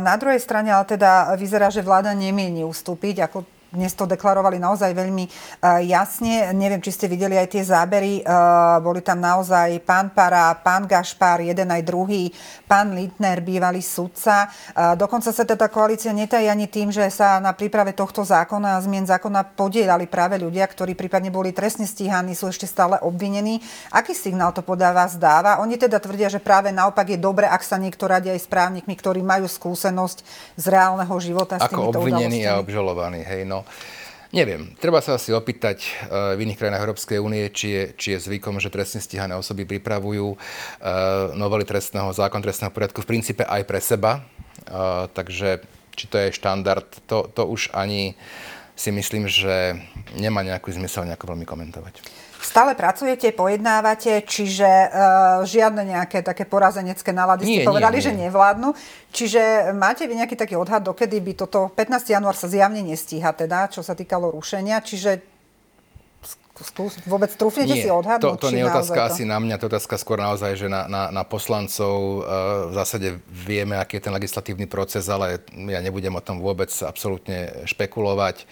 Na 0.06 0.13
druhej 0.22 0.38
strane 0.38 0.70
ale 0.70 0.86
teda 0.86 1.34
vyzerá, 1.34 1.74
že 1.74 1.82
vláda 1.82 2.13
nemieni 2.13 2.62
ustúpiť, 2.62 3.26
ako 3.26 3.41
dnes 3.72 3.96
to 3.96 4.04
deklarovali 4.04 4.60
naozaj 4.60 4.92
veľmi 4.92 5.26
uh, 5.26 5.80
jasne. 5.80 6.52
Neviem, 6.52 6.84
či 6.84 6.92
ste 6.92 7.08
videli 7.08 7.40
aj 7.40 7.48
tie 7.56 7.64
zábery. 7.64 8.20
Uh, 8.22 8.84
boli 8.84 9.00
tam 9.00 9.24
naozaj 9.24 9.80
pán 9.88 10.12
Para, 10.12 10.52
pán 10.60 10.84
Gašpár, 10.84 11.40
jeden 11.40 11.72
aj 11.72 11.82
druhý, 11.88 12.36
pán 12.68 12.92
Lindner, 12.92 13.40
bývalý 13.40 13.80
sudca. 13.80 14.52
Uh, 14.76 15.00
dokonca 15.00 15.32
sa 15.32 15.48
teda 15.48 15.72
koalícia 15.72 16.12
netají 16.12 16.52
ani 16.52 16.68
tým, 16.68 16.92
že 16.92 17.08
sa 17.08 17.40
na 17.40 17.56
príprave 17.56 17.96
tohto 17.96 18.28
zákona 18.28 18.76
a 18.76 18.84
zmien 18.84 19.08
zákona 19.08 19.56
podielali 19.56 20.04
práve 20.04 20.36
ľudia, 20.36 20.68
ktorí 20.68 20.92
prípadne 20.92 21.32
boli 21.32 21.56
trestne 21.56 21.88
stíhaní, 21.88 22.36
sú 22.36 22.52
ešte 22.52 22.68
stále 22.68 23.00
obvinení. 23.00 23.64
Aký 23.88 24.12
signál 24.12 24.52
to 24.52 24.60
podáva 24.60 25.08
zdáva? 25.08 25.64
Oni 25.64 25.80
teda 25.80 26.04
tvrdia, 26.04 26.28
že 26.28 26.44
práve 26.44 26.76
naopak 26.76 27.08
je 27.08 27.16
dobre, 27.16 27.48
ak 27.48 27.64
sa 27.64 27.80
niekto 27.80 28.04
radia 28.04 28.36
aj 28.36 28.44
s 28.44 28.48
právnikmi, 28.52 29.00
ktorí 29.00 29.24
majú 29.24 29.48
skúsenosť 29.48 30.28
z 30.60 30.66
reálneho 30.68 31.16
života 31.24 31.56
s 31.56 31.72
Ako 31.72 31.96
obvinený 31.96 32.44
a 32.52 32.60
obžalovaný, 32.60 33.24
hej, 33.24 33.48
no. 33.48 33.61
Neviem, 34.32 34.71
treba 34.80 35.04
sa 35.04 35.19
asi 35.19 35.36
opýtať 35.36 35.84
uh, 35.84 36.39
v 36.39 36.47
iných 36.47 36.56
krajinách 36.56 36.88
Európskej 36.88 37.19
únie, 37.19 37.52
či 37.52 37.67
je, 37.76 37.84
či 38.00 38.08
je 38.15 38.24
zvykom, 38.32 38.63
že 38.63 38.71
trestne 38.71 39.04
stíhané 39.04 39.36
osoby 39.36 39.67
pripravujú 39.67 40.28
uh, 40.32 40.38
novely 41.36 41.67
trestného 41.67 42.15
zákon 42.15 42.39
trestného 42.39 42.71
poriadku 42.71 43.04
v 43.04 43.12
princípe 43.12 43.43
aj 43.43 43.67
pre 43.67 43.84
seba. 43.84 44.24
Uh, 44.71 45.12
takže 45.12 45.60
či 46.00 46.08
to 46.08 46.15
je 46.15 46.32
štandard, 46.32 46.88
to, 47.12 47.28
to 47.28 47.43
už 47.43 47.76
ani 47.76 48.15
si 48.80 48.89
myslím, 48.95 49.28
že 49.28 49.76
nemá 50.15 50.47
nejaký 50.47 50.71
zmysel 50.80 51.04
nejako 51.04 51.36
veľmi 51.36 51.43
komentovať. 51.43 52.00
Stále 52.41 52.73
pracujete, 52.73 53.30
pojednávate, 53.38 54.25
čiže 54.25 54.65
uh, 54.65 55.45
žiadne 55.45 55.86
nejaké 55.93 56.25
také 56.25 56.49
porazenecké 56.49 57.13
nálady 57.13 57.45
nie, 57.45 57.62
ste 57.62 57.69
povedali, 57.69 58.01
nie, 58.01 58.04
nie. 58.04 58.08
že 58.10 58.13
nevládnu. 58.17 58.69
Čiže 59.13 59.41
máte 59.77 60.10
vy 60.10 60.17
nejaký 60.17 60.34
taký 60.34 60.58
odhad, 60.58 60.82
dokedy 60.82 61.21
by 61.21 61.38
toto 61.38 61.69
15. 61.77 62.17
január 62.17 62.34
sa 62.34 62.49
zjavne 62.49 62.82
nestíha, 62.82 63.30
teda, 63.38 63.69
čo 63.69 63.86
sa 63.86 63.93
týkalo 63.93 64.34
rušenia, 64.34 64.82
čiže 64.82 65.21
vôbec 67.06 67.30
trúfnete 67.34 67.73
si 67.73 67.89
odhadnúť? 67.89 68.38
To, 68.38 68.49
to 68.49 68.54
nie 68.54 68.62
je 68.62 68.69
otázka 68.69 69.01
to... 69.01 69.08
asi 69.13 69.23
na 69.25 69.38
mňa, 69.41 69.56
to 69.58 69.65
je 69.65 69.71
otázka 69.77 69.95
skôr 69.97 70.17
naozaj, 70.21 70.58
že 70.58 70.67
na, 70.69 70.86
na, 70.86 71.10
na 71.10 71.23
poslancov 71.25 71.93
uh, 71.93 72.69
v 72.69 72.73
zásade 72.73 73.08
vieme, 73.30 73.77
aký 73.77 73.97
je 73.97 74.06
ten 74.10 74.13
legislatívny 74.13 74.65
proces, 74.69 75.10
ale 75.10 75.41
ja 75.54 75.80
nebudem 75.82 76.13
o 76.13 76.21
tom 76.21 76.41
vôbec 76.41 76.69
absolútne 76.86 77.65
špekulovať. 77.65 78.45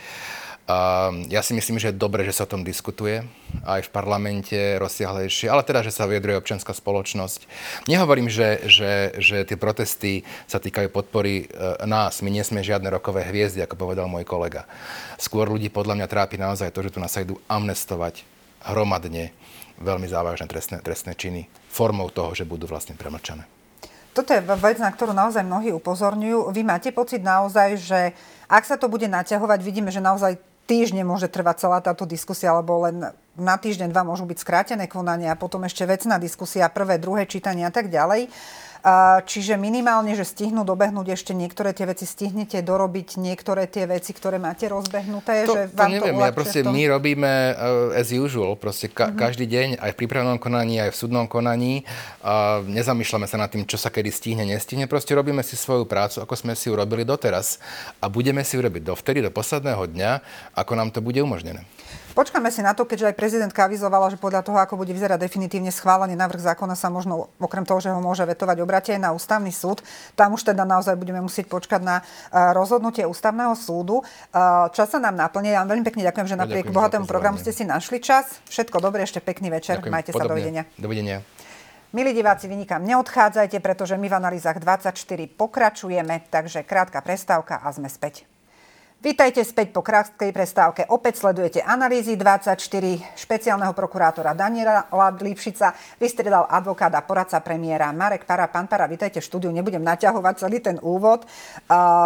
Uh, 0.70 1.26
ja 1.34 1.42
si 1.42 1.58
myslím, 1.58 1.82
že 1.82 1.90
je 1.90 1.98
dobre, 1.98 2.22
že 2.22 2.30
sa 2.30 2.46
o 2.46 2.52
tom 2.54 2.62
diskutuje 2.62 3.26
aj 3.66 3.90
v 3.90 3.94
parlamente 3.94 4.54
rozsiahlejšie, 4.78 5.50
ale 5.50 5.66
teda, 5.66 5.82
že 5.82 5.90
sa 5.90 6.06
vyjadruje 6.06 6.38
občianská 6.38 6.78
spoločnosť. 6.78 7.50
Nehovorím, 7.90 8.30
že, 8.30 8.70
že, 8.70 9.18
že 9.18 9.50
tie 9.50 9.58
protesty 9.58 10.22
sa 10.46 10.62
týkajú 10.62 10.94
podpory 10.94 11.50
e, 11.50 11.84
nás. 11.90 12.22
My 12.22 12.30
nie 12.30 12.46
sme 12.46 12.62
žiadne 12.62 12.86
rokové 12.94 13.26
hviezdy, 13.26 13.66
ako 13.66 13.82
povedal 13.82 14.06
môj 14.06 14.30
kolega. 14.30 14.70
Skôr 15.18 15.50
ľudí 15.50 15.74
podľa 15.74 15.98
mňa 15.98 16.06
trápi 16.06 16.38
naozaj 16.38 16.70
to, 16.70 16.86
že 16.86 16.94
tu 16.94 17.02
nás 17.02 17.18
idú 17.18 17.42
amnestovať 17.50 18.22
hromadne 18.70 19.34
veľmi 19.82 20.06
závažné 20.06 20.46
trestné, 20.46 20.86
trestné 20.86 21.18
činy 21.18 21.50
formou 21.66 22.14
toho, 22.14 22.38
že 22.38 22.46
budú 22.46 22.70
vlastne 22.70 22.94
premlčané. 22.94 23.50
Toto 24.14 24.38
je 24.38 24.42
vec, 24.42 24.78
na 24.78 24.94
ktorú 24.94 25.18
naozaj 25.18 25.42
mnohí 25.46 25.74
upozorňujú. 25.74 26.54
Vy 26.54 26.62
máte 26.62 26.90
pocit 26.94 27.26
naozaj, 27.26 27.70
že 27.80 28.00
ak 28.50 28.66
sa 28.66 28.76
to 28.76 28.90
bude 28.90 29.06
naťahovať, 29.06 29.60
vidíme, 29.62 29.94
že 29.94 30.02
naozaj 30.02 30.49
týždne 30.70 31.02
môže 31.02 31.26
trvať 31.26 31.66
celá 31.66 31.82
táto 31.82 32.06
diskusia, 32.06 32.54
alebo 32.54 32.86
len 32.86 33.10
na 33.34 33.56
týždeň, 33.58 33.90
dva 33.90 34.06
môžu 34.06 34.30
byť 34.30 34.38
skrátené 34.38 34.86
konania 34.86 35.34
a 35.34 35.40
potom 35.40 35.66
ešte 35.66 35.82
vecná 35.90 36.22
diskusia, 36.22 36.70
prvé, 36.70 37.02
druhé 37.02 37.26
čítanie 37.26 37.66
a 37.66 37.74
tak 37.74 37.90
ďalej. 37.90 38.30
Čiže 39.28 39.60
minimálne, 39.60 40.16
že 40.16 40.24
stihnú 40.24 40.64
dobehnúť 40.64 41.12
ešte 41.12 41.36
niektoré 41.36 41.76
tie 41.76 41.84
veci, 41.84 42.08
stihnete 42.08 42.64
dorobiť 42.64 43.20
niektoré 43.20 43.68
tie 43.68 43.84
veci, 43.84 44.16
ktoré 44.16 44.40
máte 44.40 44.72
rozbehnuté? 44.72 45.44
To, 45.44 45.56
že 45.56 45.64
vám 45.76 45.92
to 45.92 45.94
neviem, 46.00 46.16
to 46.16 46.24
ja 46.24 46.32
proste 46.32 46.60
my 46.64 46.82
robíme 46.88 47.34
uh, 47.60 48.00
as 48.00 48.16
usual, 48.16 48.56
proste 48.56 48.88
ka- 48.88 49.12
uh-huh. 49.12 49.20
každý 49.20 49.52
deň, 49.52 49.84
aj 49.84 49.92
v 49.92 49.98
prípravnom 50.00 50.40
konaní, 50.40 50.80
aj 50.80 50.96
v 50.96 50.98
súdnom 50.98 51.28
konaní. 51.28 51.84
Uh, 52.24 52.64
nezamýšľame 52.72 53.28
sa 53.28 53.36
nad 53.36 53.52
tým, 53.52 53.68
čo 53.68 53.76
sa 53.76 53.92
kedy 53.92 54.16
stihne, 54.16 54.48
nestihne, 54.48 54.88
proste 54.88 55.12
robíme 55.12 55.44
si 55.44 55.60
svoju 55.60 55.84
prácu, 55.84 56.24
ako 56.24 56.34
sme 56.40 56.56
si 56.56 56.72
ju 56.72 56.80
robili 56.80 57.04
doteraz 57.04 57.60
a 58.00 58.08
budeme 58.08 58.48
si 58.48 58.56
ju 58.56 58.64
robiť 58.64 58.82
dovtedy, 58.88 59.20
do 59.20 59.32
posledného 59.36 59.92
dňa, 59.92 60.12
ako 60.56 60.72
nám 60.80 60.96
to 60.96 61.04
bude 61.04 61.20
umožnené. 61.20 61.68
Počkáme 62.20 62.52
si 62.52 62.60
na 62.60 62.76
to, 62.76 62.84
keďže 62.84 63.16
aj 63.16 63.16
prezidentka 63.16 63.64
avizovala, 63.64 64.12
že 64.12 64.20
podľa 64.20 64.44
toho, 64.44 64.60
ako 64.60 64.76
bude 64.76 64.92
vyzerať 64.92 65.24
definitívne 65.24 65.72
schválený 65.72 66.20
návrh 66.20 66.52
zákona, 66.52 66.76
sa 66.76 66.92
možno, 66.92 67.32
okrem 67.40 67.64
toho, 67.64 67.80
že 67.80 67.96
ho 67.96 68.04
môže 68.04 68.28
vetovať, 68.28 68.60
obratie 68.60 69.00
na 69.00 69.16
ústavný 69.16 69.56
súd. 69.56 69.80
Tam 70.20 70.36
už 70.36 70.52
teda 70.52 70.68
naozaj 70.68 71.00
budeme 71.00 71.24
musieť 71.24 71.48
počkať 71.48 71.80
na 71.80 72.04
uh, 72.04 72.52
rozhodnutie 72.52 73.08
ústavného 73.08 73.56
súdu. 73.56 74.04
Uh, 74.04 74.68
čas 74.76 74.92
sa 74.92 75.00
nám 75.00 75.16
naplne. 75.16 75.56
Ja 75.56 75.64
vám 75.64 75.80
veľmi 75.80 75.86
pekne 75.88 76.04
ďakujem, 76.12 76.28
že 76.28 76.36
napriek 76.36 76.68
ďakujem 76.68 76.76
bohatému 76.76 77.06
programu 77.08 77.40
ste 77.40 77.56
si 77.56 77.64
našli 77.64 78.04
čas. 78.04 78.44
Všetko 78.52 78.84
dobré, 78.84 79.08
ešte 79.08 79.24
pekný 79.24 79.48
večer. 79.48 79.80
Ďakujem. 79.80 79.96
Majte 79.96 80.12
Podobne. 80.12 80.28
sa, 80.28 80.34
dovidenia. 80.36 80.64
Dovidenia. 80.76 81.18
Milí 81.96 82.12
diváci, 82.12 82.52
vy 82.52 82.60
nikam 82.60 82.84
neodchádzajte, 82.84 83.64
pretože 83.64 83.96
my 83.96 84.12
v 84.12 84.16
analýzach 84.20 84.60
24 84.60 84.92
pokračujeme, 85.40 86.28
takže 86.28 86.68
krátka 86.68 87.00
prestávka 87.00 87.64
a 87.64 87.72
sme 87.72 87.88
späť. 87.88 88.28
Vítajte 89.00 89.48
späť 89.48 89.72
po 89.72 89.80
krátkej 89.80 90.36
prestávke. 90.36 90.84
Opäť 90.92 91.24
sledujete 91.24 91.64
analýzy 91.64 92.20
24 92.20 92.60
špeciálneho 93.16 93.72
prokurátora 93.72 94.36
Daniela 94.36 94.92
Lipšica. 94.92 95.72
Vystredal 96.04 96.44
advokát 96.44 96.92
a 96.92 97.00
poradca 97.00 97.40
premiéra 97.40 97.96
Marek 97.96 98.28
Para. 98.28 98.52
Pán 98.52 98.68
Para, 98.68 98.92
vítajte 98.92 99.24
v 99.24 99.28
štúdiu. 99.32 99.56
Nebudem 99.56 99.80
naťahovať 99.80 100.44
celý 100.44 100.60
ten 100.60 100.76
úvod. 100.84 101.24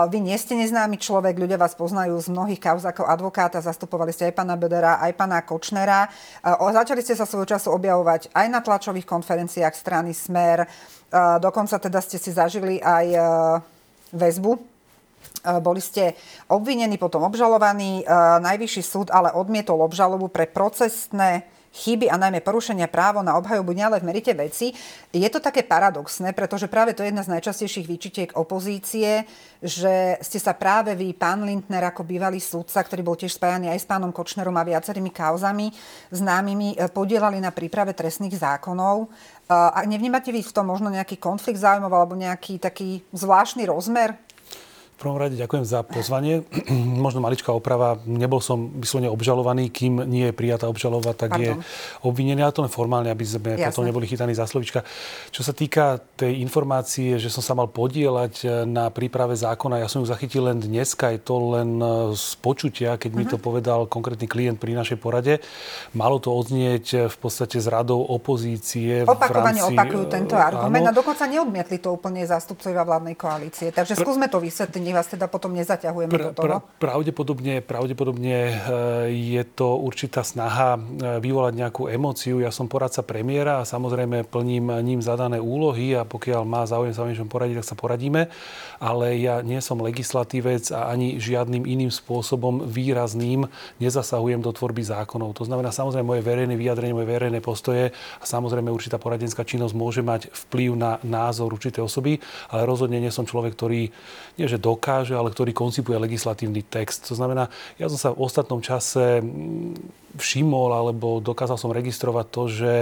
Vy 0.05 0.21
nie 0.21 0.37
ste 0.37 0.53
neznámy 0.53 1.01
človek, 1.01 1.33
ľudia 1.33 1.57
vás 1.57 1.73
poznajú 1.73 2.13
z 2.21 2.29
mnohých 2.29 2.61
kauz 2.61 2.85
ako 2.85 3.09
advokáta. 3.09 3.57
Zastupovali 3.57 4.13
ste 4.13 4.29
aj 4.29 4.37
pána 4.37 4.53
Bedera, 4.53 5.01
aj 5.01 5.17
pána 5.17 5.41
Kočnera. 5.41 6.13
Začali 6.45 7.01
ste 7.01 7.17
sa 7.17 7.25
svojho 7.25 7.57
času 7.57 7.73
objavovať 7.73 8.29
aj 8.37 8.45
na 8.53 8.61
tlačových 8.61 9.09
konferenciách 9.09 9.73
strany 9.73 10.13
Smer. 10.13 10.69
Dokonca 11.41 11.73
teda 11.81 12.05
ste 12.05 12.21
si 12.21 12.29
zažili 12.29 12.77
aj 12.77 13.17
väzbu 14.13 14.51
Eh, 14.53 14.72
boli 15.59 15.83
ste 15.83 16.15
obvinení, 16.47 16.95
potom 16.95 17.27
obžalovaní. 17.27 18.03
Eh, 18.03 18.09
Najvyšší 18.39 18.81
súd 18.83 19.07
ale 19.11 19.35
odmietol 19.35 19.83
obžalobu 19.83 20.31
pre 20.31 20.47
procesné 20.47 21.43
chyby 21.73 22.05
a 22.05 22.21
najmä 22.21 22.45
porušenia 22.45 22.85
právo 22.85 23.25
na 23.25 23.33
obhajobu 23.33 23.73
ale 23.81 23.97
v 23.97 24.05
merite 24.05 24.29
veci. 24.37 24.69
Je 25.09 25.25
to 25.25 25.41
také 25.41 25.65
paradoxné, 25.65 26.29
pretože 26.37 26.69
práve 26.69 26.93
to 26.93 27.01
je 27.01 27.09
jedna 27.09 27.25
z 27.25 27.33
najčastejších 27.33 27.89
výčitiek 27.89 28.29
opozície, 28.37 29.25
že 29.57 30.21
ste 30.21 30.37
sa 30.37 30.53
práve 30.53 30.93
vy, 30.93 31.17
pán 31.17 31.41
Lindner, 31.41 31.81
ako 31.89 32.05
bývalý 32.05 32.37
súdca, 32.37 32.77
ktorý 32.85 33.01
bol 33.01 33.17
tiež 33.17 33.41
spájaný 33.41 33.73
aj 33.73 33.79
s 33.81 33.89
pánom 33.89 34.13
Kočnerom 34.13 34.53
a 34.53 34.61
viacerými 34.61 35.09
kauzami 35.09 35.73
známymi, 36.13 36.77
eh, 36.77 36.85
podielali 36.93 37.41
na 37.41 37.49
príprave 37.49 37.97
trestných 37.97 38.37
zákonov. 38.37 39.09
A 39.53 39.83
nevnímate 39.83 40.31
vy 40.31 40.39
v 40.39 40.55
tom 40.55 40.71
možno 40.71 40.87
nejaký 40.87 41.19
konflikt 41.19 41.59
záujmov 41.59 41.91
alebo 41.91 42.15
nejaký 42.15 42.63
taký 42.63 43.03
zvláštny 43.11 43.67
rozmer? 43.67 44.15
Prvom 45.03 45.19
rade 45.19 45.35
ďakujem 45.35 45.67
za 45.67 45.83
pozvanie. 45.83 46.47
Možno 47.03 47.19
maličká 47.19 47.51
oprava. 47.51 47.99
Nebol 48.07 48.39
som 48.39 48.71
vyslovene 48.79 49.11
obžalovaný, 49.11 49.67
kým 49.67 49.99
nie 50.07 50.31
je 50.31 50.33
prijatá 50.33 50.71
obžalova, 50.71 51.11
tak 51.11 51.35
Pardon. 51.35 51.59
je 51.59 52.07
obvinený, 52.07 52.39
ale 52.39 52.55
to 52.55 52.63
len 52.63 52.71
formálne, 52.71 53.11
aby 53.11 53.27
sme 53.27 53.59
Jasne. 53.59 53.67
potom 53.67 53.83
neboli 53.83 54.07
chytaní 54.07 54.31
za 54.31 54.47
slovička. 54.47 54.87
Čo 55.27 55.43
sa 55.43 55.51
týka 55.51 55.99
tej 56.15 56.39
informácie, 56.39 57.19
že 57.19 57.27
som 57.27 57.43
sa 57.43 57.51
mal 57.51 57.67
podielať 57.67 58.33
eh, 58.47 58.49
na 58.63 58.87
príprave 58.95 59.35
zákona, 59.35 59.83
ja 59.83 59.91
som 59.91 59.99
ju 59.99 60.07
zachytil 60.07 60.47
len 60.47 60.63
dneska, 60.63 61.11
je 61.11 61.19
to 61.19 61.35
len 61.51 61.83
eh, 61.83 62.15
z 62.15 62.39
počutia, 62.39 62.95
keď 62.95 63.11
uh-huh. 63.11 63.27
mi 63.27 63.27
to 63.27 63.35
mhm. 63.35 63.43
povedal 63.43 63.79
konkrétny 63.91 64.31
klient 64.31 64.55
pri 64.55 64.71
našej 64.71 65.03
porade. 65.03 65.43
Malo 65.99 66.23
to 66.23 66.31
odznieť 66.31 66.85
eh, 66.95 66.99
v 67.11 67.17
podstate 67.19 67.59
z 67.59 67.67
radou 67.67 67.99
opozície. 68.07 69.03
Opakovane 69.03 69.59
v 69.59 69.67
rámci, 69.67 69.75
opakujú 69.75 70.03
tento 70.07 70.39
argument 70.39 70.87
áno. 70.87 70.91
a 70.91 70.93
dokonca 70.95 71.27
neodmietli 71.27 71.83
to 71.83 71.91
úplne 71.91 72.23
zástupcovia 72.23 72.87
vládnej 72.87 73.19
koalície. 73.19 73.75
Takže 73.75 73.99
skúsme 73.99 74.31
to 74.31 74.39
vysvetliť 74.39 74.92
nech 74.93 75.01
vás 75.01 75.09
teda 75.09 75.25
potom 75.25 75.57
nezaťahujeme 75.57 76.13
pra, 76.13 76.25
do 76.29 76.31
toho. 76.37 76.45
Pra, 76.45 76.57
pravdepodobne, 76.61 77.65
pravdepodobne 77.65 78.37
eh, 78.45 78.57
je 79.09 79.41
to 79.41 79.81
určitá 79.81 80.21
snaha 80.21 80.77
eh, 80.77 81.17
vyvolať 81.17 81.53
nejakú 81.57 81.89
emóciu. 81.89 82.37
Ja 82.37 82.53
som 82.53 82.69
poradca 82.69 83.01
premiéra 83.01 83.65
a 83.65 83.67
samozrejme 83.67 84.29
plním 84.29 84.69
ním 84.85 85.01
zadané 85.01 85.41
úlohy 85.41 85.97
a 85.97 86.05
pokiaľ 86.05 86.45
má 86.45 86.69
záujem 86.69 86.93
sa 86.93 87.01
o 87.01 87.09
niečom 87.09 87.25
poradiť, 87.25 87.65
tak 87.65 87.69
sa 87.73 87.75
poradíme. 87.75 88.29
Ale 88.77 89.17
ja 89.17 89.41
nie 89.41 89.57
som 89.65 89.81
legislatívec 89.81 90.69
a 90.69 90.93
ani 90.93 91.17
žiadnym 91.17 91.65
iným 91.65 91.89
spôsobom 91.89 92.69
výrazným 92.69 93.49
nezasahujem 93.81 94.45
do 94.45 94.53
tvorby 94.53 94.85
zákonov. 94.85 95.33
To 95.41 95.49
znamená 95.49 95.73
samozrejme 95.73 96.05
moje 96.05 96.21
verejné 96.21 96.53
vyjadrenie, 96.53 96.93
moje 96.93 97.09
verejné 97.09 97.41
postoje 97.41 97.89
a 98.21 98.23
samozrejme 98.23 98.69
určitá 98.69 99.01
poradenská 99.01 99.41
činnosť 99.41 99.73
môže 99.73 100.05
mať 100.05 100.29
vplyv 100.29 100.77
na 100.77 100.91
názor 101.01 101.49
určitej 101.49 101.81
osoby, 101.81 102.21
ale 102.53 102.67
rozhodne 102.67 103.01
nie 103.01 103.09
som 103.09 103.25
človek, 103.25 103.55
ktorý 103.55 103.81
nie 104.37 104.47
že 104.49 104.59
dokáže 104.59 104.72
dokáže, 104.73 105.13
ale 105.13 105.29
ktorý 105.29 105.53
koncipuje 105.53 106.01
legislatívny 106.01 106.65
text. 106.65 107.05
To 107.07 107.15
znamená, 107.15 107.47
ja 107.77 107.87
som 107.87 107.99
sa 108.01 108.09
v 108.11 108.25
ostatnom 108.25 108.59
čase 108.59 109.21
mm, 109.21 110.17
všimol 110.17 110.73
alebo 110.73 111.21
dokázal 111.21 111.57
som 111.61 111.73
registrovať 111.73 112.25
to, 112.29 112.43
že 112.49 112.73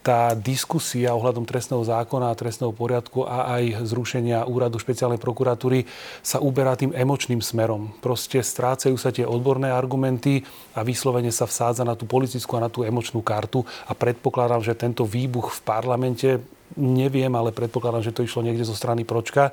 tá 0.00 0.32
diskusia 0.32 1.12
ohľadom 1.12 1.44
trestného 1.44 1.84
zákona 1.84 2.32
a 2.32 2.38
trestného 2.38 2.72
poriadku 2.72 3.28
a 3.28 3.60
aj 3.60 3.84
zrušenia 3.84 4.48
úradu 4.48 4.80
špeciálnej 4.80 5.20
prokuratúry 5.20 5.84
sa 6.24 6.40
uberá 6.40 6.72
tým 6.72 6.96
emočným 6.96 7.44
smerom. 7.44 7.92
Proste 8.00 8.40
strácajú 8.40 8.96
sa 8.96 9.12
tie 9.12 9.28
odborné 9.28 9.68
argumenty 9.68 10.40
a 10.72 10.80
vyslovene 10.80 11.28
sa 11.28 11.44
vsádza 11.44 11.84
na 11.84 12.00
tú 12.00 12.08
politickú 12.08 12.56
a 12.56 12.64
na 12.64 12.72
tú 12.72 12.80
emočnú 12.80 13.20
kartu 13.20 13.60
a 13.84 13.92
predpokladám, 13.92 14.64
že 14.64 14.72
tento 14.72 15.04
výbuch 15.04 15.52
v 15.52 15.60
parlamente 15.68 16.28
neviem, 16.80 17.32
ale 17.36 17.52
predpokladám, 17.52 18.00
že 18.00 18.14
to 18.16 18.24
išlo 18.24 18.40
niekde 18.40 18.64
zo 18.64 18.78
strany 18.78 19.04
Pročka, 19.04 19.52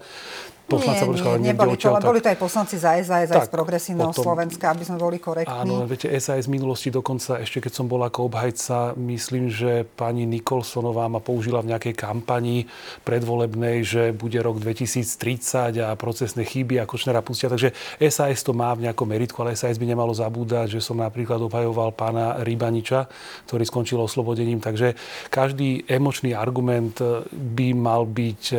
poslanca 0.67 1.07
nie, 1.07 1.15
nie, 1.39 1.55
neboli 1.55 1.79
to, 1.79 1.95
tak... 1.95 2.03
boli 2.03 2.19
to 2.19 2.27
aj 2.27 2.37
poslanci 2.37 2.75
za 2.75 2.99
SAS, 2.99 3.31
aj 3.31 3.47
z 3.47 3.51
Progresívneho 3.51 4.11
potom, 4.11 4.23
Slovenska, 4.27 4.75
aby 4.75 4.83
sme 4.83 4.99
boli 4.99 5.17
korektní. 5.17 5.47
Áno, 5.49 5.87
viete, 5.87 6.11
SAS 6.19 6.51
v 6.51 6.59
minulosti 6.59 6.91
dokonca, 6.91 7.39
ešte 7.39 7.63
keď 7.63 7.71
som 7.71 7.87
bol 7.87 8.03
ako 8.03 8.27
obhajca, 8.27 8.99
myslím, 8.99 9.47
že 9.47 9.87
pani 9.87 10.27
Nikolsonová 10.27 11.07
ma 11.07 11.23
použila 11.23 11.63
v 11.63 11.71
nejakej 11.71 11.95
kampani 11.95 12.67
predvolebnej, 13.07 13.87
že 13.87 14.03
bude 14.11 14.37
rok 14.43 14.59
2030 14.59 15.79
a 15.79 15.95
procesné 15.95 16.43
chyby 16.43 16.83
a 16.83 16.85
Kočnera 16.85 17.23
pustia. 17.23 17.47
Takže 17.47 17.71
SAS 18.11 18.43
to 18.43 18.51
má 18.51 18.75
v 18.75 18.91
nejakom 18.91 19.07
meritku, 19.07 19.39
ale 19.39 19.55
SAS 19.55 19.79
by 19.79 19.87
nemalo 19.87 20.11
zabúdať, 20.11 20.77
že 20.77 20.83
som 20.83 20.99
napríklad 20.99 21.39
obhajoval 21.47 21.95
pána 21.95 22.43
Rybaniča, 22.43 23.07
ktorý 23.47 23.63
skončil 23.63 24.03
oslobodením. 24.03 24.59
Takže 24.59 24.99
každý 25.31 25.87
emočný 25.87 26.35
argument 26.35 26.99
by 27.31 27.67
mal 27.71 28.03
byť 28.03 28.43
e, 28.51 28.57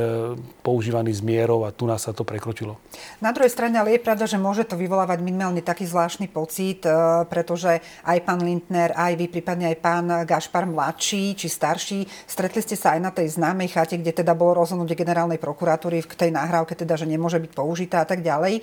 používaný 0.65 1.13
s 1.13 1.21
mierou 1.21 1.67
a 1.67 1.75
tu 1.75 1.85
nás 1.85 1.98
sa 1.99 2.15
to 2.17 2.25
prekročilo. 2.25 2.79
Na 3.21 3.35
druhej 3.35 3.51
strane 3.53 3.77
ale 3.77 3.99
je 3.99 4.05
pravda, 4.07 4.25
že 4.25 4.39
môže 4.41 4.65
to 4.65 4.79
vyvolávať 4.79 5.19
minimálne 5.21 5.61
taký 5.61 5.85
zvláštny 5.85 6.31
pocit, 6.31 6.87
e, 6.87 6.91
pretože 7.27 7.83
aj 8.07 8.19
pán 8.25 8.41
Lindner, 8.41 8.95
aj 8.95 9.19
vy, 9.19 9.27
prípadne 9.29 9.75
aj 9.75 9.77
pán 9.83 10.07
Gašpar 10.25 10.65
mladší 10.65 11.35
či 11.35 11.47
starší, 11.51 12.07
stretli 12.25 12.63
ste 12.63 12.79
sa 12.79 12.95
aj 12.97 13.01
na 13.03 13.11
tej 13.11 13.35
známej 13.35 13.75
chate, 13.75 13.99
kde 13.99 14.25
teda 14.25 14.33
bolo 14.33 14.63
rozhodnutie 14.65 14.97
generálnej 14.97 15.43
prokuratúry 15.43 16.01
v 16.01 16.09
tej 16.09 16.31
nahrávke, 16.33 16.79
teda, 16.79 16.97
že 16.97 17.05
nemôže 17.05 17.43
byť 17.43 17.53
použitá 17.53 18.03
a 18.03 18.09
tak 18.09 18.23
ďalej. 18.23 18.59
E, 18.59 18.63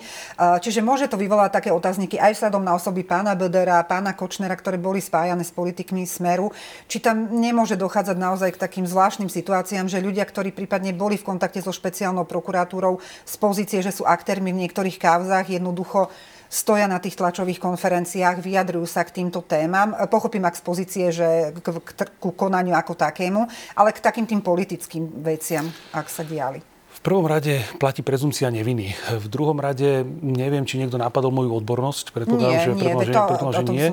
čiže 0.64 0.80
môže 0.80 1.06
to 1.06 1.20
vyvolať 1.20 1.62
také 1.62 1.70
otázniky 1.70 2.16
aj 2.16 2.34
vzhľadom 2.40 2.64
na 2.64 2.74
osoby 2.74 3.04
pána 3.04 3.36
Bedera, 3.36 3.84
pána 3.84 4.16
Kočnera, 4.16 4.56
ktoré 4.56 4.80
boli 4.80 5.04
spájane 5.04 5.44
s 5.44 5.52
politikmi 5.52 6.08
Smeru. 6.08 6.50
Či 6.88 7.04
tam 7.04 7.28
nemôže 7.36 7.76
dochádzať 7.76 8.16
naozaj 8.16 8.50
k 8.56 8.62
takým 8.62 8.86
zvláštnym 8.88 9.28
situáciám, 9.28 9.86
že 9.86 10.00
ľudia, 10.00 10.24
ktorí 10.24 10.54
prípadne 10.56 10.96
boli 10.96 11.20
v 11.20 11.26
kontakte 11.26 11.60
so 11.60 11.74
špeciálnou 11.74 12.24
prokuratúrou, 12.24 13.02
z 13.26 13.34
pozície, 13.42 13.82
že 13.82 13.90
sú 13.90 14.06
aktérmi 14.06 14.54
v 14.54 14.62
niektorých 14.64 15.02
kauzách, 15.02 15.50
jednoducho 15.50 16.08
stoja 16.46 16.86
na 16.86 17.02
tých 17.02 17.18
tlačových 17.18 17.58
konferenciách, 17.58 18.38
vyjadrujú 18.38 18.86
sa 18.86 19.02
k 19.02 19.18
týmto 19.18 19.42
témam. 19.42 19.98
Pochopím 20.06 20.46
ak 20.46 20.54
z 20.54 20.62
pozície, 20.62 21.06
že 21.10 21.50
k, 21.58 21.66
k, 21.82 22.06
ku 22.22 22.30
konaniu 22.30 22.78
ako 22.78 22.94
takému, 22.94 23.42
ale 23.74 23.90
k 23.90 23.98
takým 23.98 24.30
tým 24.30 24.38
politickým 24.38 25.26
veciam, 25.26 25.66
ak 25.90 26.06
sa 26.06 26.22
diali 26.22 26.75
prvom 27.06 27.22
rade 27.30 27.62
platí 27.78 28.02
prezumcia 28.02 28.50
neviny. 28.50 28.90
V 29.22 29.26
druhom 29.30 29.54
rade 29.62 30.02
neviem, 30.26 30.66
či 30.66 30.82
niekto 30.82 30.98
napadol 30.98 31.30
moju 31.30 31.54
odbornosť. 31.62 32.10
Predpokladám, 32.10 32.66
že, 32.66 32.72
nie, 32.74 32.90
že, 33.06 33.14
to, 33.14 33.46
že 33.54 33.64
nie. 33.70 33.86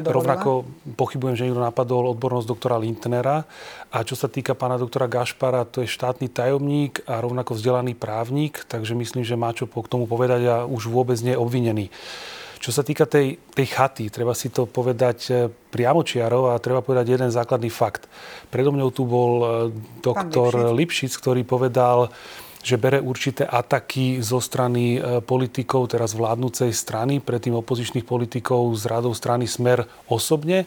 Rovnako 0.00 0.64
pochybujem, 0.96 1.36
že 1.36 1.44
niekto 1.44 1.60
napadol 1.60 2.16
odbornosť 2.16 2.48
doktora 2.48 2.80
Lindnera. 2.80 3.44
A 3.92 4.00
čo 4.00 4.16
sa 4.16 4.32
týka 4.32 4.56
pána 4.56 4.80
doktora 4.80 5.12
Gašpara, 5.12 5.68
to 5.68 5.84
je 5.84 5.92
štátny 5.92 6.32
tajomník 6.32 7.04
a 7.04 7.20
rovnako 7.20 7.52
vzdelaný 7.52 7.92
právnik, 7.92 8.64
takže 8.64 8.96
myslím, 8.96 9.28
že 9.28 9.36
má 9.36 9.52
čo 9.52 9.68
k 9.68 9.84
tomu 9.84 10.08
povedať 10.08 10.48
a 10.48 10.56
už 10.64 10.88
vôbec 10.88 11.20
nie 11.20 11.36
je 11.36 11.42
obvinený. 11.44 11.92
Čo 12.64 12.72
sa 12.72 12.80
týka 12.80 13.04
tej, 13.04 13.36
tej 13.52 13.68
chaty, 13.68 14.08
treba 14.08 14.32
si 14.32 14.48
to 14.48 14.64
povedať 14.64 15.18
e, 15.28 15.52
priamočiarov 15.52 16.48
a 16.48 16.56
treba 16.56 16.80
povedať 16.80 17.12
jeden 17.12 17.28
základný 17.28 17.68
fakt. 17.68 18.08
Predo 18.48 18.72
mňou 18.72 18.88
tu 18.88 19.04
bol 19.04 19.32
e, 19.36 19.46
doktor 20.00 20.72
Lipšic, 20.72 21.12
ktorý 21.12 21.44
povedal, 21.44 22.08
že 22.64 22.80
bere 22.80 22.96
určité 22.96 23.44
ataky 23.44 24.24
zo 24.24 24.40
strany 24.40 24.96
e, 24.96 25.20
politikov, 25.20 25.92
teraz 25.92 26.16
vládnúcej 26.16 26.72
strany, 26.72 27.20
predtým 27.20 27.52
opozičných 27.60 28.08
politikov 28.08 28.72
z 28.72 28.88
radou 28.88 29.12
strany 29.12 29.44
Smer 29.44 29.84
osobne 30.08 30.64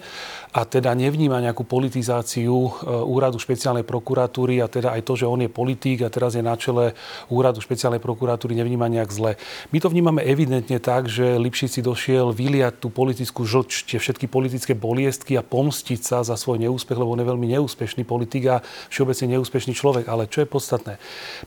a 0.57 0.65
teda 0.65 0.97
nevníma 0.97 1.37
nejakú 1.37 1.61
politizáciu 1.61 2.49
e, 2.49 2.69
úradu 2.89 3.37
špeciálnej 3.37 3.85
prokuratúry 3.85 4.57
a 4.57 4.65
teda 4.65 4.89
aj 4.97 5.05
to, 5.05 5.13
že 5.13 5.29
on 5.29 5.45
je 5.45 5.53
politík 5.53 6.01
a 6.01 6.09
teraz 6.09 6.33
je 6.33 6.41
na 6.41 6.57
čele 6.57 6.97
úradu 7.29 7.61
špeciálnej 7.61 8.01
prokuratúry, 8.01 8.57
nevníma 8.57 8.89
nejak 8.89 9.13
zle. 9.13 9.37
My 9.69 9.77
to 9.77 9.93
vnímame 9.93 10.25
evidentne 10.25 10.81
tak, 10.81 11.05
že 11.05 11.37
Lipšic 11.37 11.77
si 11.77 11.81
došiel 11.85 12.33
vyliať 12.33 12.81
tú 12.81 12.89
politickú 12.89 13.45
žlč, 13.45 13.85
tie 13.85 14.01
všetky 14.01 14.25
politické 14.25 14.73
boliestky 14.73 15.37
a 15.37 15.45
pomstiť 15.45 16.01
sa 16.01 16.25
za 16.25 16.33
svoj 16.33 16.57
neúspech, 16.65 16.97
lebo 16.97 17.13
on 17.13 17.21
je 17.21 17.29
veľmi 17.29 17.47
neúspešný 17.53 18.01
politik 18.01 18.49
a 18.49 18.65
všeobecne 18.89 19.37
neúspešný 19.37 19.77
človek. 19.77 20.09
Ale 20.09 20.25
čo 20.25 20.41
je 20.41 20.49
podstatné? 20.49 20.97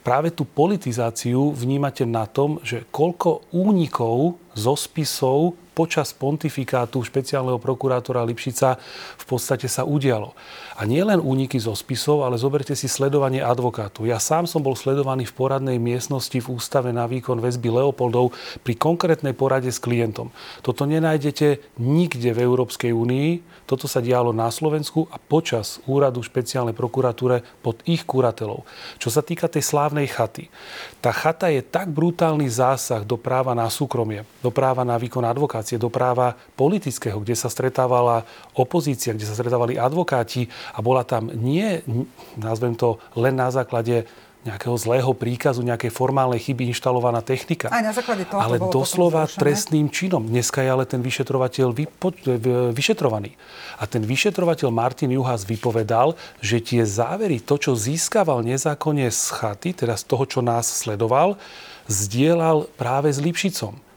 Práve 0.06 0.30
tú 0.30 0.46
politizáciu 0.46 1.50
vnímate 1.50 2.06
na 2.06 2.30
tom, 2.30 2.62
že 2.62 2.86
koľko 2.94 3.50
únikov 3.50 4.38
zo 4.54 4.74
spisov 4.74 5.54
počas 5.80 6.12
pontifikátu 6.12 7.00
špeciálneho 7.00 7.56
prokurátora 7.56 8.26
Lipšica 8.26 8.76
v 9.16 9.24
podstate 9.24 9.64
sa 9.70 9.86
udialo. 9.86 10.36
A 10.76 10.84
nie 10.84 11.00
len 11.00 11.22
úniky 11.22 11.56
zo 11.56 11.72
spisov, 11.72 12.26
ale 12.26 12.36
zoberte 12.36 12.76
si 12.76 12.84
sledovanie 12.84 13.40
advokátu. 13.40 14.04
Ja 14.04 14.20
sám 14.20 14.44
som 14.44 14.60
bol 14.60 14.76
sledovaný 14.76 15.24
v 15.28 15.36
poradnej 15.36 15.78
miestnosti 15.80 16.36
v 16.36 16.50
Ústave 16.52 16.92
na 16.92 17.08
výkon 17.08 17.40
väzby 17.40 17.72
Leopoldov 17.72 18.36
pri 18.60 18.76
konkrétnej 18.76 19.32
porade 19.32 19.72
s 19.72 19.80
klientom. 19.80 20.28
Toto 20.60 20.84
nenájdete 20.84 21.80
nikde 21.80 22.36
v 22.36 22.42
Európskej 22.44 22.92
únii. 22.92 23.28
Toto 23.70 23.86
sa 23.86 24.02
dialo 24.02 24.34
na 24.34 24.50
Slovensku 24.50 25.06
a 25.14 25.16
počas 25.22 25.78
úradu 25.86 26.26
špeciálnej 26.26 26.74
prokuratúre 26.74 27.46
pod 27.62 27.78
ich 27.86 28.02
kuratelou. 28.02 28.66
Čo 28.98 29.14
sa 29.14 29.22
týka 29.22 29.46
tej 29.46 29.62
slávnej 29.62 30.10
chaty. 30.10 30.50
Tá 30.98 31.14
chata 31.14 31.46
je 31.54 31.62
tak 31.62 31.86
brutálny 31.94 32.50
zásah 32.50 33.06
do 33.06 33.14
práva 33.14 33.54
na 33.54 33.70
súkromie, 33.70 34.26
do 34.42 34.50
práva 34.50 34.82
na 34.82 34.98
výkon 34.98 35.22
advokácie, 35.22 35.78
do 35.78 35.86
práva 35.86 36.34
politického, 36.58 37.22
kde 37.22 37.38
sa 37.38 37.46
stretávala 37.46 38.26
opozícia, 38.58 39.14
kde 39.14 39.30
sa 39.30 39.38
stretávali 39.38 39.78
advokáti 39.78 40.50
a 40.74 40.82
bola 40.82 41.06
tam 41.06 41.30
nie, 41.30 41.78
nazvem 42.34 42.74
to, 42.74 42.98
len 43.14 43.38
na 43.38 43.54
základe 43.54 44.02
nejakého 44.40 44.72
zlého 44.80 45.12
príkazu, 45.12 45.60
nejakej 45.60 45.92
formálnej 45.92 46.40
chyby 46.40 46.72
inštalovaná 46.72 47.20
technika. 47.20 47.68
Aj 47.68 47.84
na 47.84 47.92
základe 47.92 48.24
toho 48.24 48.40
Ale 48.40 48.56
to 48.56 48.72
doslova 48.72 49.28
trestným 49.28 49.92
činom. 49.92 50.24
Dneska 50.24 50.64
je 50.64 50.70
ale 50.72 50.88
ten 50.88 51.04
vyšetrovateľ 51.04 51.68
vypo, 51.76 52.08
vyšetrovaný. 52.72 53.36
A 53.76 53.84
ten 53.84 54.00
vyšetrovateľ 54.00 54.72
Martin 54.72 55.12
Juhas 55.12 55.44
vypovedal, 55.44 56.16
že 56.40 56.64
tie 56.64 56.88
závery, 56.88 57.44
to, 57.44 57.60
čo 57.60 57.76
získaval 57.76 58.40
nezákonne 58.40 59.12
z 59.12 59.22
chaty, 59.36 59.76
teda 59.76 59.92
z 60.00 60.04
toho, 60.08 60.24
čo 60.24 60.40
nás 60.40 60.64
sledoval, 60.64 61.36
zdieľal 61.84 62.64
práve 62.80 63.12
s 63.12 63.20
Lipšicom. 63.20 63.89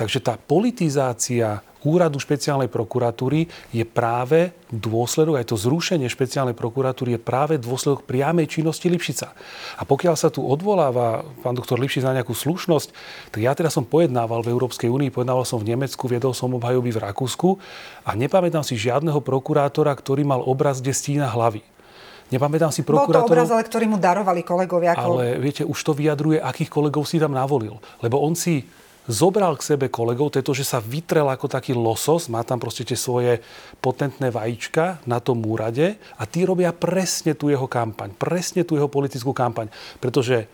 Takže 0.00 0.24
tá 0.24 0.40
politizácia 0.40 1.60
úradu 1.84 2.16
špeciálnej 2.16 2.72
prokuratúry 2.72 3.48
je 3.68 3.84
práve 3.84 4.52
dôsledok, 4.72 5.36
aj 5.36 5.52
to 5.52 5.60
zrušenie 5.60 6.08
špeciálnej 6.08 6.56
prokuratúry 6.56 7.16
je 7.16 7.20
práve 7.20 7.60
dôsledok 7.60 8.08
priamej 8.08 8.48
činnosti 8.48 8.88
Lipšica. 8.88 9.32
A 9.76 9.82
pokiaľ 9.84 10.16
sa 10.16 10.32
tu 10.32 10.40
odvoláva 10.40 11.24
pán 11.44 11.52
doktor 11.52 11.76
Lipšic 11.76 12.04
na 12.04 12.16
nejakú 12.16 12.32
slušnosť, 12.32 12.88
tak 13.32 13.40
ja 13.44 13.52
teraz 13.52 13.76
som 13.76 13.84
pojednával 13.84 14.40
v 14.40 14.52
Európskej 14.56 14.88
únii, 14.88 15.12
pojednával 15.12 15.44
som 15.44 15.60
v 15.60 15.68
Nemecku, 15.72 16.08
viedol 16.08 16.32
som 16.32 16.52
obhajoby 16.56 16.96
v 16.96 17.02
Rakúsku 17.04 17.60
a 18.08 18.16
nepamätám 18.16 18.64
si 18.64 18.80
žiadneho 18.80 19.20
prokurátora, 19.20 19.92
ktorý 19.92 20.24
mal 20.24 20.40
obraz, 20.40 20.80
kde 20.80 20.96
stína 20.96 21.28
hlavy. 21.28 21.60
Nepamätám 22.30 22.72
si 22.72 22.86
prokurátorov... 22.86 23.26
Bol 23.26 23.28
to 23.28 23.34
obraz, 23.36 23.50
ale 23.50 23.64
ktorý 23.66 23.84
mu 23.90 23.98
darovali 23.98 24.46
kolegovia. 24.46 24.94
Ako... 24.94 25.18
Ale 25.18 25.36
viete, 25.42 25.66
už 25.66 25.76
to 25.82 25.92
vyjadruje, 25.92 26.38
akých 26.38 26.70
kolegov 26.70 27.02
si 27.02 27.18
tam 27.18 27.34
navolil. 27.34 27.82
Lebo 28.00 28.22
on 28.22 28.38
si 28.38 28.64
zobral 29.08 29.56
k 29.56 29.66
sebe 29.74 29.86
kolegov, 29.88 30.34
to 30.34 30.38
je 30.40 30.48
to, 30.48 30.54
že 30.56 30.68
sa 30.76 30.78
vytrel 30.82 31.28
ako 31.30 31.46
taký 31.48 31.72
losos, 31.72 32.28
má 32.28 32.44
tam 32.44 32.60
proste 32.60 32.84
tie 32.84 32.98
svoje 32.98 33.40
potentné 33.80 34.28
vajíčka 34.28 35.00
na 35.08 35.22
tom 35.22 35.40
úrade 35.44 35.96
a 36.18 36.22
tí 36.28 36.44
robia 36.44 36.74
presne 36.74 37.32
tú 37.32 37.48
jeho 37.48 37.70
kampaň, 37.70 38.12
presne 38.16 38.66
tú 38.66 38.76
jeho 38.76 38.90
politickú 38.90 39.32
kampaň. 39.32 39.72
Pretože 40.02 40.50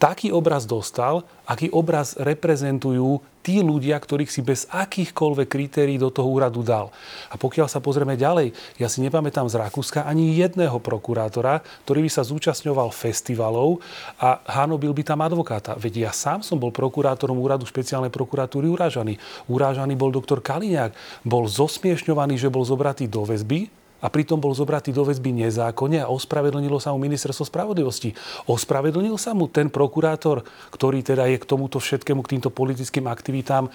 taký 0.00 0.34
obraz 0.34 0.66
dostal, 0.66 1.22
aký 1.46 1.70
obraz 1.70 2.18
reprezentujú 2.18 3.22
tí 3.44 3.60
ľudia, 3.60 4.00
ktorých 4.00 4.32
si 4.32 4.40
bez 4.40 4.64
akýchkoľvek 4.72 5.48
kritérií 5.52 6.00
do 6.00 6.08
toho 6.08 6.24
úradu 6.32 6.64
dal. 6.64 6.88
A 7.28 7.36
pokiaľ 7.36 7.68
sa 7.68 7.84
pozrieme 7.84 8.16
ďalej, 8.16 8.56
ja 8.80 8.88
si 8.88 9.04
nepamätám 9.04 9.44
z 9.52 9.60
Rakúska 9.60 10.08
ani 10.08 10.32
jedného 10.40 10.80
prokurátora, 10.80 11.60
ktorý 11.84 12.08
by 12.08 12.10
sa 12.10 12.24
zúčastňoval 12.24 12.88
festivalov 12.88 13.84
a 14.16 14.40
hanobil 14.48 14.96
by 14.96 15.04
tam 15.04 15.20
advokáta. 15.20 15.76
Veď 15.76 16.08
ja 16.08 16.12
sám 16.16 16.40
som 16.40 16.56
bol 16.56 16.72
prokurátorom 16.72 17.36
úradu 17.36 17.68
špeciálnej 17.68 18.08
prokuratúry 18.08 18.64
urážaný. 18.72 19.20
Urážaný 19.52 19.92
bol 19.92 20.08
doktor 20.08 20.40
Kaliňák. 20.40 20.96
Bol 21.28 21.44
zosmiešňovaný, 21.44 22.40
že 22.40 22.48
bol 22.48 22.64
zobratý 22.64 23.04
do 23.04 23.28
väzby, 23.28 23.83
a 24.04 24.12
pritom 24.12 24.36
bol 24.36 24.52
zobratý 24.52 24.92
do 24.92 25.00
väzby 25.00 25.32
nezákonne 25.32 26.04
a 26.04 26.12
ospravedlnilo 26.12 26.76
sa 26.76 26.92
mu 26.92 27.00
ministerstvo 27.00 27.48
spravodlivosti. 27.48 28.12
Ospravedlnil 28.44 29.16
sa 29.16 29.32
mu 29.32 29.48
ten 29.48 29.72
prokurátor, 29.72 30.44
ktorý 30.68 31.00
teda 31.00 31.24
je 31.32 31.40
k 31.40 31.48
tomuto 31.48 31.80
všetkému, 31.80 32.20
k 32.20 32.36
týmto 32.36 32.52
politickým 32.52 33.08
aktivitám 33.08 33.72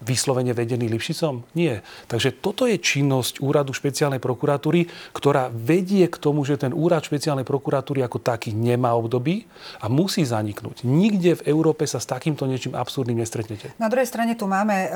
vyslovene 0.00 0.56
vedený 0.56 0.88
Lipšicom? 0.88 1.44
Nie. 1.52 1.84
Takže 2.08 2.40
toto 2.40 2.64
je 2.64 2.80
činnosť 2.80 3.44
úradu 3.44 3.76
špeciálnej 3.76 4.18
prokuratúry, 4.18 4.88
ktorá 5.12 5.52
vedie 5.52 6.08
k 6.08 6.16
tomu, 6.16 6.42
že 6.42 6.56
ten 6.56 6.72
úrad 6.72 7.04
špeciálnej 7.04 7.44
prokuratúry 7.44 8.00
ako 8.00 8.18
taký 8.20 8.56
nemá 8.56 8.96
období 8.96 9.44
a 9.80 9.92
musí 9.92 10.24
zaniknúť. 10.24 10.82
Nikde 10.88 11.44
v 11.44 11.46
Európe 11.52 11.84
sa 11.84 12.00
s 12.00 12.08
takýmto 12.08 12.48
niečím 12.48 12.72
absurdným 12.72 13.20
nestretnete. 13.20 13.76
Na 13.76 13.92
druhej 13.92 14.08
strane 14.08 14.34
tu 14.34 14.48
máme 14.48 14.88
uh, 14.88 14.90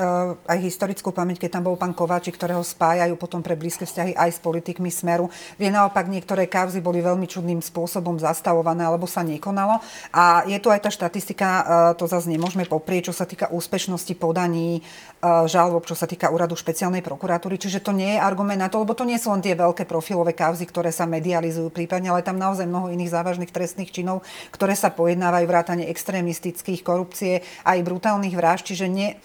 aj 0.49 0.59
historickú 0.59 1.13
pamäť, 1.13 1.45
keď 1.45 1.61
tam 1.61 1.69
bol 1.69 1.77
pán 1.77 1.93
Kováčik, 1.93 2.35
ktorého 2.35 2.65
spájajú 2.65 3.13
potom 3.15 3.45
pre 3.45 3.53
blízke 3.53 3.85
vzťahy 3.85 4.17
aj 4.17 4.29
s 4.35 4.39
politikmi 4.41 4.89
Smeru. 4.89 5.29
Vie 5.61 5.69
naopak 5.69 6.09
niektoré 6.09 6.49
kauzy 6.49 6.81
boli 6.81 6.99
veľmi 7.05 7.29
čudným 7.29 7.61
spôsobom 7.61 8.17
zastavované 8.17 8.83
alebo 8.83 9.05
sa 9.05 9.21
nekonalo. 9.21 9.77
A 10.09 10.43
je 10.49 10.57
tu 10.57 10.73
aj 10.73 10.81
tá 10.81 10.89
štatistika, 10.89 11.47
uh, 11.47 11.63
to 11.93 12.09
zase 12.09 12.25
nemôžeme 12.25 12.65
poprieť, 12.65 13.13
čo 13.13 13.13
sa 13.13 13.29
týka 13.29 13.53
úspešnosti 13.53 14.13
podaní 14.17 14.81
žalob, 15.25 15.89
čo 15.89 15.97
sa 15.97 16.05
týka 16.05 16.29
úradu 16.29 16.53
špeciálnej 16.53 17.01
prokuratúry. 17.01 17.57
Čiže 17.57 17.81
to 17.81 17.91
nie 17.95 18.13
je 18.13 18.21
argument 18.21 18.61
na 18.61 18.69
to, 18.69 18.81
lebo 18.83 18.93
to 18.93 19.07
nie 19.07 19.17
sú 19.17 19.33
len 19.33 19.41
tie 19.41 19.57
veľké 19.57 19.89
profilové 19.89 20.37
kauzy, 20.37 20.69
ktoré 20.69 20.93
sa 20.93 21.09
medializujú 21.09 21.73
prípadne, 21.73 22.13
ale 22.13 22.21
tam 22.21 22.37
naozaj 22.37 22.69
mnoho 22.69 22.93
iných 22.93 23.13
závažných 23.13 23.49
trestných 23.49 23.89
činov, 23.89 24.21
ktoré 24.53 24.77
sa 24.77 24.93
pojednávajú 24.93 25.45
vrátane 25.49 25.89
extrémistických, 25.89 26.85
korupcie, 26.85 27.41
aj 27.65 27.81
brutálnych 27.81 28.37
vražd. 28.37 28.69
Čiže 28.69 28.85
nie, 28.85 29.17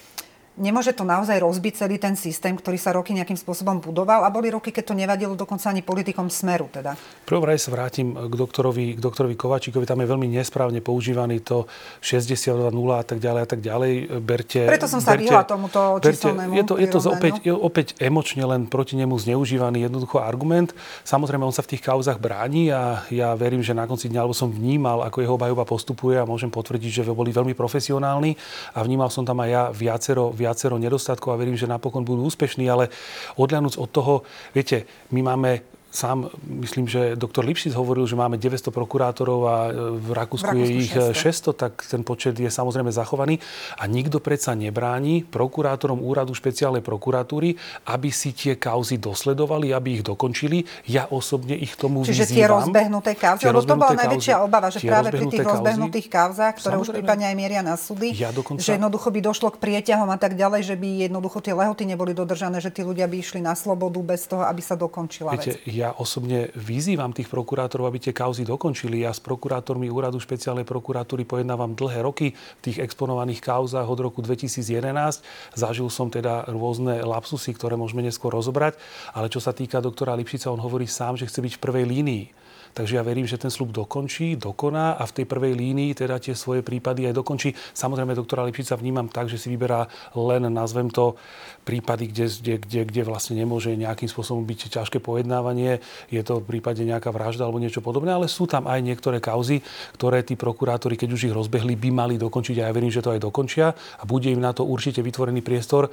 Nemôže 0.59 0.91
to 0.91 1.07
naozaj 1.07 1.39
rozbiť 1.39 1.87
celý 1.87 2.03
ten 2.03 2.19
systém, 2.19 2.59
ktorý 2.59 2.75
sa 2.75 2.91
roky 2.91 3.15
nejakým 3.15 3.39
spôsobom 3.39 3.79
budoval 3.79 4.27
a 4.27 4.35
boli 4.35 4.51
roky, 4.51 4.75
keď 4.75 4.91
to 4.91 4.95
nevadilo 4.99 5.39
dokonca 5.39 5.71
ani 5.71 5.79
politikom 5.87 6.27
smeru. 6.27 6.67
Teda. 6.75 6.99
Prvom 7.23 7.47
rade 7.47 7.63
sa 7.63 7.71
vrátim 7.71 8.19
k 8.19 8.35
doktorovi, 8.35 8.99
k 8.99 9.01
doktorovi 9.01 9.39
Kovačíkovi. 9.39 9.87
Tam 9.87 10.03
je 10.03 10.11
veľmi 10.11 10.27
nesprávne 10.27 10.83
používaný 10.83 11.39
to 11.47 11.71
62 12.03 12.67
0 12.67 12.75
a 12.99 13.05
tak 13.07 13.23
ďalej 13.23 13.41
a 13.41 13.49
tak 13.49 13.61
ďalej. 13.63 13.93
Berte, 14.19 14.67
Preto 14.67 14.91
som 14.91 14.99
sa 14.99 15.15
vyhla 15.15 15.47
tomuto 15.47 16.03
číselnému 16.03 16.59
Je 16.59 16.65
to, 16.67 16.75
je 16.83 16.89
to 16.91 16.99
opäť, 17.09 17.35
je 17.47 17.55
opäť 17.55 17.87
emočne 18.03 18.43
len 18.43 18.67
proti 18.67 18.99
nemu 18.99 19.15
zneužívaný 19.23 19.87
jednoducho 19.87 20.19
argument. 20.19 20.75
Samozrejme, 21.07 21.47
on 21.47 21.55
sa 21.55 21.63
v 21.63 21.79
tých 21.79 21.87
kauzach 21.87 22.19
bráni 22.19 22.75
a 22.75 23.07
ja 23.15 23.39
verím, 23.39 23.63
že 23.63 23.71
na 23.71 23.87
konci 23.87 24.11
dňa, 24.11 24.27
alebo 24.27 24.35
som 24.35 24.51
vnímal, 24.51 25.07
ako 25.07 25.23
jeho 25.23 25.35
obhajoba 25.39 25.63
postupuje 25.63 26.19
a 26.19 26.27
môžem 26.27 26.51
potvrdiť, 26.51 26.91
že 27.01 27.03
boli 27.15 27.31
veľmi 27.31 27.55
profesionálni 27.55 28.35
a 28.75 28.83
vnímal 28.83 29.09
som 29.15 29.23
tam 29.23 29.39
aj 29.41 29.49
ja 29.49 29.63
viacero, 29.71 30.35
viacero 30.41 30.81
nedostatkov 30.81 31.37
a 31.37 31.41
verím, 31.41 31.61
že 31.61 31.69
napokon 31.69 32.01
budú 32.01 32.25
úspešní, 32.25 32.65
ale 32.65 32.89
odľanúc 33.37 33.77
od 33.77 33.89
toho, 33.93 34.15
viete, 34.57 34.89
my 35.13 35.21
máme 35.21 35.80
sám, 35.91 36.31
myslím, 36.47 36.87
že 36.87 37.19
doktor 37.19 37.43
Lipšic 37.43 37.75
hovoril, 37.75 38.07
že 38.07 38.15
máme 38.15 38.39
900 38.39 38.71
prokurátorov 38.71 39.41
a 39.47 39.57
e, 39.69 39.71
v 39.99 40.11
Rakúsku, 40.15 40.55
v 40.55 40.57
Rakúsku 40.57 40.57
je 40.57 40.67
ich 40.87 40.93
600. 40.95 41.51
600, 41.51 41.63
tak 41.67 41.73
ten 41.83 42.03
počet 42.07 42.39
je 42.39 42.47
samozrejme 42.47 42.95
zachovaný. 42.95 43.43
A 43.77 43.91
nikto 43.91 44.23
predsa 44.23 44.55
nebráni 44.55 45.27
prokurátorom 45.27 45.99
úradu 45.99 46.31
špeciálnej 46.31 46.81
prokuratúry, 46.81 47.59
aby 47.91 48.09
si 48.15 48.31
tie 48.31 48.55
kauzy 48.55 49.03
dosledovali, 49.03 49.75
aby 49.75 50.01
ich 50.01 50.05
dokončili. 50.07 50.63
Ja 50.87 51.11
osobne 51.11 51.59
ich 51.59 51.75
tomu 51.75 52.07
Čiže 52.07 52.31
vyzývam. 52.31 52.39
tie 52.39 52.47
rozbehnuté 52.47 53.11
kauzy, 53.19 53.43
lebo 53.51 53.67
to 53.67 53.75
bola 53.75 53.93
najväčšia 53.99 54.35
obava, 54.41 54.71
že 54.71 54.79
práve 54.87 55.11
pri 55.11 55.27
tých 55.27 55.43
kauzy, 55.43 55.55
rozbehnutých 55.59 56.07
kauzách, 56.07 56.55
ktoré 56.63 56.75
už 56.79 56.89
prípadne 56.95 57.27
aj 57.27 57.37
mieria 57.37 57.63
na 57.67 57.75
súdy, 57.75 58.15
ja 58.15 58.31
dokonca... 58.31 58.63
že 58.63 58.79
jednoducho 58.79 59.11
by 59.11 59.21
došlo 59.21 59.49
k 59.51 59.57
prieťahom 59.59 60.07
a 60.07 60.19
tak 60.23 60.39
ďalej, 60.39 60.61
že 60.71 60.75
by 60.79 61.11
jednoducho 61.11 61.43
tie 61.43 61.55
lehoty 61.57 61.83
neboli 61.83 62.15
dodržané, 62.15 62.63
že 62.63 62.71
tí 62.71 62.87
ľudia 62.87 63.11
by 63.11 63.17
išli 63.19 63.43
na 63.43 63.59
slobodu 63.59 63.99
bez 63.99 64.31
toho, 64.31 64.47
aby 64.47 64.63
sa 64.63 64.79
dokončila 64.79 65.35
Viete, 65.35 65.59
vec 65.59 65.80
ja 65.81 65.97
osobne 65.97 66.53
vyzývam 66.53 67.17
tých 67.17 67.33
prokurátorov, 67.33 67.89
aby 67.89 67.99
tie 67.99 68.13
kauzy 68.13 68.45
dokončili. 68.45 69.01
Ja 69.01 69.17
s 69.17 69.25
prokurátormi 69.25 69.89
úradu 69.89 70.21
špeciálnej 70.21 70.69
prokuratúry 70.69 71.25
pojednávam 71.25 71.73
dlhé 71.73 72.05
roky 72.05 72.37
v 72.37 72.61
tých 72.61 72.85
exponovaných 72.85 73.41
kauzách 73.41 73.89
od 73.89 74.01
roku 74.05 74.21
2011. 74.21 75.25
Zažil 75.57 75.89
som 75.89 76.13
teda 76.13 76.45
rôzne 76.53 77.01
lapsusy, 77.01 77.57
ktoré 77.57 77.81
môžeme 77.81 78.05
neskôr 78.05 78.29
rozobrať, 78.37 78.77
ale 79.17 79.33
čo 79.33 79.41
sa 79.41 79.57
týka 79.57 79.81
doktora 79.81 80.13
Lipšica, 80.13 80.53
on 80.53 80.61
hovorí 80.61 80.85
sám, 80.85 81.17
že 81.17 81.25
chce 81.25 81.41
byť 81.41 81.53
v 81.57 81.63
prvej 81.65 81.85
línii. 81.89 82.25
Takže 82.71 82.97
ja 82.97 83.03
verím, 83.03 83.27
že 83.27 83.41
ten 83.41 83.51
slub 83.51 83.75
dokončí, 83.75 84.39
dokoná 84.39 84.95
a 84.95 85.03
v 85.03 85.23
tej 85.23 85.27
prvej 85.27 85.59
línii 85.59 85.91
teda 85.95 86.23
tie 86.23 86.39
svoje 86.39 86.63
prípady 86.63 87.11
aj 87.11 87.15
dokončí. 87.19 87.51
Samozrejme, 87.75 88.15
doktora 88.15 88.47
Lipšica 88.47 88.79
vnímam 88.79 89.11
tak, 89.11 89.27
že 89.27 89.43
si 89.43 89.51
vyberá 89.51 89.91
len, 90.15 90.47
nazvem 90.51 90.87
to, 90.87 91.19
prípady, 91.67 92.11
kde, 92.11 92.27
kde, 92.63 92.81
kde, 92.87 93.03
vlastne 93.07 93.39
nemôže 93.39 93.75
nejakým 93.75 94.11
spôsobom 94.11 94.43
byť 94.43 94.81
ťažké 94.81 94.99
pojednávanie. 94.99 95.79
Je 96.11 96.23
to 96.23 96.43
v 96.43 96.57
prípade 96.57 96.83
nejaká 96.83 97.15
vražda 97.15 97.47
alebo 97.47 97.63
niečo 97.63 97.85
podobné, 97.85 98.11
ale 98.11 98.27
sú 98.27 98.47
tam 98.47 98.67
aj 98.67 98.81
niektoré 98.83 99.23
kauzy, 99.23 99.63
ktoré 99.95 100.27
tí 100.27 100.35
prokurátori, 100.35 100.99
keď 100.99 101.11
už 101.15 101.31
ich 101.31 101.35
rozbehli, 101.35 101.75
by 101.77 101.91
mali 101.95 102.15
dokončiť 102.19 102.57
a 102.63 102.71
ja 102.71 102.75
verím, 102.75 102.91
že 102.91 103.05
to 103.05 103.15
aj 103.15 103.23
dokončia 103.23 103.71
a 103.75 104.03
bude 104.07 104.31
im 104.31 104.41
na 104.41 104.51
to 104.51 104.67
určite 104.67 105.03
vytvorený 105.05 105.45
priestor. 105.45 105.93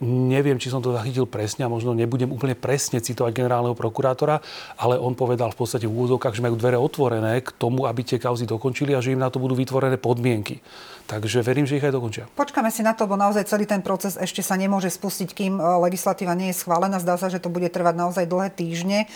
Neviem, 0.00 0.56
či 0.56 0.72
som 0.72 0.80
to 0.80 0.96
zachytil 0.96 1.28
presne 1.28 1.68
a 1.68 1.72
možno 1.72 1.92
nebudem 1.92 2.32
úplne 2.32 2.56
presne 2.56 3.04
citovať 3.04 3.36
generálneho 3.36 3.76
prokurátora, 3.76 4.40
ale 4.80 4.96
on 4.96 5.12
povedal 5.12 5.52
v 5.52 5.60
podstate 5.60 5.84
v 5.84 5.92
úvodzovkách, 5.92 6.40
že 6.40 6.44
majú 6.44 6.56
dvere 6.56 6.80
otvorené 6.80 7.44
k 7.44 7.52
tomu, 7.52 7.84
aby 7.84 8.00
tie 8.00 8.16
kauzy 8.16 8.48
dokončili 8.48 8.96
a 8.96 9.04
že 9.04 9.12
im 9.12 9.20
na 9.20 9.28
to 9.28 9.36
budú 9.36 9.52
vytvorené 9.52 10.00
podmienky. 10.00 10.64
Takže 11.04 11.44
verím, 11.44 11.68
že 11.68 11.76
ich 11.76 11.84
aj 11.84 11.92
dokončia. 11.92 12.24
Počkáme 12.32 12.72
si 12.72 12.80
na 12.80 12.96
to, 12.96 13.04
lebo 13.04 13.20
naozaj 13.20 13.44
celý 13.44 13.68
ten 13.68 13.84
proces 13.84 14.16
ešte 14.16 14.40
sa 14.40 14.56
nemôže 14.56 14.88
spustiť, 14.88 15.28
kým 15.36 15.58
e, 15.58 15.62
legislatíva 15.84 16.32
nie 16.38 16.54
je 16.54 16.62
schválená. 16.62 17.02
Zdá 17.02 17.18
sa, 17.18 17.26
že 17.26 17.42
to 17.42 17.52
bude 17.52 17.66
trvať 17.68 17.94
naozaj 17.98 18.24
dlhé 18.30 18.48
týždne 18.54 19.10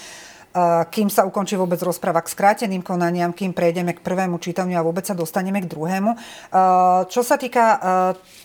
kým 0.89 1.11
sa 1.11 1.27
ukončí 1.27 1.59
vôbec 1.59 1.83
rozpráva 1.83 2.23
k 2.23 2.31
skráteným 2.31 2.79
konaniam, 2.87 3.35
kým 3.35 3.51
prejdeme 3.51 3.91
k 3.91 4.05
prvému 4.07 4.39
čítaniu 4.39 4.79
a 4.79 4.87
vôbec 4.87 5.03
sa 5.03 5.19
dostaneme 5.19 5.59
k 5.59 5.67
druhému. 5.67 6.15
Čo 7.11 7.21
sa 7.27 7.35
týka 7.35 7.83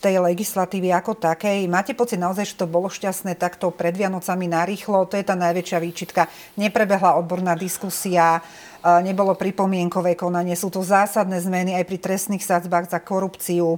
tej 0.01 0.17
legislatívy 0.17 0.89
ako 0.89 1.21
takej, 1.21 1.69
máte 1.69 1.93
pocit 1.93 2.17
naozaj, 2.17 2.49
že 2.49 2.57
to 2.57 2.65
bolo 2.65 2.89
šťastné 2.89 3.37
takto 3.37 3.69
pred 3.69 3.93
Vianocami 3.93 4.49
narýchlo? 4.49 5.05
To 5.05 5.21
je 5.21 5.25
tá 5.25 5.37
najväčšia 5.37 5.77
výčitka. 5.77 6.25
Neprebehla 6.57 7.13
odborná 7.21 7.53
diskusia, 7.53 8.41
nebolo 8.81 9.37
pripomienkové 9.37 10.17
konanie. 10.17 10.57
Sú 10.57 10.73
to 10.73 10.81
zásadné 10.81 11.37
zmeny 11.45 11.77
aj 11.77 11.85
pri 11.85 11.97
trestných 12.01 12.41
sadzbách 12.41 12.89
za 12.89 12.97
korupciu 13.05 13.77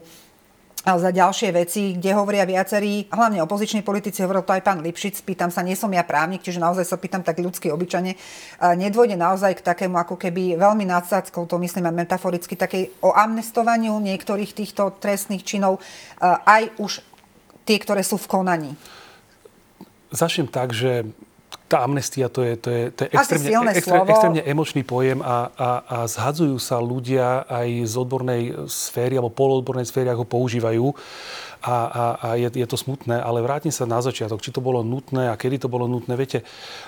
za 0.82 1.14
ďalšie 1.14 1.54
veci, 1.54 1.94
kde 1.94 2.10
hovoria 2.18 2.42
viacerí, 2.42 3.06
hlavne 3.14 3.38
opoziční 3.46 3.86
politici, 3.86 4.26
hovoril 4.26 4.42
to 4.42 4.58
aj 4.58 4.66
pán 4.66 4.82
Lipšic, 4.82 5.22
pýtam 5.22 5.54
sa, 5.54 5.62
nie 5.62 5.78
som 5.78 5.94
ja 5.94 6.02
právnik, 6.02 6.42
čiže 6.42 6.58
naozaj 6.58 6.90
sa 6.90 6.98
pýtam 6.98 7.22
tak 7.22 7.38
ľudsky 7.38 7.70
obyčane, 7.70 8.18
nedôjde 8.58 9.14
naozaj 9.14 9.62
k 9.62 9.66
takému 9.66 9.94
ako 10.02 10.18
keby 10.18 10.58
veľmi 10.58 10.90
nadsádzkou, 10.90 11.46
to 11.46 11.62
myslím 11.62 11.86
aj 11.86 11.96
metaforicky, 12.02 12.58
takej 12.58 12.90
o 13.06 13.14
amnestovaniu 13.14 13.94
niektorých 14.02 14.58
týchto 14.58 14.98
trestných 14.98 15.46
činov, 15.46 15.78
aj 16.24 16.74
už 16.82 17.06
tie, 17.62 17.78
ktoré 17.78 18.02
sú 18.02 18.18
v 18.18 18.42
konaní. 18.42 18.72
Začnem 20.10 20.50
tak, 20.50 20.74
že 20.74 21.06
tá 21.72 21.88
amnestia 21.88 22.28
to 22.28 22.44
je, 22.44 22.60
to 22.60 22.68
je, 22.68 22.84
to 22.92 23.00
je 23.08 23.10
extrémne, 23.16 23.48
extré, 23.72 23.96
extrémne 24.12 24.44
emočný 24.44 24.84
pojem 24.84 25.24
a, 25.24 25.48
a, 25.56 25.70
a 25.88 25.98
zhadzujú 26.04 26.60
sa 26.60 26.84
ľudia 26.84 27.48
aj 27.48 27.88
z 27.88 27.94
odbornej 27.96 28.42
sféry 28.68 29.16
alebo 29.16 29.32
poloodbornej 29.32 29.88
sféry, 29.88 30.12
ako 30.12 30.28
používajú 30.28 30.92
a, 31.62 31.78
a, 31.86 32.04
a 32.18 32.28
je, 32.36 32.50
je 32.50 32.68
to 32.68 32.74
smutné, 32.74 33.22
ale 33.22 33.46
vrátim 33.46 33.70
sa 33.70 33.86
na 33.86 34.02
začiatok, 34.02 34.42
či 34.42 34.50
to 34.50 34.66
bolo 34.66 34.82
nutné 34.82 35.30
a 35.30 35.38
kedy 35.38 35.62
to 35.62 35.70
bolo 35.70 35.86
nutné. 35.86 36.18
Viete, 36.18 36.42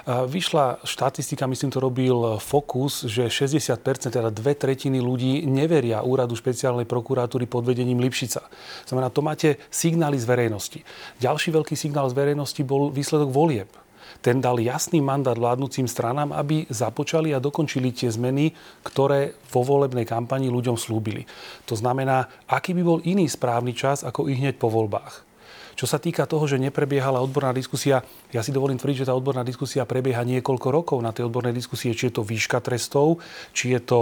vyšla 0.10 0.82
štatistika, 0.82 1.46
myslím, 1.46 1.70
to 1.70 1.78
robil 1.78 2.42
Focus, 2.42 3.06
že 3.06 3.30
60%, 3.30 4.10
teda 4.10 4.34
dve 4.34 4.58
tretiny 4.58 4.98
ľudí 4.98 5.46
neveria 5.46 6.02
úradu 6.02 6.34
špeciálnej 6.34 6.90
prokuratúry 6.90 7.46
pod 7.46 7.70
vedením 7.70 8.02
Lipšica. 8.02 8.42
Znamená, 8.90 9.14
to 9.14 9.22
máte 9.22 9.62
signály 9.70 10.18
z 10.18 10.26
verejnosti. 10.26 10.80
Ďalší 11.22 11.54
veľký 11.54 11.78
signál 11.78 12.10
z 12.10 12.18
verejnosti 12.18 12.62
bol 12.66 12.90
výsledok 12.90 13.30
volieb 13.30 13.83
ten 14.24 14.40
dal 14.40 14.56
jasný 14.64 15.04
mandát 15.04 15.36
vládnúcim 15.36 15.84
stranám, 15.84 16.32
aby 16.32 16.64
započali 16.72 17.36
a 17.36 17.44
dokončili 17.44 17.92
tie 17.92 18.08
zmeny, 18.08 18.56
ktoré 18.88 19.36
vo 19.52 19.68
volebnej 19.68 20.08
kampani 20.08 20.48
ľuďom 20.48 20.80
slúbili. 20.80 21.28
To 21.68 21.76
znamená, 21.76 22.32
aký 22.48 22.72
by 22.72 22.84
bol 22.88 23.00
iný 23.04 23.28
správny 23.28 23.76
čas 23.76 24.08
ako 24.08 24.32
i 24.32 24.40
hneď 24.40 24.56
po 24.56 24.72
voľbách. 24.72 25.36
Čo 25.74 25.90
sa 25.90 25.98
týka 25.98 26.30
toho, 26.30 26.46
že 26.46 26.62
neprebiehala 26.62 27.18
odborná 27.20 27.50
diskusia, 27.50 28.06
ja 28.30 28.46
si 28.46 28.54
dovolím 28.54 28.78
tvrdiť, 28.78 29.04
že 29.04 29.10
tá 29.10 29.18
odborná 29.18 29.42
diskusia 29.42 29.90
prebieha 29.90 30.22
niekoľko 30.22 30.68
rokov 30.70 30.98
na 31.02 31.10
tej 31.10 31.28
odbornej 31.28 31.52
diskusie, 31.52 31.98
či 31.98 32.14
je 32.14 32.22
to 32.22 32.24
výška 32.24 32.62
trestov, 32.62 33.20
či 33.58 33.74
je 33.74 33.82
to 33.82 34.00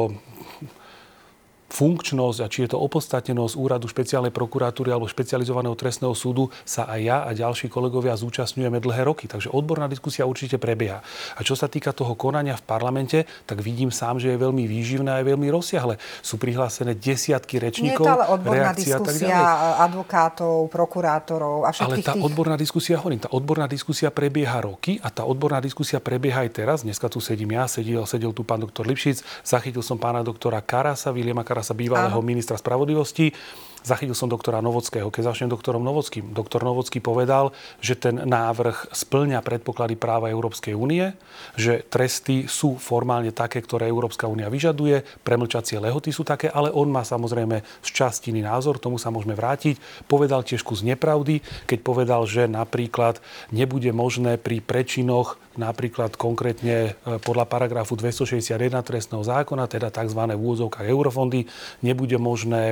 funkčnosť 1.72 2.40
a 2.44 2.48
či 2.52 2.68
je 2.68 2.76
to 2.76 2.78
opodstatnenosť 2.84 3.56
úradu 3.56 3.88
špeciálnej 3.88 4.36
prokuratúry 4.36 4.92
alebo 4.92 5.08
špecializovaného 5.08 5.72
trestného 5.80 6.12
súdu 6.12 6.52
sa 6.68 6.84
aj 6.92 7.00
ja 7.00 7.18
a 7.24 7.32
ďalší 7.32 7.72
kolegovia 7.72 8.12
zúčastňujeme 8.20 8.84
dlhé 8.84 9.08
roky. 9.08 9.32
Takže 9.32 9.56
odborná 9.56 9.88
diskusia 9.88 10.28
určite 10.28 10.60
prebieha. 10.60 11.00
A 11.40 11.42
čo 11.48 11.56
sa 11.56 11.72
týka 11.72 11.96
toho 11.96 12.20
konania 12.20 12.60
v 12.60 12.64
parlamente, 12.68 13.24
tak 13.48 13.64
vidím 13.64 13.88
sám, 13.88 14.20
že 14.20 14.36
je 14.36 14.38
veľmi 14.38 14.68
výživné 14.68 15.10
a 15.16 15.18
je 15.24 15.32
veľmi 15.32 15.48
rozsiahle. 15.48 15.96
Sú 16.20 16.36
prihlásené 16.36 17.00
desiatky 17.00 17.64
rečníkov. 17.64 18.04
Nie 18.04 18.12
je 18.12 18.12
to 18.12 18.16
ale 18.20 18.26
odborná 18.36 18.72
diskusia 18.76 19.40
advokátov, 19.80 20.68
prokurátorov 20.68 21.64
a 21.64 21.72
všetkých 21.72 21.88
Ale 21.88 22.04
tá 22.04 22.14
tých... 22.20 22.26
odborná 22.28 22.60
diskusia, 22.60 23.00
hovorím, 23.00 23.24
tá 23.24 23.32
odborná 23.32 23.72
diskusia 23.72 24.12
prebieha 24.12 24.60
roky 24.60 25.00
a 25.00 25.08
tá 25.08 25.24
odborná 25.24 25.64
diskusia 25.64 26.04
prebieha 26.04 26.44
aj 26.44 26.52
teraz. 26.52 26.78
Dneska 26.84 27.08
tu 27.08 27.24
sedím 27.24 27.56
ja, 27.56 27.64
sedel, 27.72 28.04
sedel 28.04 28.36
tu 28.36 28.44
pán 28.44 28.60
doktor 28.60 28.84
Lipšic, 28.84 29.24
zachytil 29.48 29.80
som 29.80 29.96
pána 29.96 30.20
doktora 30.20 30.60
Karasa, 30.60 31.16
Viliema 31.16 31.48
Karasa 31.48 31.61
sa 31.62 31.78
bývalého 31.78 32.18
Áno. 32.18 32.26
ministra 32.26 32.58
spravodlivosti. 32.58 33.34
Zachytil 33.82 34.14
som 34.14 34.30
doktora 34.30 34.62
Novockého. 34.62 35.10
Keď 35.10 35.34
začnem 35.34 35.50
doktorom 35.50 35.82
Novockým. 35.82 36.38
Doktor 36.38 36.62
Novocký 36.62 37.02
povedal, 37.02 37.50
že 37.82 37.98
ten 37.98 38.14
návrh 38.14 38.94
splňa 38.94 39.42
predpoklady 39.42 39.98
práva 39.98 40.30
Európskej 40.30 40.78
únie, 40.78 41.18
že 41.58 41.82
tresty 41.90 42.46
sú 42.46 42.78
formálne 42.78 43.34
také, 43.34 43.58
ktoré 43.58 43.90
Európska 43.90 44.30
únia 44.30 44.54
vyžaduje, 44.54 45.02
premlčacie 45.26 45.82
lehoty 45.82 46.14
sú 46.14 46.22
také, 46.22 46.54
ale 46.54 46.70
on 46.70 46.94
má 46.94 47.02
samozrejme 47.02 47.66
z 47.82 47.90
časti 47.90 48.30
iný 48.30 48.46
názor, 48.46 48.78
tomu 48.78 49.02
sa 49.02 49.10
môžeme 49.10 49.34
vrátiť. 49.34 49.82
Povedal 50.06 50.46
tiež 50.46 50.62
kus 50.62 50.86
nepravdy, 50.86 51.42
keď 51.66 51.80
povedal, 51.82 52.22
že 52.30 52.46
napríklad 52.46 53.18
nebude 53.50 53.90
možné 53.90 54.38
pri 54.38 54.62
prečinoch 54.62 55.42
napríklad 55.58 56.14
konkrétne 56.22 56.94
e, 56.94 57.18
podľa 57.18 57.50
paragrafu 57.50 57.98
261 57.98 58.56
trestného 58.86 59.26
zákona, 59.26 59.66
teda 59.66 59.90
tzv. 59.90 60.22
v 60.22 60.38
úvodzovkách 60.38 60.86
eurofondy, 60.86 61.50
nebude 61.82 62.22
možné 62.22 62.72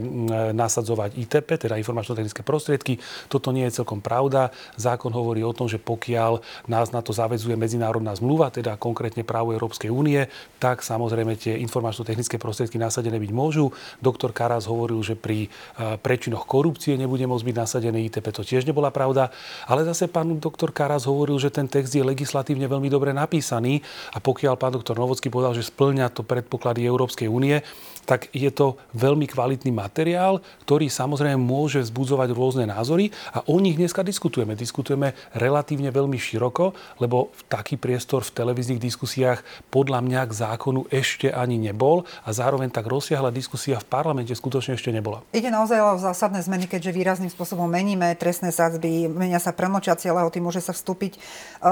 nasadzovať 0.54 1.00
poskytovať 1.00 1.12
ITP, 1.16 1.50
teda 1.56 1.76
informačno-technické 1.80 2.44
prostriedky. 2.44 3.00
Toto 3.32 3.56
nie 3.56 3.64
je 3.68 3.82
celkom 3.82 4.04
pravda. 4.04 4.52
Zákon 4.76 5.16
hovorí 5.16 5.42
o 5.42 5.56
tom, 5.56 5.72
že 5.72 5.80
pokiaľ 5.80 6.44
nás 6.68 6.92
na 6.92 7.00
to 7.00 7.16
zavezuje 7.16 7.56
medzinárodná 7.56 8.12
zmluva, 8.16 8.52
teda 8.52 8.76
konkrétne 8.76 9.24
právo 9.24 9.56
Európskej 9.56 9.88
únie, 9.88 10.28
tak 10.60 10.84
samozrejme 10.84 11.40
tie 11.40 11.56
informačno-technické 11.64 12.36
prostriedky 12.36 12.76
nasadené 12.76 13.18
byť 13.18 13.32
môžu. 13.32 13.72
Doktor 14.04 14.36
Karas 14.36 14.68
hovoril, 14.68 15.00
že 15.02 15.16
pri 15.16 15.48
e, 15.48 15.96
prečinoch 16.00 16.44
korupcie 16.46 17.00
nebude 17.00 17.24
môcť 17.26 17.46
byť 17.48 17.56
nasadený 17.56 18.00
ITP. 18.12 18.28
To 18.36 18.44
tiež 18.44 18.68
nebola 18.68 18.92
pravda. 18.92 19.32
Ale 19.66 19.88
zase 19.88 20.12
pán 20.12 20.38
doktor 20.38 20.76
Karas 20.76 21.08
hovoril, 21.08 21.40
že 21.40 21.54
ten 21.54 21.66
text 21.66 21.96
je 21.96 22.04
legislatívne 22.04 22.68
veľmi 22.70 22.88
dobre 22.88 23.10
napísaný. 23.12 23.82
A 24.14 24.22
pokiaľ 24.22 24.54
pán 24.56 24.78
doktor 24.78 24.96
Novocký 24.96 25.34
povedal, 25.34 25.58
že 25.58 25.66
splňa 25.66 26.14
to 26.14 26.22
predpoklady 26.22 26.86
Európskej 26.86 27.26
únie, 27.26 27.58
tak 28.10 28.34
je 28.34 28.50
to 28.50 28.74
veľmi 28.98 29.30
kvalitný 29.30 29.70
materiál, 29.70 30.42
ktorý 30.66 30.90
samozrejme 30.90 31.38
môže 31.38 31.86
vzbudzovať 31.86 32.34
rôzne 32.34 32.66
názory 32.66 33.14
a 33.30 33.46
o 33.46 33.62
nich 33.62 33.78
dneska 33.78 34.02
diskutujeme. 34.02 34.58
Diskutujeme 34.58 35.14
relatívne 35.38 35.94
veľmi 35.94 36.18
široko, 36.18 36.74
lebo 36.98 37.30
taký 37.46 37.78
priestor 37.78 38.26
v 38.26 38.34
televíznych 38.34 38.82
diskusiách 38.82 39.46
podľa 39.70 40.02
mňa 40.02 40.22
k 40.26 40.34
zákonu 40.34 40.90
ešte 40.90 41.30
ani 41.30 41.62
nebol 41.62 42.02
a 42.26 42.34
zároveň 42.34 42.74
tak 42.74 42.90
rozsiahla 42.90 43.30
diskusia 43.30 43.78
v 43.78 43.86
parlamente 43.86 44.34
skutočne 44.34 44.74
ešte 44.74 44.90
nebola. 44.90 45.22
Ide 45.30 45.54
naozaj 45.54 45.78
o 45.78 46.02
zásadné 46.02 46.42
zmeny, 46.42 46.66
keďže 46.66 46.90
výrazným 46.90 47.30
spôsobom 47.30 47.70
meníme 47.70 48.10
trestné 48.18 48.50
sadzby, 48.50 49.06
menia 49.06 49.38
sa 49.38 49.54
premlčacie 49.54 50.10
lehoty, 50.10 50.42
môže 50.42 50.66
sa 50.66 50.74
vstúpiť 50.74 51.14
e, 51.14 51.20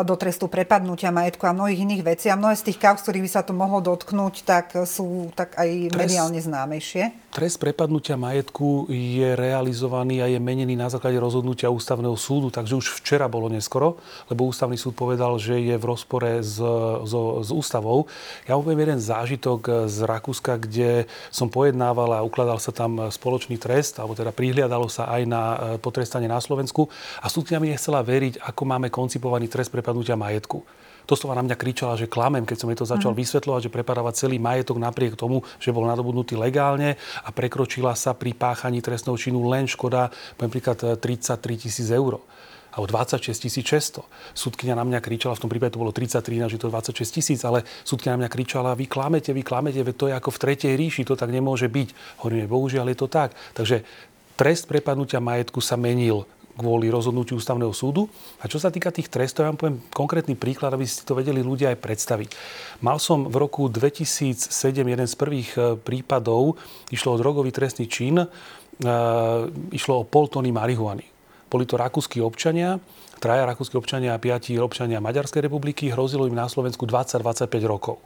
do 0.05 0.13
trestu 0.13 0.45
prepadnutia 0.45 1.09
majetku 1.09 1.49
a 1.49 1.55
mnohých 1.57 1.81
iných 1.81 2.03
vecí. 2.05 2.29
A 2.29 2.37
mnohé 2.37 2.53
z 2.53 2.69
tých 2.69 2.77
kauz, 2.77 3.01
ktorých 3.01 3.25
by 3.25 3.31
sa 3.31 3.41
to 3.41 3.57
mohlo 3.57 3.81
dotknúť, 3.81 4.35
tak 4.45 4.65
sú 4.85 5.33
tak 5.33 5.57
aj 5.57 5.97
mediálne 5.97 6.26
mediálne 6.27 6.43
známejšie. 6.43 7.03
Trest 7.31 7.57
prepadnutia 7.61 8.19
majetku 8.19 8.89
je 8.91 9.37
realizovaný 9.37 10.19
a 10.19 10.27
je 10.27 10.39
menený 10.41 10.75
na 10.75 10.91
základe 10.91 11.15
rozhodnutia 11.21 11.71
ústavného 11.71 12.17
súdu, 12.17 12.49
takže 12.51 12.75
už 12.75 12.87
včera 12.99 13.29
bolo 13.31 13.47
neskoro, 13.47 14.01
lebo 14.27 14.49
ústavný 14.49 14.75
súd 14.75 14.97
povedal, 14.97 15.37
že 15.39 15.55
je 15.61 15.75
v 15.77 15.85
rozpore 15.85 16.41
s, 16.43 16.57
s, 17.05 17.13
s 17.13 17.49
ústavou. 17.53 18.09
Ja 18.49 18.57
poviem 18.57 18.83
jeden 18.83 18.99
zážitok 18.99 19.87
z 19.87 19.97
Rakúska, 20.03 20.59
kde 20.59 21.05
som 21.29 21.47
pojednával 21.47 22.19
a 22.19 22.25
ukladal 22.25 22.59
sa 22.59 22.73
tam 22.73 23.07
spoločný 23.07 23.55
trest, 23.61 24.01
alebo 24.01 24.17
teda 24.17 24.33
prihliadalo 24.33 24.89
sa 24.91 25.07
aj 25.13 25.21
na 25.29 25.43
e, 25.43 25.57
potrestanie 25.77 26.27
na 26.27 26.41
Slovensku 26.41 26.89
a 27.21 27.27
súdňa 27.29 27.61
mi 27.61 27.71
nechcela 27.71 28.01
veriť, 28.01 28.41
ako 28.41 28.61
máme 28.65 28.87
koncipovaný 28.89 29.47
trest 29.47 29.69
prepadnutia 29.69 30.17
majetku 30.17 30.86
doslova 31.07 31.39
na 31.39 31.47
mňa 31.47 31.55
kričala, 31.55 31.95
že 31.95 32.11
klamem, 32.11 32.43
keď 32.43 32.57
som 32.59 32.69
jej 32.69 32.77
to 32.77 32.85
začal 32.85 33.15
mm. 33.15 33.19
vysvetľovať, 33.23 33.61
že 33.65 33.73
prepadávať 33.73 34.13
celý 34.27 34.37
majetok 34.37 34.77
napriek 34.77 35.15
tomu, 35.15 35.41
že 35.57 35.71
bol 35.71 35.87
nadobudnutý 35.87 36.35
legálne 36.35 36.99
a 37.23 37.29
prekročila 37.31 37.95
sa 37.95 38.11
pri 38.11 38.35
páchaní 38.35 38.83
trestného 38.83 39.15
činu 39.15 39.47
len 39.47 39.65
škoda, 39.65 40.11
napríklad 40.37 40.99
33 40.99 41.39
e, 41.39 41.55
tisíc 41.55 41.87
eur 41.87 42.19
alebo 42.77 42.85
26 42.93 43.33
600. 43.33 44.05
Súdkynia 44.37 44.77
na 44.77 44.85
mňa 44.85 45.01
kričala, 45.01 45.33
v 45.33 45.41
tom 45.41 45.49
prípade 45.49 45.73
to 45.73 45.81
bolo 45.81 45.89
33, 45.89 46.45
že 46.45 46.61
to 46.61 46.69
26 46.69 47.09
tisíc, 47.09 47.41
ale 47.41 47.65
súdkynia 47.81 48.13
na 48.13 48.21
mňa 48.27 48.29
kričala, 48.29 48.77
vy 48.77 48.85
klamete, 48.85 49.33
vy 49.33 49.41
klamete, 49.41 49.81
veď 49.81 49.95
to 49.97 50.05
je 50.05 50.13
ako 50.13 50.29
v 50.29 50.41
tretej 50.45 50.73
ríši, 50.77 51.01
to 51.01 51.17
tak 51.17 51.33
nemôže 51.33 51.65
byť. 51.65 52.21
Hovoríme, 52.21 52.45
bohužiaľ 52.45 52.93
je 52.93 52.97
to 53.01 53.07
tak. 53.09 53.33
Takže 53.57 53.81
trest 54.37 54.69
prepadnutia 54.69 55.17
majetku 55.17 55.57
sa 55.57 55.73
menil 55.73 56.29
kvôli 56.57 56.89
rozhodnutiu 56.89 57.37
ústavného 57.37 57.71
súdu. 57.71 58.09
A 58.41 58.49
čo 58.49 58.57
sa 58.57 58.73
týka 58.73 58.89
tých 58.89 59.13
trestov, 59.13 59.45
ja 59.45 59.53
vám 59.53 59.59
poviem 59.61 59.77
konkrétny 59.93 60.33
príklad, 60.33 60.73
aby 60.73 60.89
si 60.89 61.05
to 61.05 61.13
vedeli 61.13 61.45
ľudia 61.45 61.71
aj 61.71 61.79
predstaviť. 61.79 62.29
Mal 62.81 62.97
som 62.97 63.29
v 63.29 63.35
roku 63.37 63.69
2007 63.69 64.49
jeden 64.81 65.07
z 65.07 65.15
prvých 65.15 65.49
e, 65.53 65.61
prípadov, 65.77 66.57
išlo 66.89 67.13
o 67.13 67.19
drogový 67.21 67.53
trestný 67.53 67.85
čin, 67.85 68.17
e, 68.19 68.27
išlo 69.71 70.01
o 70.01 70.07
pol 70.09 70.25
tony 70.27 70.49
marihuany. 70.49 71.05
Boli 71.47 71.63
to 71.63 71.79
rakúsky 71.79 72.19
občania, 72.19 72.75
traja 73.23 73.47
rakúsky 73.47 73.79
občania 73.79 74.17
a 74.17 74.19
piati 74.19 74.59
občania 74.59 74.99
Maďarskej 74.99 75.47
republiky, 75.47 75.93
hrozilo 75.93 76.27
im 76.27 76.35
na 76.35 76.51
Slovensku 76.51 76.83
20-25 76.83 77.47
rokov. 77.63 78.03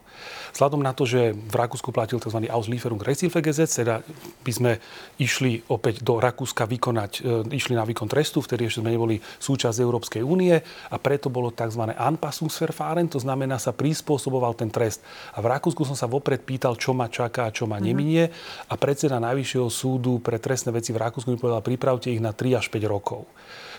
Vzhľadom 0.52 0.84
na 0.84 0.92
to, 0.92 1.08
že 1.08 1.32
v 1.32 1.56
Rakúsku 1.56 1.96
platil 1.96 2.20
tzv. 2.20 2.44
Auslieferung 2.52 3.00
Rechtshilfegesetz, 3.00 3.84
teda 3.84 4.04
by 4.44 4.52
sme 4.52 4.72
išli 5.16 5.64
opäť 5.72 6.04
do 6.04 6.20
Rakúska 6.20 6.68
vykonať, 6.68 7.12
e, 7.24 7.56
išli 7.56 7.74
na 7.74 7.88
výkon 7.88 8.12
trestu, 8.12 8.44
vtedy 8.44 8.68
ešte 8.68 8.84
sme 8.84 8.92
neboli 8.92 9.24
súčasť 9.40 9.80
Európskej 9.80 10.24
únie 10.24 10.60
a 10.92 10.96
preto 11.00 11.32
bolo 11.32 11.56
tzv. 11.56 11.96
Anpassungsverfahren, 11.96 13.08
to 13.08 13.24
znamená 13.24 13.56
sa 13.58 13.72
prispôsoboval 13.72 14.60
ten 14.60 14.68
trest. 14.68 15.00
A 15.36 15.40
v 15.40 15.50
Rakúsku 15.56 15.88
som 15.88 15.96
sa 15.96 16.12
vopred 16.12 16.44
pýtal, 16.44 16.76
čo 16.76 16.92
ma 16.92 17.08
čaká 17.08 17.48
a 17.48 17.56
čo 17.56 17.64
ma 17.64 17.80
neminie 17.80 18.28
a 18.68 18.74
predseda 18.76 19.24
Najvyššieho 19.24 19.68
súdu 19.72 20.20
pre 20.20 20.38
trestné 20.38 20.76
veci 20.76 20.92
v 20.92 21.00
Rakúsku 21.00 21.32
mi 21.32 21.40
povedal, 21.40 21.64
pripravte 21.64 22.12
ich 22.12 22.20
na 22.20 22.36
3 22.36 22.60
až 22.60 22.68
5 22.68 22.84
rokov. 22.86 23.26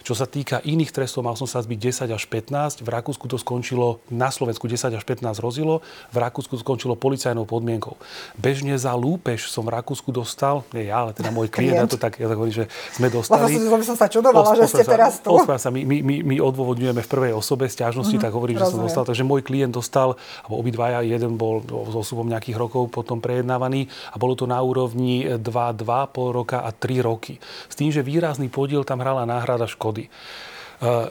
Čo 0.03 0.19
sa 0.19 0.27
týka 0.27 0.59
iných 0.67 0.91
trestov, 0.91 1.23
mal 1.23 1.39
som 1.39 1.47
sa 1.47 1.63
zbyť 1.63 2.11
10 2.11 2.19
až 2.19 2.27
15. 2.27 2.83
V 2.83 2.89
Rakúsku 2.91 3.31
to 3.31 3.39
skončilo, 3.39 4.03
na 4.11 4.35
Slovensku 4.35 4.67
10 4.67 4.99
až 4.99 5.05
15 5.07 5.39
rozilo, 5.39 5.79
v 6.11 6.17
Rakúsku 6.23 6.55
skončilo 6.61 6.95
policajnou 6.95 7.45
podmienkou. 7.45 7.99
Bežne 8.39 8.79
za 8.79 8.95
lúpež 8.95 9.51
som 9.51 9.67
v 9.67 9.75
Rakúsku 9.75 10.15
dostal, 10.15 10.63
nie 10.71 10.89
ja, 10.89 11.03
ale 11.03 11.13
teda 11.13 11.35
môj 11.35 11.51
klient, 11.51 11.91
to 11.91 11.99
tak, 11.99 12.23
ja 12.23 12.31
tak 12.31 12.39
hovorím, 12.39 12.65
že 12.65 12.67
sme 12.95 13.11
dostali. 13.11 13.59
Lebo 13.59 13.83
som, 13.83 13.95
som 13.95 13.97
sa 13.99 14.07
čudovala, 14.07 14.55
že 14.57 14.71
ste 14.71 14.85
teraz 14.87 15.19
tu. 15.19 15.35
Sa, 15.43 15.69
my, 15.69 15.83
my, 15.83 15.99
my, 16.01 16.17
my 16.23 16.37
odôvodňujeme 16.39 17.03
v 17.03 17.09
prvej 17.09 17.33
osobe 17.35 17.67
stiažnosti, 17.67 18.15
mm-hmm, 18.15 18.25
tak 18.25 18.33
hovorím, 18.33 18.63
rozumiem. 18.63 18.71
že 18.71 18.75
som 18.75 18.81
dostal. 18.87 19.05
Takže 19.05 19.25
môj 19.27 19.43
klient 19.45 19.75
dostal, 19.75 20.17
alebo 20.47 20.55
obidvaja, 20.63 21.05
jeden 21.05 21.37
bol 21.37 21.61
s 21.65 21.95
osubom 21.95 22.25
nejakých 22.31 22.57
rokov 22.57 22.89
potom 22.89 23.19
prejednávaný 23.19 23.91
a 24.13 24.17
bolo 24.17 24.39
to 24.39 24.47
na 24.47 24.61
úrovni 24.63 25.27
2, 25.27 25.43
2, 25.43 26.15
pol 26.15 26.29
roka 26.33 26.63
a 26.63 26.71
3 26.71 27.03
roky. 27.05 27.37
S 27.69 27.75
tým, 27.75 27.91
že 27.91 28.05
výrazný 28.05 28.49
podiel 28.53 28.87
tam 28.87 29.01
hrala 29.03 29.27
náhrada 29.27 29.67
škody. 29.67 30.07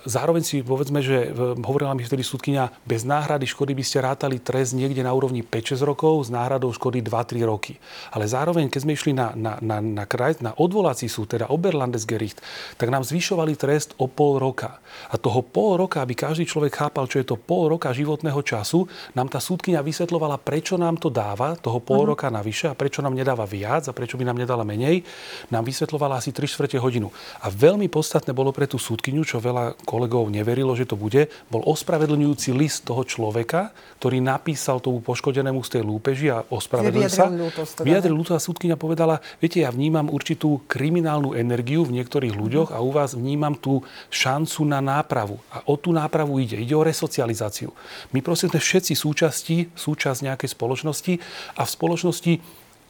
Zároveň 0.03 0.43
si 0.43 0.59
povedzme, 0.59 0.99
že 0.99 1.31
hovorila 1.63 1.95
mi 1.95 2.03
vtedy 2.03 2.27
súdkynia, 2.27 2.75
bez 2.83 3.07
náhrady 3.07 3.47
škody 3.47 3.71
by 3.71 3.83
ste 3.87 4.03
rátali 4.03 4.43
trest 4.43 4.75
niekde 4.75 4.99
na 4.99 5.15
úrovni 5.15 5.47
5-6 5.47 5.87
rokov, 5.87 6.27
s 6.27 6.29
náhradou 6.29 6.75
škody 6.75 6.99
2-3 6.99 7.47
roky. 7.47 7.79
Ale 8.11 8.27
zároveň, 8.27 8.67
keď 8.67 8.79
sme 8.83 8.95
išli 8.99 9.15
na, 9.15 9.31
na, 9.31 9.55
na, 9.63 9.79
na, 9.79 10.03
kraj, 10.03 10.43
na 10.43 10.51
odvolací 10.59 11.07
súd, 11.07 11.31
teda 11.31 11.47
Oberlandesgericht, 11.47 12.43
tak 12.75 12.91
nám 12.91 13.07
zvyšovali 13.07 13.55
trest 13.55 13.95
o 13.95 14.11
pol 14.11 14.43
roka. 14.43 14.83
A 15.07 15.15
toho 15.15 15.39
pol 15.39 15.79
roka, 15.79 16.03
aby 16.03 16.19
každý 16.19 16.43
človek 16.43 16.75
chápal, 16.75 17.07
čo 17.07 17.23
je 17.23 17.31
to 17.31 17.39
pol 17.39 17.71
roka 17.71 17.95
životného 17.95 18.43
času, 18.43 18.83
nám 19.15 19.31
tá 19.31 19.39
súdkynia 19.39 19.79
vysvetlovala, 19.79 20.35
prečo 20.35 20.75
nám 20.75 20.99
to 20.99 21.07
dáva, 21.07 21.55
toho 21.55 21.79
pol 21.79 22.03
uh-huh. 22.03 22.11
roka 22.19 22.27
navyše 22.27 22.67
a 22.67 22.75
prečo 22.75 22.99
nám 22.99 23.15
nedáva 23.15 23.47
viac 23.47 23.87
a 23.87 23.95
prečo 23.95 24.19
by 24.19 24.27
nám 24.27 24.35
nedala 24.35 24.67
menej, 24.67 25.07
nám 25.47 25.63
vysvetlovala 25.63 26.19
asi 26.19 26.35
3 26.35 26.43
čtvrte 26.43 26.75
hodinu. 26.75 27.07
A 27.39 27.47
veľmi 27.47 27.87
podstatné 27.87 28.35
bolo 28.35 28.51
pre 28.51 28.67
tú 28.67 28.75
súdkyňu, 28.75 29.23
čo 29.23 29.39
veľa 29.39 29.60
kolegov 29.85 30.27
neverilo, 30.29 30.73
že 30.73 30.89
to 30.89 30.97
bude, 30.97 31.29
bol 31.47 31.61
ospravedlňujúci 31.65 32.53
list 32.55 32.87
toho 32.87 33.05
človeka, 33.05 33.73
ktorý 34.01 34.17
napísal 34.19 34.81
tomu 34.81 34.99
poškodenému 35.05 35.61
z 35.61 35.69
tej 35.77 35.83
lúpeži 35.85 36.27
a 36.33 36.41
ospravedlnil 36.47 37.11
sa. 37.11 37.29
Teda, 37.29 37.85
vyjadril 37.85 38.15
ľútosť 38.17 38.37
a 38.37 38.41
súdkynia 38.41 38.77
povedala, 38.79 39.21
viete, 39.37 39.61
ja 39.61 39.69
vnímam 39.69 40.09
určitú 40.09 40.65
kriminálnu 40.65 41.37
energiu 41.37 41.85
v 41.85 42.01
niektorých 42.01 42.33
ľuďoch 42.33 42.69
a 42.73 42.81
u 42.81 42.89
vás 42.89 43.13
vnímam 43.13 43.53
tú 43.53 43.85
šancu 44.09 44.65
na 44.65 44.81
nápravu. 44.81 45.37
A 45.53 45.61
o 45.69 45.77
tú 45.77 45.93
nápravu 45.93 46.41
ide. 46.41 46.57
Ide 46.57 46.73
o 46.73 46.85
resocializáciu. 46.85 47.69
My 48.15 48.19
prosím 48.25 48.49
sme 48.51 48.59
všetci 48.59 48.93
súčasti, 48.97 49.57
súčasť 49.73 50.19
nejakej 50.27 50.49
spoločnosti 50.51 51.13
a 51.57 51.61
v 51.63 51.69
spoločnosti 51.69 52.33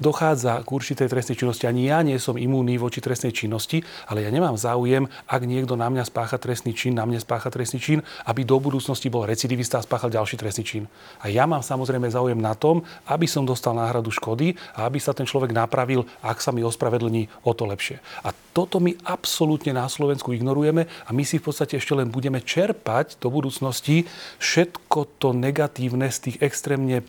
dochádza 0.01 0.65
k 0.65 0.69
určitej 0.73 1.07
trestnej 1.07 1.37
činnosti. 1.37 1.69
Ani 1.69 1.87
ja 1.87 2.01
nie 2.01 2.17
som 2.17 2.35
imúnny 2.35 2.81
voči 2.81 2.99
trestnej 2.99 3.29
činnosti, 3.31 3.85
ale 4.09 4.25
ja 4.25 4.33
nemám 4.33 4.57
záujem, 4.57 5.05
ak 5.29 5.41
niekto 5.45 5.77
na 5.77 5.87
mňa 5.93 6.09
spácha 6.09 6.41
trestný 6.41 6.73
čin, 6.73 6.97
na 6.97 7.05
mňa 7.05 7.21
spácha 7.21 7.53
trestný 7.53 7.77
čin, 7.77 7.99
aby 8.25 8.41
do 8.41 8.57
budúcnosti 8.57 9.13
bol 9.13 9.29
recidivista 9.29 9.77
a 9.77 9.85
spáchal 9.85 10.09
ďalší 10.09 10.41
trestný 10.41 10.65
čin. 10.65 10.83
A 11.21 11.29
ja 11.29 11.45
mám 11.45 11.61
samozrejme 11.61 12.09
záujem 12.09 12.41
na 12.41 12.57
tom, 12.57 12.81
aby 13.05 13.29
som 13.29 13.45
dostal 13.45 13.77
náhradu 13.77 14.09
škody 14.09 14.57
a 14.73 14.89
aby 14.89 14.97
sa 14.97 15.13
ten 15.13 15.29
človek 15.29 15.53
napravil, 15.53 16.09
ak 16.25 16.41
sa 16.41 16.49
mi 16.49 16.65
ospravedlní 16.65 17.45
o 17.45 17.53
to 17.53 17.69
lepšie. 17.69 18.01
A 18.25 18.33
toto 18.51 18.81
my 18.81 18.97
absolútne 19.05 19.71
na 19.71 19.85
Slovensku 19.85 20.33
ignorujeme 20.33 20.89
a 20.89 21.09
my 21.13 21.23
si 21.23 21.37
v 21.37 21.45
podstate 21.45 21.77
ešte 21.77 21.93
len 21.93 22.09
budeme 22.09 22.41
čerpať 22.41 23.21
do 23.21 23.31
budúcnosti 23.31 24.03
všetko 24.41 25.21
to 25.21 25.31
negatívne 25.31 26.09
z 26.09 26.17
tých 26.27 26.37
extrémne 26.41 27.05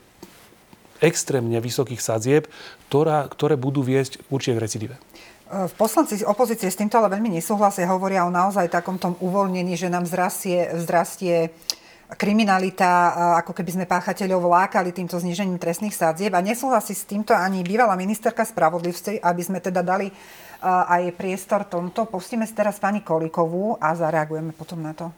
extrémne 1.02 1.58
vysokých 1.58 1.98
sadzieb, 1.98 2.46
ktorá, 2.88 3.26
ktoré 3.26 3.58
budú 3.58 3.82
viesť 3.82 4.22
určite 4.30 4.56
v 4.56 4.62
recidíve. 4.62 4.96
V 5.52 5.74
poslanci 5.76 6.24
opozície 6.24 6.72
s 6.72 6.80
týmto 6.80 6.96
ale 6.96 7.12
veľmi 7.12 7.28
nesúhlasia, 7.28 7.84
hovoria 7.84 8.24
o 8.24 8.32
naozaj 8.32 8.72
takom 8.72 8.96
tom 8.96 9.18
uvoľnení, 9.20 9.76
že 9.76 9.92
nám 9.92 10.08
vzrastie, 10.08 10.64
vzrastie 10.72 11.52
kriminalita, 12.16 13.12
ako 13.40 13.52
keby 13.56 13.70
sme 13.76 13.84
páchateľov 13.84 14.48
lákali 14.48 14.96
týmto 14.96 15.20
znižením 15.20 15.60
trestných 15.60 15.92
sadzieb. 15.92 16.32
A 16.32 16.40
nesúhlasí 16.40 16.96
s 16.96 17.04
týmto 17.04 17.36
ani 17.36 17.60
bývalá 17.60 17.96
ministerka 18.00 18.48
spravodlivosti, 18.48 19.20
aby 19.20 19.42
sme 19.44 19.60
teda 19.60 19.84
dali 19.84 20.08
aj 20.64 21.12
priestor 21.20 21.68
tomto. 21.68 22.08
Pustíme 22.08 22.48
si 22.48 22.56
teraz 22.56 22.80
pani 22.80 23.04
Kolikovú 23.04 23.76
a 23.76 23.92
zareagujeme 23.92 24.56
potom 24.56 24.80
na 24.80 24.96
to. 24.96 25.12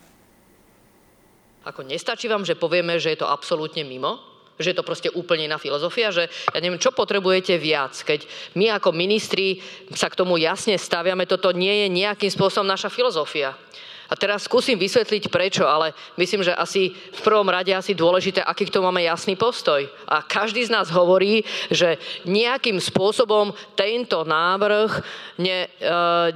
Ako 1.62 1.87
nestačí 1.87 2.26
vám, 2.26 2.43
že 2.43 2.59
povieme, 2.59 2.99
že 2.99 3.14
je 3.14 3.22
to 3.22 3.30
absolútne 3.30 3.87
mimo? 3.87 4.34
Že 4.59 4.71
je 4.71 4.77
to 4.79 4.87
proste 4.87 5.11
úplne 5.13 5.51
iná 5.51 5.59
filozofia, 5.59 6.15
že 6.15 6.31
ja 6.31 6.59
neviem, 6.63 6.79
čo 6.79 6.95
potrebujete 6.95 7.59
viac, 7.59 7.95
keď 8.07 8.27
my 8.55 8.71
ako 8.79 8.95
ministri 8.95 9.59
sa 9.95 10.07
k 10.07 10.19
tomu 10.19 10.39
jasne 10.39 10.79
staviame, 10.79 11.27
toto 11.27 11.51
nie 11.51 11.87
je 11.87 11.87
nejakým 11.91 12.31
spôsobom 12.31 12.67
naša 12.67 12.91
filozofia. 12.91 13.59
A 14.05 14.15
teraz 14.21 14.45
skúsim 14.45 14.77
vysvetliť 14.77 15.33
prečo, 15.33 15.65
ale 15.65 15.97
myslím, 16.21 16.45
že 16.45 16.53
asi 16.53 16.93
v 16.93 17.21
prvom 17.25 17.49
rade 17.49 17.73
asi 17.73 17.97
dôležité, 17.97 18.45
aký 18.45 18.69
k 18.69 18.75
tomu 18.77 18.93
máme 18.93 19.01
jasný 19.01 19.33
postoj. 19.33 19.81
A 20.05 20.21
každý 20.21 20.61
z 20.61 20.75
nás 20.77 20.93
hovorí, 20.93 21.41
že 21.73 21.97
nejakým 22.29 22.77
spôsobom 22.77 23.57
tento 23.73 24.21
návrh 24.29 25.01
nie, 25.41 25.65
e, 25.65 25.69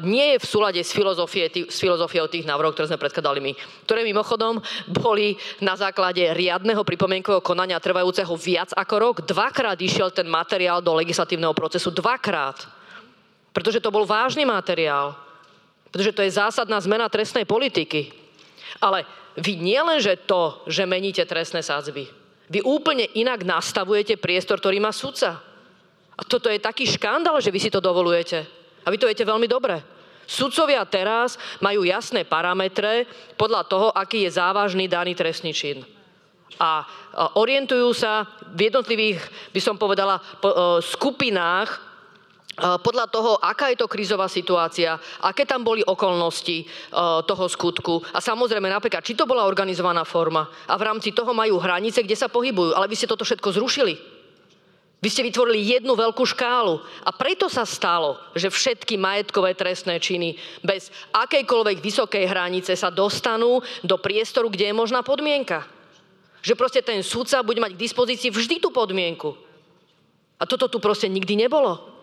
nie 0.01 0.37
je 0.37 0.39
v 0.41 0.47
súlade 0.49 0.81
s, 0.81 0.97
filozofie, 0.97 1.53
s 1.69 1.77
filozofiou 1.77 2.25
tých 2.33 2.49
návrhov, 2.49 2.73
ktoré 2.73 2.89
sme 2.89 3.03
predkladali 3.03 3.41
my. 3.45 3.53
Ktoré 3.85 4.01
mimochodom 4.01 4.64
boli 4.89 5.37
na 5.61 5.77
základe 5.77 6.25
riadneho 6.33 6.81
pripomienkového 6.81 7.45
konania 7.45 7.77
trvajúceho 7.77 8.33
viac 8.41 8.73
ako 8.73 8.95
rok. 8.97 9.16
Dvakrát 9.29 9.77
išiel 9.77 10.09
ten 10.09 10.25
materiál 10.25 10.81
do 10.81 10.97
legislatívneho 10.97 11.53
procesu. 11.53 11.93
Dvakrát. 11.93 12.64
Pretože 13.53 13.85
to 13.85 13.93
bol 13.93 14.09
vážny 14.09 14.49
materiál. 14.49 15.28
Pretože 15.89 16.14
to 16.14 16.24
je 16.24 16.36
zásadná 16.36 16.76
zmena 16.80 17.09
trestnej 17.09 17.49
politiky. 17.49 18.12
Ale 18.78 19.09
vy 19.39 19.57
nielen, 19.57 20.03
že 20.03 20.20
to, 20.28 20.62
že 20.68 20.84
meníte 20.84 21.24
trestné 21.24 21.64
sádzby, 21.64 22.05
vy 22.49 22.64
úplne 22.64 23.05
inak 23.12 23.45
nastavujete 23.45 24.16
priestor, 24.16 24.57
ktorý 24.57 24.80
má 24.80 24.89
sudca. 24.89 25.45
A 26.18 26.22
toto 26.24 26.49
je 26.49 26.59
taký 26.59 26.89
škandál, 26.89 27.39
že 27.45 27.53
vy 27.53 27.61
si 27.61 27.70
to 27.70 27.78
dovolujete. 27.78 28.43
A 28.82 28.89
vy 28.89 28.97
to 28.97 29.07
viete 29.07 29.28
veľmi 29.28 29.45
dobre. 29.45 29.84
Sudcovia 30.28 30.84
teraz 30.84 31.41
majú 31.61 31.84
jasné 31.84 32.24
parametre 32.24 33.09
podľa 33.36 33.62
toho, 33.64 33.89
aký 33.93 34.28
je 34.28 34.36
závažný 34.36 34.89
daný 34.89 35.16
trestný 35.16 35.53
čin. 35.53 35.84
A 36.59 36.84
orientujú 37.39 37.95
sa 37.95 38.26
v 38.51 38.68
jednotlivých, 38.68 39.20
by 39.55 39.61
som 39.62 39.78
povedala, 39.78 40.18
e, 40.18 40.22
skupinách 40.82 41.88
podľa 42.59 43.06
toho, 43.06 43.38
aká 43.38 43.70
je 43.70 43.78
to 43.78 43.86
krízová 43.86 44.26
situácia, 44.26 44.98
aké 45.22 45.46
tam 45.46 45.62
boli 45.62 45.86
okolnosti 45.86 46.66
toho 47.24 47.44
skutku 47.46 48.02
a 48.11 48.18
samozrejme 48.18 48.66
napríklad, 48.66 49.06
či 49.06 49.14
to 49.14 49.24
bola 49.24 49.46
organizovaná 49.46 50.02
forma 50.02 50.50
a 50.66 50.74
v 50.74 50.86
rámci 50.86 51.14
toho 51.14 51.30
majú 51.30 51.62
hranice, 51.62 52.02
kde 52.02 52.18
sa 52.18 52.26
pohybujú. 52.26 52.74
Ale 52.74 52.90
vy 52.90 52.98
ste 52.98 53.06
toto 53.06 53.22
všetko 53.22 53.54
zrušili. 53.54 53.94
Vy 54.98 55.14
ste 55.14 55.22
vytvorili 55.22 55.78
jednu 55.78 55.94
veľkú 55.94 56.26
škálu 56.26 56.82
a 57.06 57.14
preto 57.14 57.46
sa 57.46 57.62
stalo, 57.62 58.18
že 58.34 58.50
všetky 58.50 58.98
majetkové 58.98 59.54
trestné 59.54 60.02
činy 60.02 60.34
bez 60.59 60.90
akejkoľvek 61.14 61.78
vysokej 61.78 62.26
hranice 62.26 62.74
sa 62.74 62.90
dostanú 62.90 63.62
do 63.86 63.94
priestoru, 63.94 64.50
kde 64.50 64.70
je 64.70 64.74
možná 64.74 65.06
podmienka. 65.06 65.62
Že 66.42 66.59
proste 66.59 66.82
ten 66.82 67.06
sudca 67.06 67.46
bude 67.46 67.62
mať 67.62 67.78
k 67.78 67.82
dispozícii 67.86 68.34
vždy 68.34 68.59
tú 68.59 68.74
podmienku. 68.74 69.38
A 70.38 70.46
toto 70.50 70.66
tu 70.66 70.82
proste 70.82 71.06
nikdy 71.06 71.46
nebolo. 71.46 71.97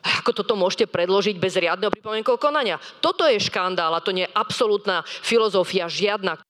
Ako 0.00 0.32
toto 0.32 0.56
môžete 0.56 0.88
predložiť 0.88 1.36
bez 1.36 1.60
riadneho 1.60 1.92
pripomienkového 1.92 2.40
konania? 2.40 2.76
Toto 3.04 3.28
je 3.28 3.36
škandál 3.36 3.92
a 3.92 4.00
to 4.00 4.16
nie 4.16 4.24
je 4.24 4.32
absolútna 4.32 5.04
filozofia 5.04 5.86
žiadna. 5.92 6.40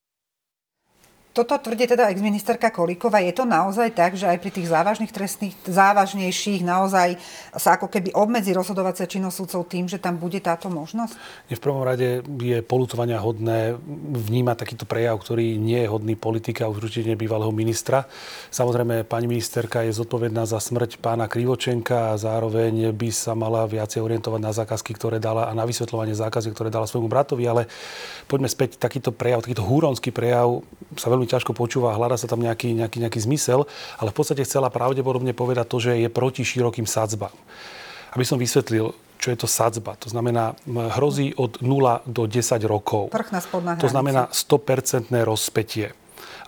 Toto 1.41 1.57
tvrdí 1.57 1.88
teda 1.88 2.12
ex-ministerka 2.12 2.68
Kolíková. 2.68 3.24
Je 3.24 3.32
to 3.32 3.49
naozaj 3.49 3.97
tak, 3.97 4.12
že 4.12 4.28
aj 4.28 4.45
pri 4.45 4.53
tých 4.53 4.68
závažných 4.68 5.09
trestných, 5.09 5.57
závažnejších 5.64 6.61
naozaj 6.61 7.16
sa 7.57 7.80
ako 7.80 7.88
keby 7.88 8.12
obmedzi 8.12 8.53
rozhodovacia 8.53 9.09
činnosť 9.09 9.36
súdcov 9.41 9.72
tým, 9.72 9.88
že 9.88 9.97
tam 9.97 10.20
bude 10.20 10.36
táto 10.45 10.68
možnosť? 10.68 11.16
V 11.49 11.57
prvom 11.57 11.80
rade 11.80 12.20
je 12.20 12.59
polutovania 12.61 13.16
hodné 13.16 13.72
vnímať 14.20 14.57
takýto 14.61 14.84
prejav, 14.84 15.16
ktorý 15.16 15.57
nie 15.57 15.80
je 15.80 15.88
hodný 15.88 16.12
politika, 16.12 16.68
už 16.68 16.93
určite 16.93 17.16
bývalého 17.16 17.57
ministra. 17.57 18.05
Samozrejme, 18.53 19.09
pani 19.09 19.24
ministerka 19.24 19.80
je 19.80 19.97
zodpovedná 19.97 20.45
za 20.45 20.61
smrť 20.61 21.01
pána 21.01 21.24
Krivočenka 21.24 22.12
a 22.12 22.20
zároveň 22.20 22.93
by 22.93 23.09
sa 23.09 23.32
mala 23.32 23.64
viacej 23.64 24.05
orientovať 24.05 24.41
na 24.45 24.53
zákazky, 24.53 24.93
ktoré 24.93 25.16
dala 25.16 25.49
a 25.49 25.57
na 25.57 25.64
vysvetľovanie 25.64 26.12
zákazky, 26.12 26.53
ktoré 26.53 26.68
dala 26.68 26.84
svojmu 26.84 27.09
bratovi, 27.09 27.49
ale 27.49 27.64
poďme 28.28 28.53
späť, 28.53 28.76
takýto 28.76 29.09
prejav, 29.09 29.41
takýto 29.41 29.64
húronský 29.64 30.12
prejav 30.12 30.61
sa 31.01 31.09
veľmi 31.09 31.30
ťažko 31.31 31.55
počúva, 31.55 31.95
hľada 31.95 32.18
sa 32.18 32.26
tam 32.26 32.43
nejaký, 32.43 32.74
nejaký, 32.74 32.99
nejaký 32.99 33.20
zmysel, 33.22 33.70
ale 34.03 34.11
v 34.11 34.16
podstate 34.18 34.43
chcela 34.43 34.66
pravdepodobne 34.66 35.31
povedať 35.31 35.66
to, 35.70 35.78
že 35.78 35.93
je 36.03 36.09
proti 36.11 36.43
širokým 36.43 36.91
sadzbám. 36.91 37.33
Aby 38.11 38.26
som 38.26 38.43
vysvetlil, 38.43 38.91
čo 39.20 39.28
je 39.31 39.39
to 39.39 39.47
sadzba. 39.47 39.95
To 40.01 40.09
znamená, 40.11 40.59
hrozí 40.66 41.37
od 41.37 41.62
0 41.62 42.03
do 42.09 42.22
10 42.26 42.41
rokov. 42.66 43.14
Vrchná 43.14 43.39
spodná 43.39 43.76
To 43.78 43.87
znamená 43.87 44.33
100% 44.33 45.12
rozpetie. 45.22 45.95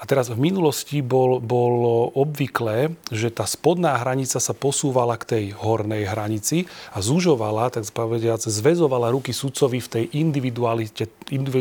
A 0.03 0.05
teraz 0.05 0.27
v 0.35 0.35
minulosti 0.35 0.99
bol, 0.99 1.39
bol 1.39 2.11
obvyklé, 2.19 2.91
že 3.15 3.31
tá 3.31 3.47
spodná 3.47 3.95
hranica 4.03 4.43
sa 4.43 4.51
posúvala 4.51 5.15
k 5.15 5.25
tej 5.31 5.45
hornej 5.55 6.11
hranici 6.11 6.67
a 6.91 6.99
zužovala, 6.99 7.71
tak 7.71 7.87
povediac, 7.95 8.43
zväzovala 8.43 9.15
ruky 9.15 9.31
sudcovi 9.31 9.79
v 9.79 9.89
tej 9.95 10.05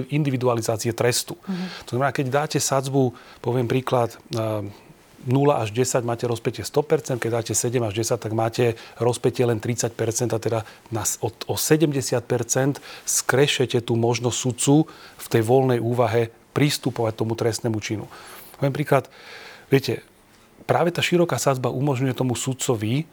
individualizácie 0.09 0.89
trestu. 0.97 1.37
Mm-hmm. 1.37 1.85
To 1.85 1.89
znamená, 1.93 2.09
keď 2.09 2.25
dáte 2.33 2.57
sadzbu, 2.57 3.13
poviem 3.45 3.69
príklad, 3.69 4.17
0 4.33 5.53
až 5.53 5.69
10 5.69 6.01
máte 6.01 6.25
rozpätie 6.25 6.65
100%, 6.65 7.21
keď 7.21 7.29
dáte 7.29 7.53
7 7.53 7.77
až 7.85 7.93
10, 7.93 8.17
tak 8.17 8.33
máte 8.33 8.73
rozpätie 8.97 9.45
len 9.45 9.61
30% 9.61 9.93
a 10.33 10.39
teda 10.41 10.59
na, 10.89 11.05
o, 11.21 11.29
o 11.29 11.55
70% 11.61 12.17
skrešete 13.05 13.85
tú 13.85 13.93
možnosť 13.93 14.37
sudcu 14.37 14.89
v 15.21 15.27
tej 15.29 15.41
voľnej 15.45 15.77
úvahe 15.77 16.33
pristupovať 16.51 17.13
tomu 17.19 17.33
trestnému 17.35 17.77
činu. 17.79 18.05
Poviem 18.59 18.73
príklad, 18.75 19.09
viete, 19.71 20.05
práve 20.69 20.93
tá 20.93 21.01
široká 21.01 21.41
sázba 21.41 21.73
umožňuje 21.73 22.13
tomu 22.13 22.37
sudcovi 22.37 23.09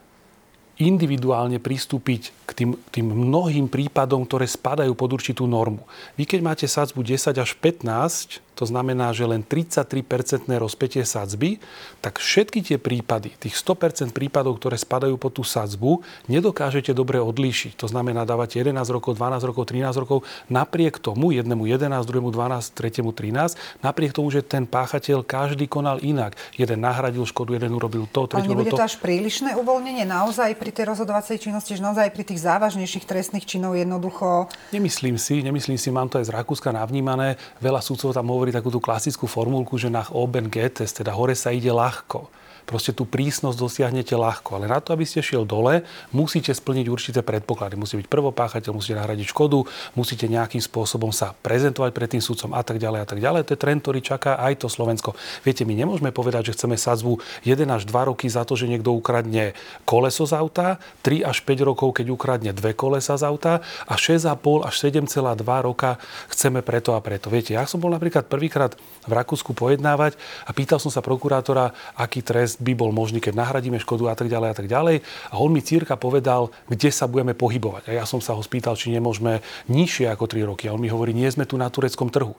individuálne 0.78 1.58
pristúpiť 1.58 2.30
k 2.46 2.50
tým, 2.54 2.70
tým 2.94 3.06
mnohým 3.10 3.66
prípadom, 3.66 4.22
ktoré 4.22 4.46
spadajú 4.46 4.94
pod 4.94 5.18
určitú 5.18 5.50
normu. 5.50 5.82
Vy 6.14 6.30
keď 6.30 6.40
máte 6.40 6.66
sadzbu 6.70 7.02
10 7.02 7.34
až 7.34 7.50
15, 7.58 8.38
to 8.58 8.66
znamená, 8.66 9.14
že 9.14 9.22
len 9.22 9.46
33-percentné 9.46 10.58
rozpetie 10.58 11.06
sadzby, 11.06 11.62
tak 12.02 12.18
všetky 12.18 12.66
tie 12.66 12.74
prípady, 12.82 13.30
tých 13.38 13.54
100% 13.54 14.10
prípadov, 14.10 14.58
ktoré 14.58 14.74
spadajú 14.74 15.14
pod 15.14 15.38
tú 15.38 15.46
sadzbu, 15.46 16.02
nedokážete 16.26 16.90
dobre 16.90 17.22
odlíšiť. 17.22 17.78
To 17.78 17.86
znamená, 17.86 18.26
dávate 18.26 18.58
11 18.58 18.82
rokov, 18.90 19.14
12 19.14 19.46
rokov, 19.46 19.70
13 19.70 20.02
rokov, 20.02 20.26
napriek 20.50 20.98
tomu, 20.98 21.30
jednému 21.30 21.70
11, 21.70 22.02
druhému 22.02 22.34
12, 22.34 22.74
tretiemu 22.74 23.14
13, 23.14 23.54
napriek 23.78 24.10
tomu, 24.10 24.34
že 24.34 24.42
ten 24.42 24.66
páchateľ 24.66 25.22
každý 25.22 25.70
konal 25.70 26.02
inak. 26.02 26.34
Jeden 26.58 26.82
nahradil 26.82 27.22
škodu, 27.22 27.54
jeden 27.54 27.78
urobil 27.78 28.10
to, 28.10 28.26
tretí 28.26 28.50
Ale 28.50 28.58
nebude 28.58 28.74
to. 28.74 28.82
to 28.82 28.90
až 28.90 28.98
prílišné 28.98 29.54
uvoľnenie 29.54 30.02
naozaj 30.02 30.50
pri 30.58 30.74
tej 30.74 30.90
rozhodovacej 30.90 31.38
činnosti, 31.38 31.78
že 31.78 31.82
naozaj 31.86 32.10
pri 32.10 32.26
tých 32.26 32.42
závažnejších 32.42 33.06
trestných 33.06 33.46
činov 33.46 33.78
jednoducho... 33.78 34.50
Nemyslím 34.74 35.14
si, 35.14 35.46
nemyslím 35.46 35.78
si, 35.78 35.94
mám 35.94 36.10
to 36.10 36.18
aj 36.18 36.26
z 36.26 36.34
Rakúska 36.34 36.74
navnímané. 36.74 37.38
Veľa 37.62 37.78
súdcov 37.78 38.10
tam 38.10 38.26
hovorí 38.34 38.47
takú 38.52 38.72
tú 38.72 38.80
klasickú 38.80 39.28
formulku, 39.28 39.76
že 39.76 39.92
nach 39.92 40.12
oben 40.12 40.48
geht 40.48 40.80
teda 40.80 41.12
hore 41.14 41.36
sa 41.36 41.52
ide 41.54 41.72
ľahko 41.72 42.47
proste 42.68 42.92
tú 42.92 43.08
prísnosť 43.08 43.56
dosiahnete 43.56 44.12
ľahko. 44.12 44.60
Ale 44.60 44.68
na 44.68 44.84
to, 44.84 44.92
aby 44.92 45.08
ste 45.08 45.24
šiel 45.24 45.48
dole, 45.48 45.88
musíte 46.12 46.52
splniť 46.52 46.86
určité 46.92 47.20
predpoklady. 47.24 47.80
Musí 47.80 47.96
byť 47.96 48.12
prvopáchateľ, 48.12 48.76
musíte 48.76 49.00
nahradiť 49.00 49.32
škodu, 49.32 49.64
musíte 49.96 50.28
nejakým 50.28 50.60
spôsobom 50.60 51.08
sa 51.08 51.32
prezentovať 51.40 51.96
pred 51.96 52.12
tým 52.12 52.20
sudcom 52.20 52.52
a 52.52 52.60
tak 52.60 52.76
ďalej 52.76 53.00
a 53.00 53.06
tak 53.08 53.18
ďalej. 53.24 53.48
To 53.48 53.52
je 53.56 53.62
trend, 53.64 53.80
ktorý 53.80 54.04
čaká 54.04 54.36
aj 54.36 54.60
to 54.60 54.68
Slovensko. 54.68 55.16
Viete, 55.40 55.64
my 55.64 55.72
nemôžeme 55.72 56.12
povedať, 56.12 56.52
že 56.52 56.60
chceme 56.60 56.76
sadzbu 56.76 57.16
1 57.48 57.64
až 57.72 57.88
2 57.88 58.10
roky 58.12 58.28
za 58.28 58.44
to, 58.44 58.52
že 58.52 58.68
niekto 58.68 58.92
ukradne 58.92 59.56
koleso 59.88 60.28
z 60.28 60.36
auta, 60.36 60.76
3 61.00 61.24
až 61.24 61.40
5 61.48 61.64
rokov, 61.64 61.96
keď 61.96 62.12
ukradne 62.12 62.52
dve 62.52 62.76
kolesa 62.76 63.16
z 63.16 63.24
auta 63.24 63.64
a 63.88 63.94
6,5 63.96 64.68
až 64.68 64.74
7,2 64.76 65.40
roka 65.64 65.96
chceme 66.28 66.60
preto 66.60 66.92
a 66.92 67.00
preto. 67.00 67.32
Viete, 67.32 67.56
ja 67.56 67.64
som 67.64 67.80
bol 67.80 67.88
napríklad 67.88 68.28
prvýkrát 68.28 68.76
v 69.08 69.12
Rakúsku 69.16 69.56
pojednávať 69.56 70.20
a 70.44 70.50
pýtal 70.52 70.76
som 70.76 70.92
sa 70.92 71.00
prokurátora, 71.00 71.72
aký 71.96 72.20
trest 72.20 72.57
by 72.58 72.72
bol 72.74 72.90
možný, 72.90 73.22
keď 73.22 73.38
nahradíme 73.38 73.78
škodu 73.78 74.10
a 74.10 74.14
tak 74.18 74.26
ďalej 74.26 74.48
a 74.50 74.56
tak 74.58 74.66
ďalej. 74.66 75.02
A 75.30 75.34
on 75.38 75.50
mi 75.54 75.62
círka 75.62 75.94
povedal, 75.94 76.50
kde 76.66 76.90
sa 76.90 77.06
budeme 77.06 77.32
pohybovať. 77.32 77.90
A 77.90 78.02
ja 78.02 78.04
som 78.04 78.18
sa 78.18 78.34
ho 78.34 78.42
spýtal, 78.42 78.74
či 78.74 78.90
nemôžeme 78.90 79.40
nižšie 79.70 80.10
ako 80.10 80.26
3 80.26 80.50
roky. 80.50 80.66
A 80.66 80.74
on 80.74 80.82
mi 80.82 80.90
hovorí, 80.90 81.14
nie 81.14 81.30
sme 81.30 81.46
tu 81.46 81.54
na 81.54 81.70
tureckom 81.70 82.10
trhu. 82.10 82.34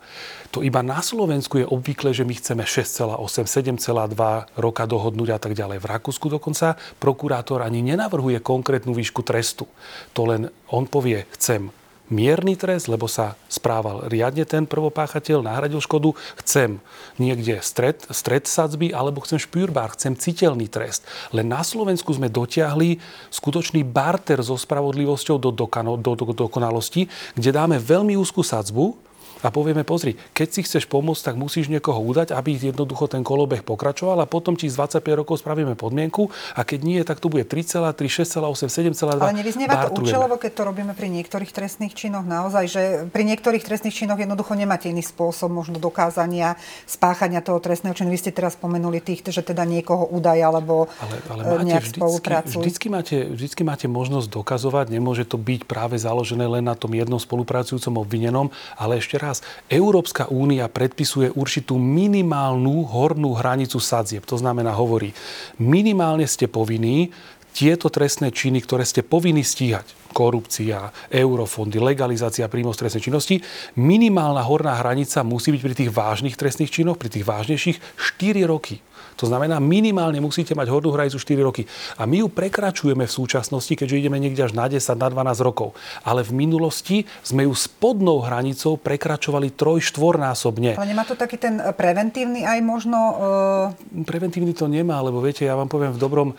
To 0.52 0.62
iba 0.62 0.84
na 0.84 1.00
Slovensku 1.00 1.64
je 1.64 1.66
obvykle, 1.66 2.12
že 2.12 2.28
my 2.28 2.36
chceme 2.36 2.64
6,8, 2.68 3.16
7,2 3.48 4.60
roka 4.60 4.84
dohodnúť 4.84 5.30
a 5.36 5.40
tak 5.40 5.56
ďalej. 5.56 5.80
V 5.82 5.88
Rakúsku 5.88 6.28
dokonca 6.28 6.76
prokurátor 7.00 7.64
ani 7.64 7.80
nenavrhuje 7.80 8.44
konkrétnu 8.44 8.92
výšku 8.92 9.24
trestu. 9.24 9.66
To 10.14 10.28
len 10.28 10.52
on 10.70 10.86
povie, 10.86 11.24
chcem 11.34 11.72
mierny 12.10 12.58
trest, 12.58 12.90
lebo 12.90 13.06
sa 13.06 13.38
správal 13.48 14.10
riadne 14.10 14.44
ten 14.46 14.66
prvopáchateľ, 14.66 15.46
nahradil 15.46 15.82
škodu, 15.82 16.14
chcem 16.42 16.82
niekde 17.22 17.62
stred, 17.62 18.02
stred 18.10 18.50
sadzby, 18.50 18.92
alebo 18.92 19.22
chcem 19.24 19.38
špúrbár, 19.42 19.94
chcem 19.94 20.18
citeľný 20.18 20.70
trest. 20.70 21.06
Len 21.34 21.46
na 21.46 21.62
Slovensku 21.62 22.10
sme 22.14 22.28
dotiahli 22.28 22.98
skutočný 23.30 23.86
barter 23.86 24.42
so 24.42 24.58
spravodlivosťou 24.58 25.38
do, 25.38 25.50
do, 25.54 25.66
do, 26.02 26.12
do 26.14 26.34
dokonalosti, 26.34 27.08
kde 27.38 27.50
dáme 27.54 27.78
veľmi 27.78 28.18
úzkú 28.18 28.42
sadzbu, 28.42 29.09
a 29.40 29.48
povieme, 29.50 29.88
pozri, 29.88 30.20
keď 30.36 30.48
si 30.52 30.62
chceš 30.68 30.84
pomôcť, 30.92 31.32
tak 31.32 31.36
musíš 31.40 31.72
niekoho 31.72 32.00
udať, 32.04 32.36
aby 32.36 32.60
jednoducho 32.60 33.08
ten 33.08 33.24
kolobeh 33.24 33.64
pokračoval 33.64 34.20
a 34.20 34.28
potom 34.28 34.60
ti 34.60 34.68
z 34.68 34.76
25 34.76 35.22
rokov 35.24 35.40
spravíme 35.40 35.80
podmienku 35.80 36.28
a 36.56 36.68
keď 36.68 36.80
nie, 36.84 37.00
tak 37.08 37.24
to 37.24 37.32
bude 37.32 37.48
3,3, 37.48 37.96
6,8, 37.96 38.68
7,2. 38.96 39.24
Ale 39.24 39.40
nevyznieva 39.40 39.88
to 39.88 40.04
účelovo, 40.04 40.36
keď 40.36 40.52
to 40.52 40.64
robíme 40.68 40.94
pri 40.98 41.08
niektorých 41.08 41.52
trestných 41.56 41.94
činoch 41.96 42.28
naozaj, 42.28 42.66
že 42.68 42.82
pri 43.08 43.24
niektorých 43.24 43.64
trestných 43.64 43.96
činoch 43.96 44.20
jednoducho 44.20 44.58
nemáte 44.60 44.92
iný 44.92 45.06
spôsob 45.06 45.48
možno 45.54 45.80
dokázania 45.80 46.60
spáchania 46.84 47.40
toho 47.40 47.64
trestného 47.64 47.96
činu. 47.96 48.12
Vy 48.12 48.20
ste 48.20 48.32
teraz 48.36 48.60
spomenuli 48.60 49.00
tých, 49.00 49.24
že 49.30 49.46
teda 49.46 49.64
niekoho 49.64 50.10
udaj 50.10 50.40
alebo 50.42 50.92
ale, 51.00 51.16
ale 51.30 51.42
e, 51.46 51.68
nejak 51.70 51.86
vždycky, 51.86 52.00
spolupracujú. 52.02 52.60
Vždycky 52.60 52.88
máte, 52.92 53.18
vždycky 53.30 53.62
máte 53.64 53.88
možnosť 53.88 54.28
dokazovať, 54.28 54.92
nemôže 54.92 55.24
to 55.24 55.38
byť 55.40 55.64
práve 55.70 55.96
založené 55.96 56.50
len 56.50 56.66
na 56.66 56.74
tom 56.74 56.92
jednom 56.92 57.22
spolupracujúcom 57.22 58.02
obvinenom, 58.02 58.50
ale 58.76 58.98
ešte 58.98 59.16
raz 59.22 59.29
raz, 59.30 59.46
Európska 59.70 60.26
únia 60.34 60.66
predpisuje 60.66 61.30
určitú 61.30 61.78
minimálnu 61.78 62.90
hornú 62.90 63.38
hranicu 63.38 63.78
sadzieb. 63.78 64.26
To 64.26 64.42
znamená, 64.42 64.74
hovorí, 64.74 65.14
minimálne 65.62 66.26
ste 66.26 66.50
povinní 66.50 67.14
tieto 67.54 67.90
trestné 67.90 68.30
činy, 68.30 68.62
ktoré 68.66 68.86
ste 68.86 69.06
povinní 69.06 69.42
stíhať, 69.42 70.14
korupcia, 70.14 70.90
eurofondy, 71.10 71.78
legalizácia 71.78 72.50
príjmov 72.50 72.78
z 72.78 72.82
trestnej 72.86 73.04
činnosti, 73.06 73.36
minimálna 73.78 74.42
horná 74.42 74.78
hranica 74.78 75.22
musí 75.22 75.54
byť 75.54 75.62
pri 75.62 75.76
tých 75.78 75.92
vážnych 75.94 76.36
trestných 76.38 76.74
činoch, 76.74 76.98
pri 76.98 77.10
tých 77.14 77.26
vážnejších 77.26 77.78
4 77.98 78.46
roky. 78.50 78.82
To 79.20 79.28
znamená, 79.28 79.60
minimálne 79.60 80.24
musíte 80.24 80.56
mať 80.56 80.72
hornú 80.72 80.96
hranicu 80.96 81.20
4 81.20 81.44
roky. 81.44 81.68
A 82.00 82.08
my 82.08 82.24
ju 82.24 82.28
prekračujeme 82.32 83.04
v 83.04 83.12
súčasnosti, 83.12 83.76
keďže 83.76 84.00
ideme 84.00 84.18
niekde 84.18 84.48
až 84.48 84.56
na 84.56 84.72
10, 84.72 84.80
na 84.96 85.08
12 85.12 85.44
rokov. 85.44 85.76
Ale 86.08 86.24
v 86.24 86.32
minulosti 86.32 87.04
sme 87.20 87.44
ju 87.44 87.52
spodnou 87.52 88.24
hranicou 88.24 88.80
prekračovali 88.80 89.52
troj-štvornásobne. 89.52 90.80
Ale 90.80 90.90
nemá 90.90 91.04
to 91.04 91.20
taký 91.20 91.36
ten 91.36 91.60
preventívny 91.76 92.48
aj 92.48 92.60
možno... 92.64 92.98
Uh... 93.20 94.08
Preventívny 94.08 94.56
to 94.56 94.72
nemá, 94.72 95.04
lebo 95.04 95.20
viete, 95.20 95.44
ja 95.44 95.60
vám 95.60 95.68
poviem 95.68 95.92
v 95.92 96.00
dobrom, 96.00 96.30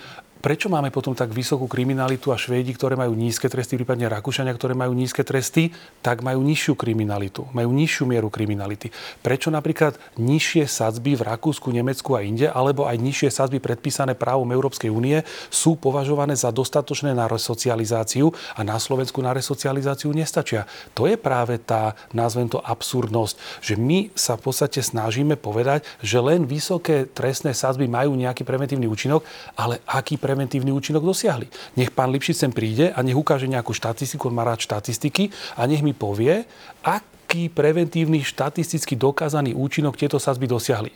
Prečo 0.40 0.72
máme 0.72 0.88
potom 0.88 1.12
tak 1.12 1.36
vysokú 1.36 1.68
kriminalitu 1.68 2.32
a 2.32 2.40
Švédi, 2.40 2.72
ktoré 2.72 2.96
majú 2.96 3.12
nízke 3.12 3.44
tresty, 3.52 3.76
prípadne 3.76 4.08
Rakúšania, 4.08 4.56
ktoré 4.56 4.72
majú 4.72 4.96
nízke 4.96 5.20
tresty, 5.20 5.68
tak 6.00 6.24
majú 6.24 6.40
nižšiu 6.40 6.80
kriminalitu, 6.80 7.44
majú 7.52 7.68
nižšiu 7.68 8.08
mieru 8.08 8.32
kriminality. 8.32 8.88
Prečo 9.20 9.52
napríklad 9.52 10.00
nižšie 10.16 10.64
sadzby 10.64 11.12
v 11.12 11.28
Rakúsku, 11.28 11.68
Nemecku 11.68 12.16
a 12.16 12.24
inde, 12.24 12.48
alebo 12.48 12.88
aj 12.88 12.96
nižšie 12.96 13.28
sadzby 13.28 13.60
predpísané 13.60 14.16
právom 14.16 14.48
Európskej 14.48 14.88
únie 14.88 15.20
sú 15.52 15.76
považované 15.76 16.32
za 16.32 16.48
dostatočné 16.48 17.12
na 17.12 17.28
resocializáciu 17.28 18.32
a 18.56 18.64
na 18.64 18.80
Slovensku 18.80 19.20
na 19.20 19.36
resocializáciu 19.36 20.08
nestačia. 20.16 20.64
To 20.96 21.04
je 21.04 21.20
práve 21.20 21.60
tá, 21.60 21.92
nazvem 22.16 22.48
to, 22.48 22.64
absurdnosť, 22.64 23.60
že 23.60 23.76
my 23.76 24.08
sa 24.16 24.40
v 24.40 24.48
podstate 24.48 24.80
snažíme 24.80 25.36
povedať, 25.36 25.84
že 26.00 26.16
len 26.16 26.48
vysoké 26.48 27.04
trestné 27.04 27.52
sadzby 27.52 27.84
majú 27.84 28.16
nejaký 28.16 28.40
preventívny 28.40 28.88
účinok, 28.88 29.20
ale 29.52 29.84
aký 29.84 30.16
preventívny 30.30 30.70
účinok 30.70 31.02
dosiahli. 31.02 31.50
Nech 31.74 31.90
pán 31.90 32.14
Lipšic 32.14 32.46
sem 32.46 32.52
príde 32.54 32.94
a 32.94 33.02
nech 33.02 33.18
ukáže 33.18 33.50
nejakú 33.50 33.74
štatistiku, 33.74 34.30
on 34.30 34.38
má 34.38 34.46
rád 34.46 34.62
štatistiky 34.62 35.34
a 35.58 35.66
nech 35.66 35.82
mi 35.82 35.90
povie, 35.90 36.46
aký 36.86 37.50
preventívny 37.50 38.22
štatisticky 38.22 38.94
dokázaný 38.94 39.58
účinok 39.58 39.98
tieto 39.98 40.22
sazby 40.22 40.46
dosiahli. 40.46 40.94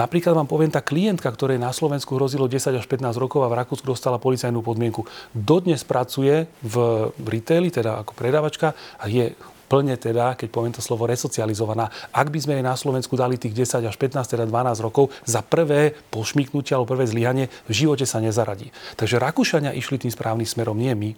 Napríklad 0.00 0.32
vám 0.32 0.48
poviem, 0.48 0.72
tá 0.72 0.80
klientka, 0.80 1.28
ktorej 1.28 1.60
na 1.60 1.72
Slovensku 1.72 2.16
hrozilo 2.16 2.48
10 2.48 2.80
až 2.80 2.84
15 2.88 3.16
rokov 3.20 3.44
a 3.44 3.52
v 3.52 3.60
Rakúsku 3.60 3.84
dostala 3.84 4.16
policajnú 4.16 4.64
podmienku, 4.64 5.04
dodnes 5.36 5.84
pracuje 5.84 6.48
v 6.64 6.76
retaili, 7.24 7.68
teda 7.68 8.00
ako 8.00 8.16
predávačka 8.16 8.72
a 8.72 9.04
je 9.04 9.36
plne 9.66 9.98
teda, 9.98 10.38
keď 10.38 10.48
poviem 10.50 10.74
to 10.74 10.82
slovo, 10.82 11.04
resocializovaná. 11.10 11.90
Ak 12.14 12.30
by 12.30 12.38
sme 12.38 12.58
jej 12.58 12.64
na 12.64 12.78
Slovensku 12.78 13.18
dali 13.18 13.36
tých 13.36 13.52
10 13.52 13.86
až 13.86 13.96
15, 13.98 14.22
teda 14.24 14.44
12 14.46 14.86
rokov, 14.86 15.10
za 15.26 15.42
prvé 15.42 15.92
pošmiknutie 16.10 16.72
alebo 16.72 16.94
prvé 16.94 17.04
zlyhanie 17.10 17.50
v 17.66 17.72
živote 17.74 18.06
sa 18.06 18.22
nezaradí. 18.22 18.70
Takže 18.94 19.18
Rakúšania 19.18 19.74
išli 19.74 19.98
tým 20.00 20.14
správnym 20.14 20.46
smerom, 20.46 20.78
nie 20.78 20.94
my. 20.94 21.10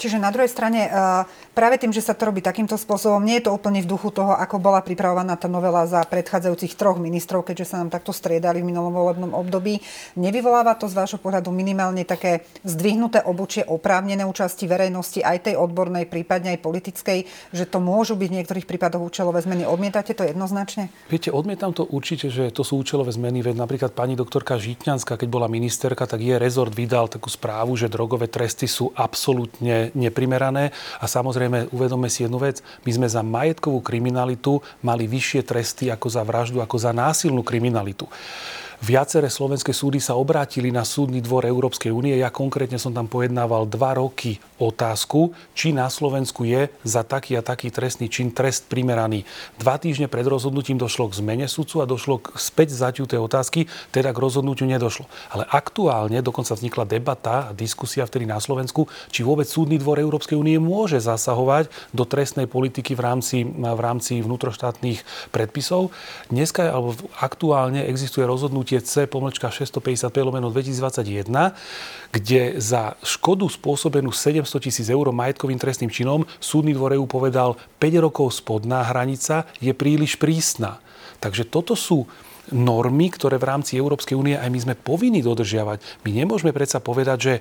Čiže 0.00 0.16
na 0.16 0.32
druhej 0.32 0.48
strane, 0.48 0.88
e, 0.88 0.90
práve 1.52 1.76
tým, 1.76 1.92
že 1.92 2.00
sa 2.00 2.16
to 2.16 2.24
robí 2.24 2.40
takýmto 2.40 2.80
spôsobom, 2.80 3.20
nie 3.20 3.36
je 3.36 3.52
to 3.52 3.52
úplne 3.52 3.84
v 3.84 3.90
duchu 3.92 4.08
toho, 4.08 4.32
ako 4.32 4.56
bola 4.56 4.80
pripravovaná 4.80 5.36
tá 5.36 5.44
novela 5.44 5.84
za 5.84 6.00
predchádzajúcich 6.08 6.72
troch 6.72 6.96
ministrov, 6.96 7.44
keďže 7.44 7.76
sa 7.76 7.84
nám 7.84 7.92
takto 7.92 8.16
striedali 8.16 8.64
v 8.64 8.72
minulom 8.72 8.96
volebnom 8.96 9.36
období. 9.36 9.84
Nevyvoláva 10.16 10.72
to 10.80 10.88
z 10.88 10.96
vášho 10.96 11.20
pohľadu 11.20 11.52
minimálne 11.52 12.08
také 12.08 12.48
zdvihnuté 12.64 13.20
obočie 13.28 13.60
oprávnené 13.68 14.24
účasti 14.24 14.64
verejnosti, 14.64 15.20
aj 15.20 15.52
tej 15.52 15.60
odbornej, 15.60 16.08
prípadne 16.08 16.56
aj 16.56 16.64
politickej, 16.64 17.18
že 17.52 17.64
to 17.68 17.76
môžu 17.76 18.16
byť 18.16 18.28
v 18.32 18.36
niektorých 18.40 18.64
prípadoch 18.64 19.04
účelové 19.04 19.44
zmeny. 19.44 19.68
Odmietate 19.68 20.16
to 20.16 20.24
jednoznačne? 20.24 20.88
Viete, 21.12 21.28
odmietam 21.28 21.76
to 21.76 21.84
určite, 21.84 22.32
že 22.32 22.48
to 22.48 22.64
sú 22.64 22.80
účelové 22.80 23.12
zmeny. 23.12 23.44
Veď 23.44 23.60
napríklad 23.60 23.92
pani 23.92 24.16
doktorka 24.16 24.56
Žitňanská, 24.56 25.20
keď 25.20 25.28
bola 25.28 25.44
ministerka, 25.44 26.08
tak 26.08 26.24
jej 26.24 26.40
rezort 26.40 26.72
vydal 26.72 27.12
takú 27.12 27.28
správu, 27.28 27.76
že 27.76 27.92
drogové 27.92 28.32
tresty 28.32 28.64
sú 28.64 28.96
absolútne 28.96 29.89
neprimerané. 29.94 30.74
A 31.00 31.06
samozrejme, 31.06 31.70
uvedome 31.74 32.08
si 32.12 32.24
jednu 32.24 32.38
vec, 32.40 32.62
my 32.86 32.90
sme 32.90 33.08
za 33.10 33.20
majetkovú 33.24 33.82
kriminalitu 33.82 34.62
mali 34.84 35.10
vyššie 35.10 35.42
tresty 35.46 35.88
ako 35.90 36.06
za 36.08 36.22
vraždu, 36.24 36.58
ako 36.62 36.76
za 36.78 36.90
násilnú 36.94 37.42
kriminalitu. 37.42 38.08
Viaceré 38.80 39.28
slovenské 39.28 39.76
súdy 39.76 40.00
sa 40.00 40.16
obrátili 40.16 40.72
na 40.72 40.88
súdny 40.88 41.20
dvor 41.20 41.44
Európskej 41.44 41.92
únie. 41.92 42.16
Ja 42.16 42.32
konkrétne 42.32 42.80
som 42.80 42.96
tam 42.96 43.12
pojednával 43.12 43.68
dva 43.68 44.00
roky 44.00 44.40
otázku, 44.56 45.36
či 45.52 45.76
na 45.76 45.84
Slovensku 45.92 46.48
je 46.48 46.72
za 46.80 47.04
taký 47.04 47.36
a 47.36 47.44
taký 47.44 47.68
trestný 47.68 48.08
čin 48.08 48.32
trest 48.32 48.72
primeraný. 48.72 49.28
Dva 49.60 49.76
týždne 49.76 50.08
pred 50.08 50.24
rozhodnutím 50.24 50.80
došlo 50.80 51.12
k 51.12 51.20
zmene 51.20 51.44
sudcu 51.44 51.84
a 51.84 51.88
došlo 51.88 52.24
k 52.24 52.40
späť 52.40 52.72
zatiu 52.72 53.04
tej 53.04 53.20
otázky, 53.20 53.68
teda 53.92 54.16
k 54.16 54.22
rozhodnutiu 54.24 54.64
nedošlo. 54.64 55.04
Ale 55.28 55.44
aktuálne 55.44 56.24
dokonca 56.24 56.56
vznikla 56.56 56.88
debata 56.88 57.52
a 57.52 57.52
diskusia 57.52 58.08
vtedy 58.08 58.24
na 58.24 58.40
Slovensku, 58.40 58.88
či 59.12 59.20
vôbec 59.20 59.44
súdny 59.44 59.76
dvor 59.76 60.00
Európskej 60.00 60.40
únie 60.40 60.56
môže 60.56 61.04
zasahovať 61.04 61.68
do 61.92 62.08
trestnej 62.08 62.48
politiky 62.48 62.96
v 62.96 63.04
rámci, 63.04 63.44
v 63.44 63.80
rámci 63.84 64.24
vnútroštátnych 64.24 65.04
predpisov. 65.36 65.92
Dneska, 66.32 66.72
alebo 66.72 66.96
aktuálne 67.20 67.84
existuje 67.84 68.24
rozhodnutie 68.24 68.69
rozhodnutie 68.70 68.86
C 68.86 69.06
pomlčka 69.10 69.50
655 69.50 70.14
lomeno 70.22 70.50
2021, 70.50 71.54
kde 72.14 72.60
za 72.62 72.94
škodu 73.02 73.50
spôsobenú 73.50 74.14
700 74.14 74.46
tisíc 74.62 74.86
eur 74.86 75.10
majetkovým 75.10 75.58
trestným 75.58 75.90
činom 75.90 76.22
súdny 76.38 76.74
dvor 76.74 76.94
EU 76.94 77.06
povedal 77.10 77.58
5 77.82 78.06
rokov 78.06 78.30
spodná 78.38 78.86
hranica 78.86 79.50
je 79.58 79.74
príliš 79.74 80.14
prísna. 80.14 80.78
Takže 81.18 81.50
toto 81.50 81.74
sú 81.74 82.06
normy, 82.52 83.10
ktoré 83.10 83.38
v 83.38 83.48
rámci 83.48 83.78
Európskej 83.78 84.18
únie 84.18 84.36
aj 84.36 84.50
my 84.50 84.58
sme 84.60 84.74
povinni 84.74 85.22
dodržiavať. 85.22 86.04
My 86.06 86.10
nemôžeme 86.14 86.50
predsa 86.50 86.82
povedať, 86.82 87.18
že 87.18 87.34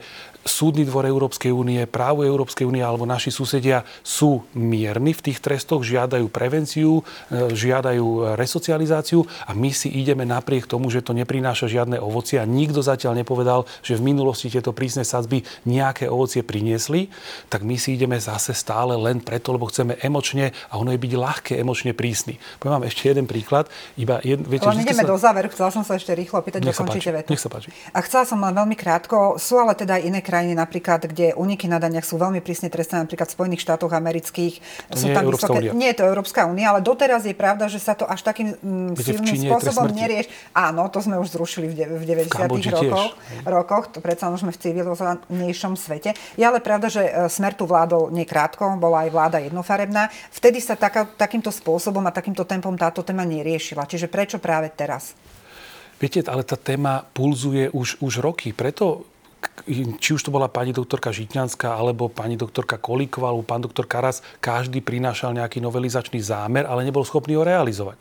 súdny 0.45 0.87
dvor 0.87 1.03
Európskej 1.03 1.51
únie, 1.51 1.83
právo 1.89 2.23
Európskej 2.23 2.63
únie 2.63 2.79
alebo 2.79 3.03
naši 3.03 3.33
susedia 3.33 3.83
sú 4.05 4.45
mierni 4.55 5.11
v 5.11 5.31
tých 5.31 5.43
trestoch, 5.43 5.83
žiadajú 5.83 6.31
prevenciu, 6.31 7.03
e, 7.29 7.51
žiadajú 7.51 8.37
resocializáciu 8.39 9.27
a 9.45 9.51
my 9.51 9.69
si 9.75 9.91
ideme 9.91 10.23
napriek 10.23 10.69
tomu, 10.69 10.87
že 10.87 11.03
to 11.03 11.11
neprináša 11.11 11.67
žiadne 11.67 11.99
ovocie 11.99 12.39
a 12.39 12.47
nikto 12.47 12.79
zatiaľ 12.79 13.19
nepovedal, 13.19 13.67
že 13.83 13.99
v 13.99 14.15
minulosti 14.15 14.47
tieto 14.47 14.71
prísne 14.71 15.03
sadzby 15.03 15.43
nejaké 15.67 16.07
ovocie 16.07 16.45
priniesli, 16.45 17.11
tak 17.51 17.67
my 17.67 17.75
si 17.75 17.99
ideme 17.99 18.15
zase 18.15 18.55
stále 18.55 18.95
len 18.95 19.19
preto, 19.19 19.51
lebo 19.51 19.67
chceme 19.67 19.99
emočne 19.99 20.55
a 20.71 20.79
ono 20.79 20.95
je 20.95 20.99
byť 21.01 21.13
ľahké 21.13 21.53
emočne 21.59 21.91
prísny. 21.91 22.39
Poviem 22.61 22.79
vám 22.79 22.87
ešte 22.87 23.11
jeden 23.11 23.27
príklad. 23.27 23.67
Iba 23.99 24.23
jed, 24.23 24.39
viete, 24.47 24.67
ideme 24.99 25.07
sa... 25.07 25.11
do 25.15 25.17
záveru. 25.17 25.47
Chcela 25.49 25.69
som 25.71 25.83
sa 25.87 25.95
ešte 25.95 26.11
rýchlo 26.11 26.43
opýtať, 26.43 26.61
dokončíte 26.67 27.09
vetu. 27.15 27.31
Nech 27.31 27.41
sa 27.41 27.49
páči. 27.49 27.71
A 27.95 27.99
chcela 28.03 28.23
som 28.27 28.37
len 28.43 28.51
veľmi 28.51 28.75
krátko. 28.75 29.39
Sú 29.39 29.55
ale 29.55 29.73
teda 29.75 29.97
aj 29.97 30.03
iné 30.03 30.19
krajiny, 30.19 30.53
napríklad, 30.55 31.07
kde 31.07 31.31
uniky 31.39 31.71
na 31.71 31.79
daniach 31.79 32.03
sú 32.03 32.19
veľmi 32.19 32.43
prísne 32.43 32.67
trestané, 32.67 33.07
napríklad 33.07 33.31
v 33.31 33.35
Spojených 33.39 33.61
štátoch 33.63 33.91
amerických. 33.95 34.53
To 34.91 34.97
sú 34.99 35.07
nie 35.07 35.15
tam 35.15 35.23
je 35.25 35.31
vysoké... 35.35 35.59
Únia. 35.59 35.71
Nie 35.75 35.87
je 35.95 35.97
to 36.03 36.05
Európska 36.07 36.41
únia, 36.45 36.75
ale 36.75 36.79
doteraz 36.83 37.23
je 37.23 37.35
pravda, 37.35 37.71
že 37.71 37.79
sa 37.79 37.95
to 37.95 38.03
až 38.03 38.21
takým 38.25 38.55
mm, 38.59 38.99
silným 38.99 39.35
spôsobom 39.47 39.87
nerieš. 39.91 40.27
Áno, 40.51 40.87
to 40.91 40.99
sme 40.99 41.15
už 41.21 41.31
zrušili 41.35 41.71
v, 41.71 41.73
de- 41.79 41.89
v 41.89 42.03
90. 42.03 42.49
V 42.49 42.69
rokoch, 42.69 43.11
rokoch. 43.45 43.85
To 43.95 43.99
predsa 44.03 44.27
môžeme 44.27 44.51
v 44.51 44.59
civilizovanejšom 44.59 45.73
svete. 45.79 46.13
Je 46.35 46.43
ale 46.43 46.59
pravda, 46.59 46.91
že 46.91 47.03
e, 47.07 47.11
smer 47.31 47.55
tu 47.55 47.63
vládol 47.69 48.11
nekrátko, 48.11 48.75
bola 48.81 49.07
aj 49.07 49.09
vláda 49.13 49.37
jednofarebná. 49.43 50.11
Vtedy 50.33 50.59
sa 50.59 50.75
taká, 50.75 51.05
takýmto 51.05 51.53
spôsobom 51.53 52.01
a 52.07 52.11
takýmto 52.15 52.43
tempom 52.43 52.73
táto 52.75 53.05
téma 53.05 53.23
neriešila. 53.23 53.85
Čiže 53.85 54.09
prečo 54.09 54.37
práve 54.41 54.71
teraz? 54.89 55.13
Viete, 56.01 56.25
ale 56.25 56.41
tá 56.41 56.57
téma 56.57 57.05
pulzuje 57.13 57.69
už, 57.69 58.01
už 58.01 58.25
roky. 58.25 58.49
Preto 58.57 59.05
či 60.03 60.11
už 60.11 60.27
to 60.27 60.35
bola 60.35 60.51
pani 60.51 60.75
doktorka 60.75 61.15
Žitňanská, 61.15 61.71
alebo 61.71 62.11
pani 62.11 62.35
doktorka 62.35 62.75
Kolíková, 62.75 63.31
alebo 63.31 63.47
pán 63.47 63.63
doktor 63.63 63.87
Karas, 63.87 64.19
každý 64.43 64.83
prinášal 64.83 65.31
nejaký 65.31 65.63
novelizačný 65.63 66.19
zámer, 66.19 66.67
ale 66.67 66.83
nebol 66.83 67.07
schopný 67.07 67.39
ho 67.39 67.47
realizovať. 67.47 67.95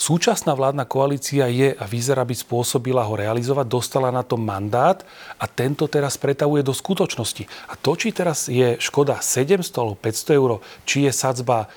Súčasná 0.00 0.56
vládna 0.56 0.88
koalícia 0.88 1.52
je 1.52 1.76
a 1.76 1.84
vyzerá 1.84 2.24
byť 2.24 2.48
spôsobila 2.48 3.04
ho 3.04 3.12
realizovať, 3.12 3.68
dostala 3.68 4.08
na 4.08 4.24
to 4.24 4.40
mandát 4.40 5.04
a 5.36 5.44
tento 5.44 5.84
teraz 5.84 6.16
pretavuje 6.16 6.64
do 6.64 6.72
skutočnosti. 6.72 7.44
A 7.68 7.76
to, 7.76 7.92
či 7.92 8.08
teraz 8.08 8.48
je 8.48 8.80
škoda 8.80 9.20
700 9.20 9.68
alebo 9.76 9.94
500 10.00 10.40
eur, 10.40 10.50
či 10.88 11.04
je 11.04 11.12
sadzba 11.12 11.68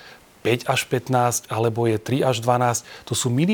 5 0.45 0.69
až 0.69 0.81
15, 0.85 1.49
alebo 1.49 1.89
je 1.89 1.97
3 1.97 2.21
až 2.21 2.37
12, 2.45 2.85
to 3.09 3.17
sú 3.17 3.33
minimálne 3.33 3.53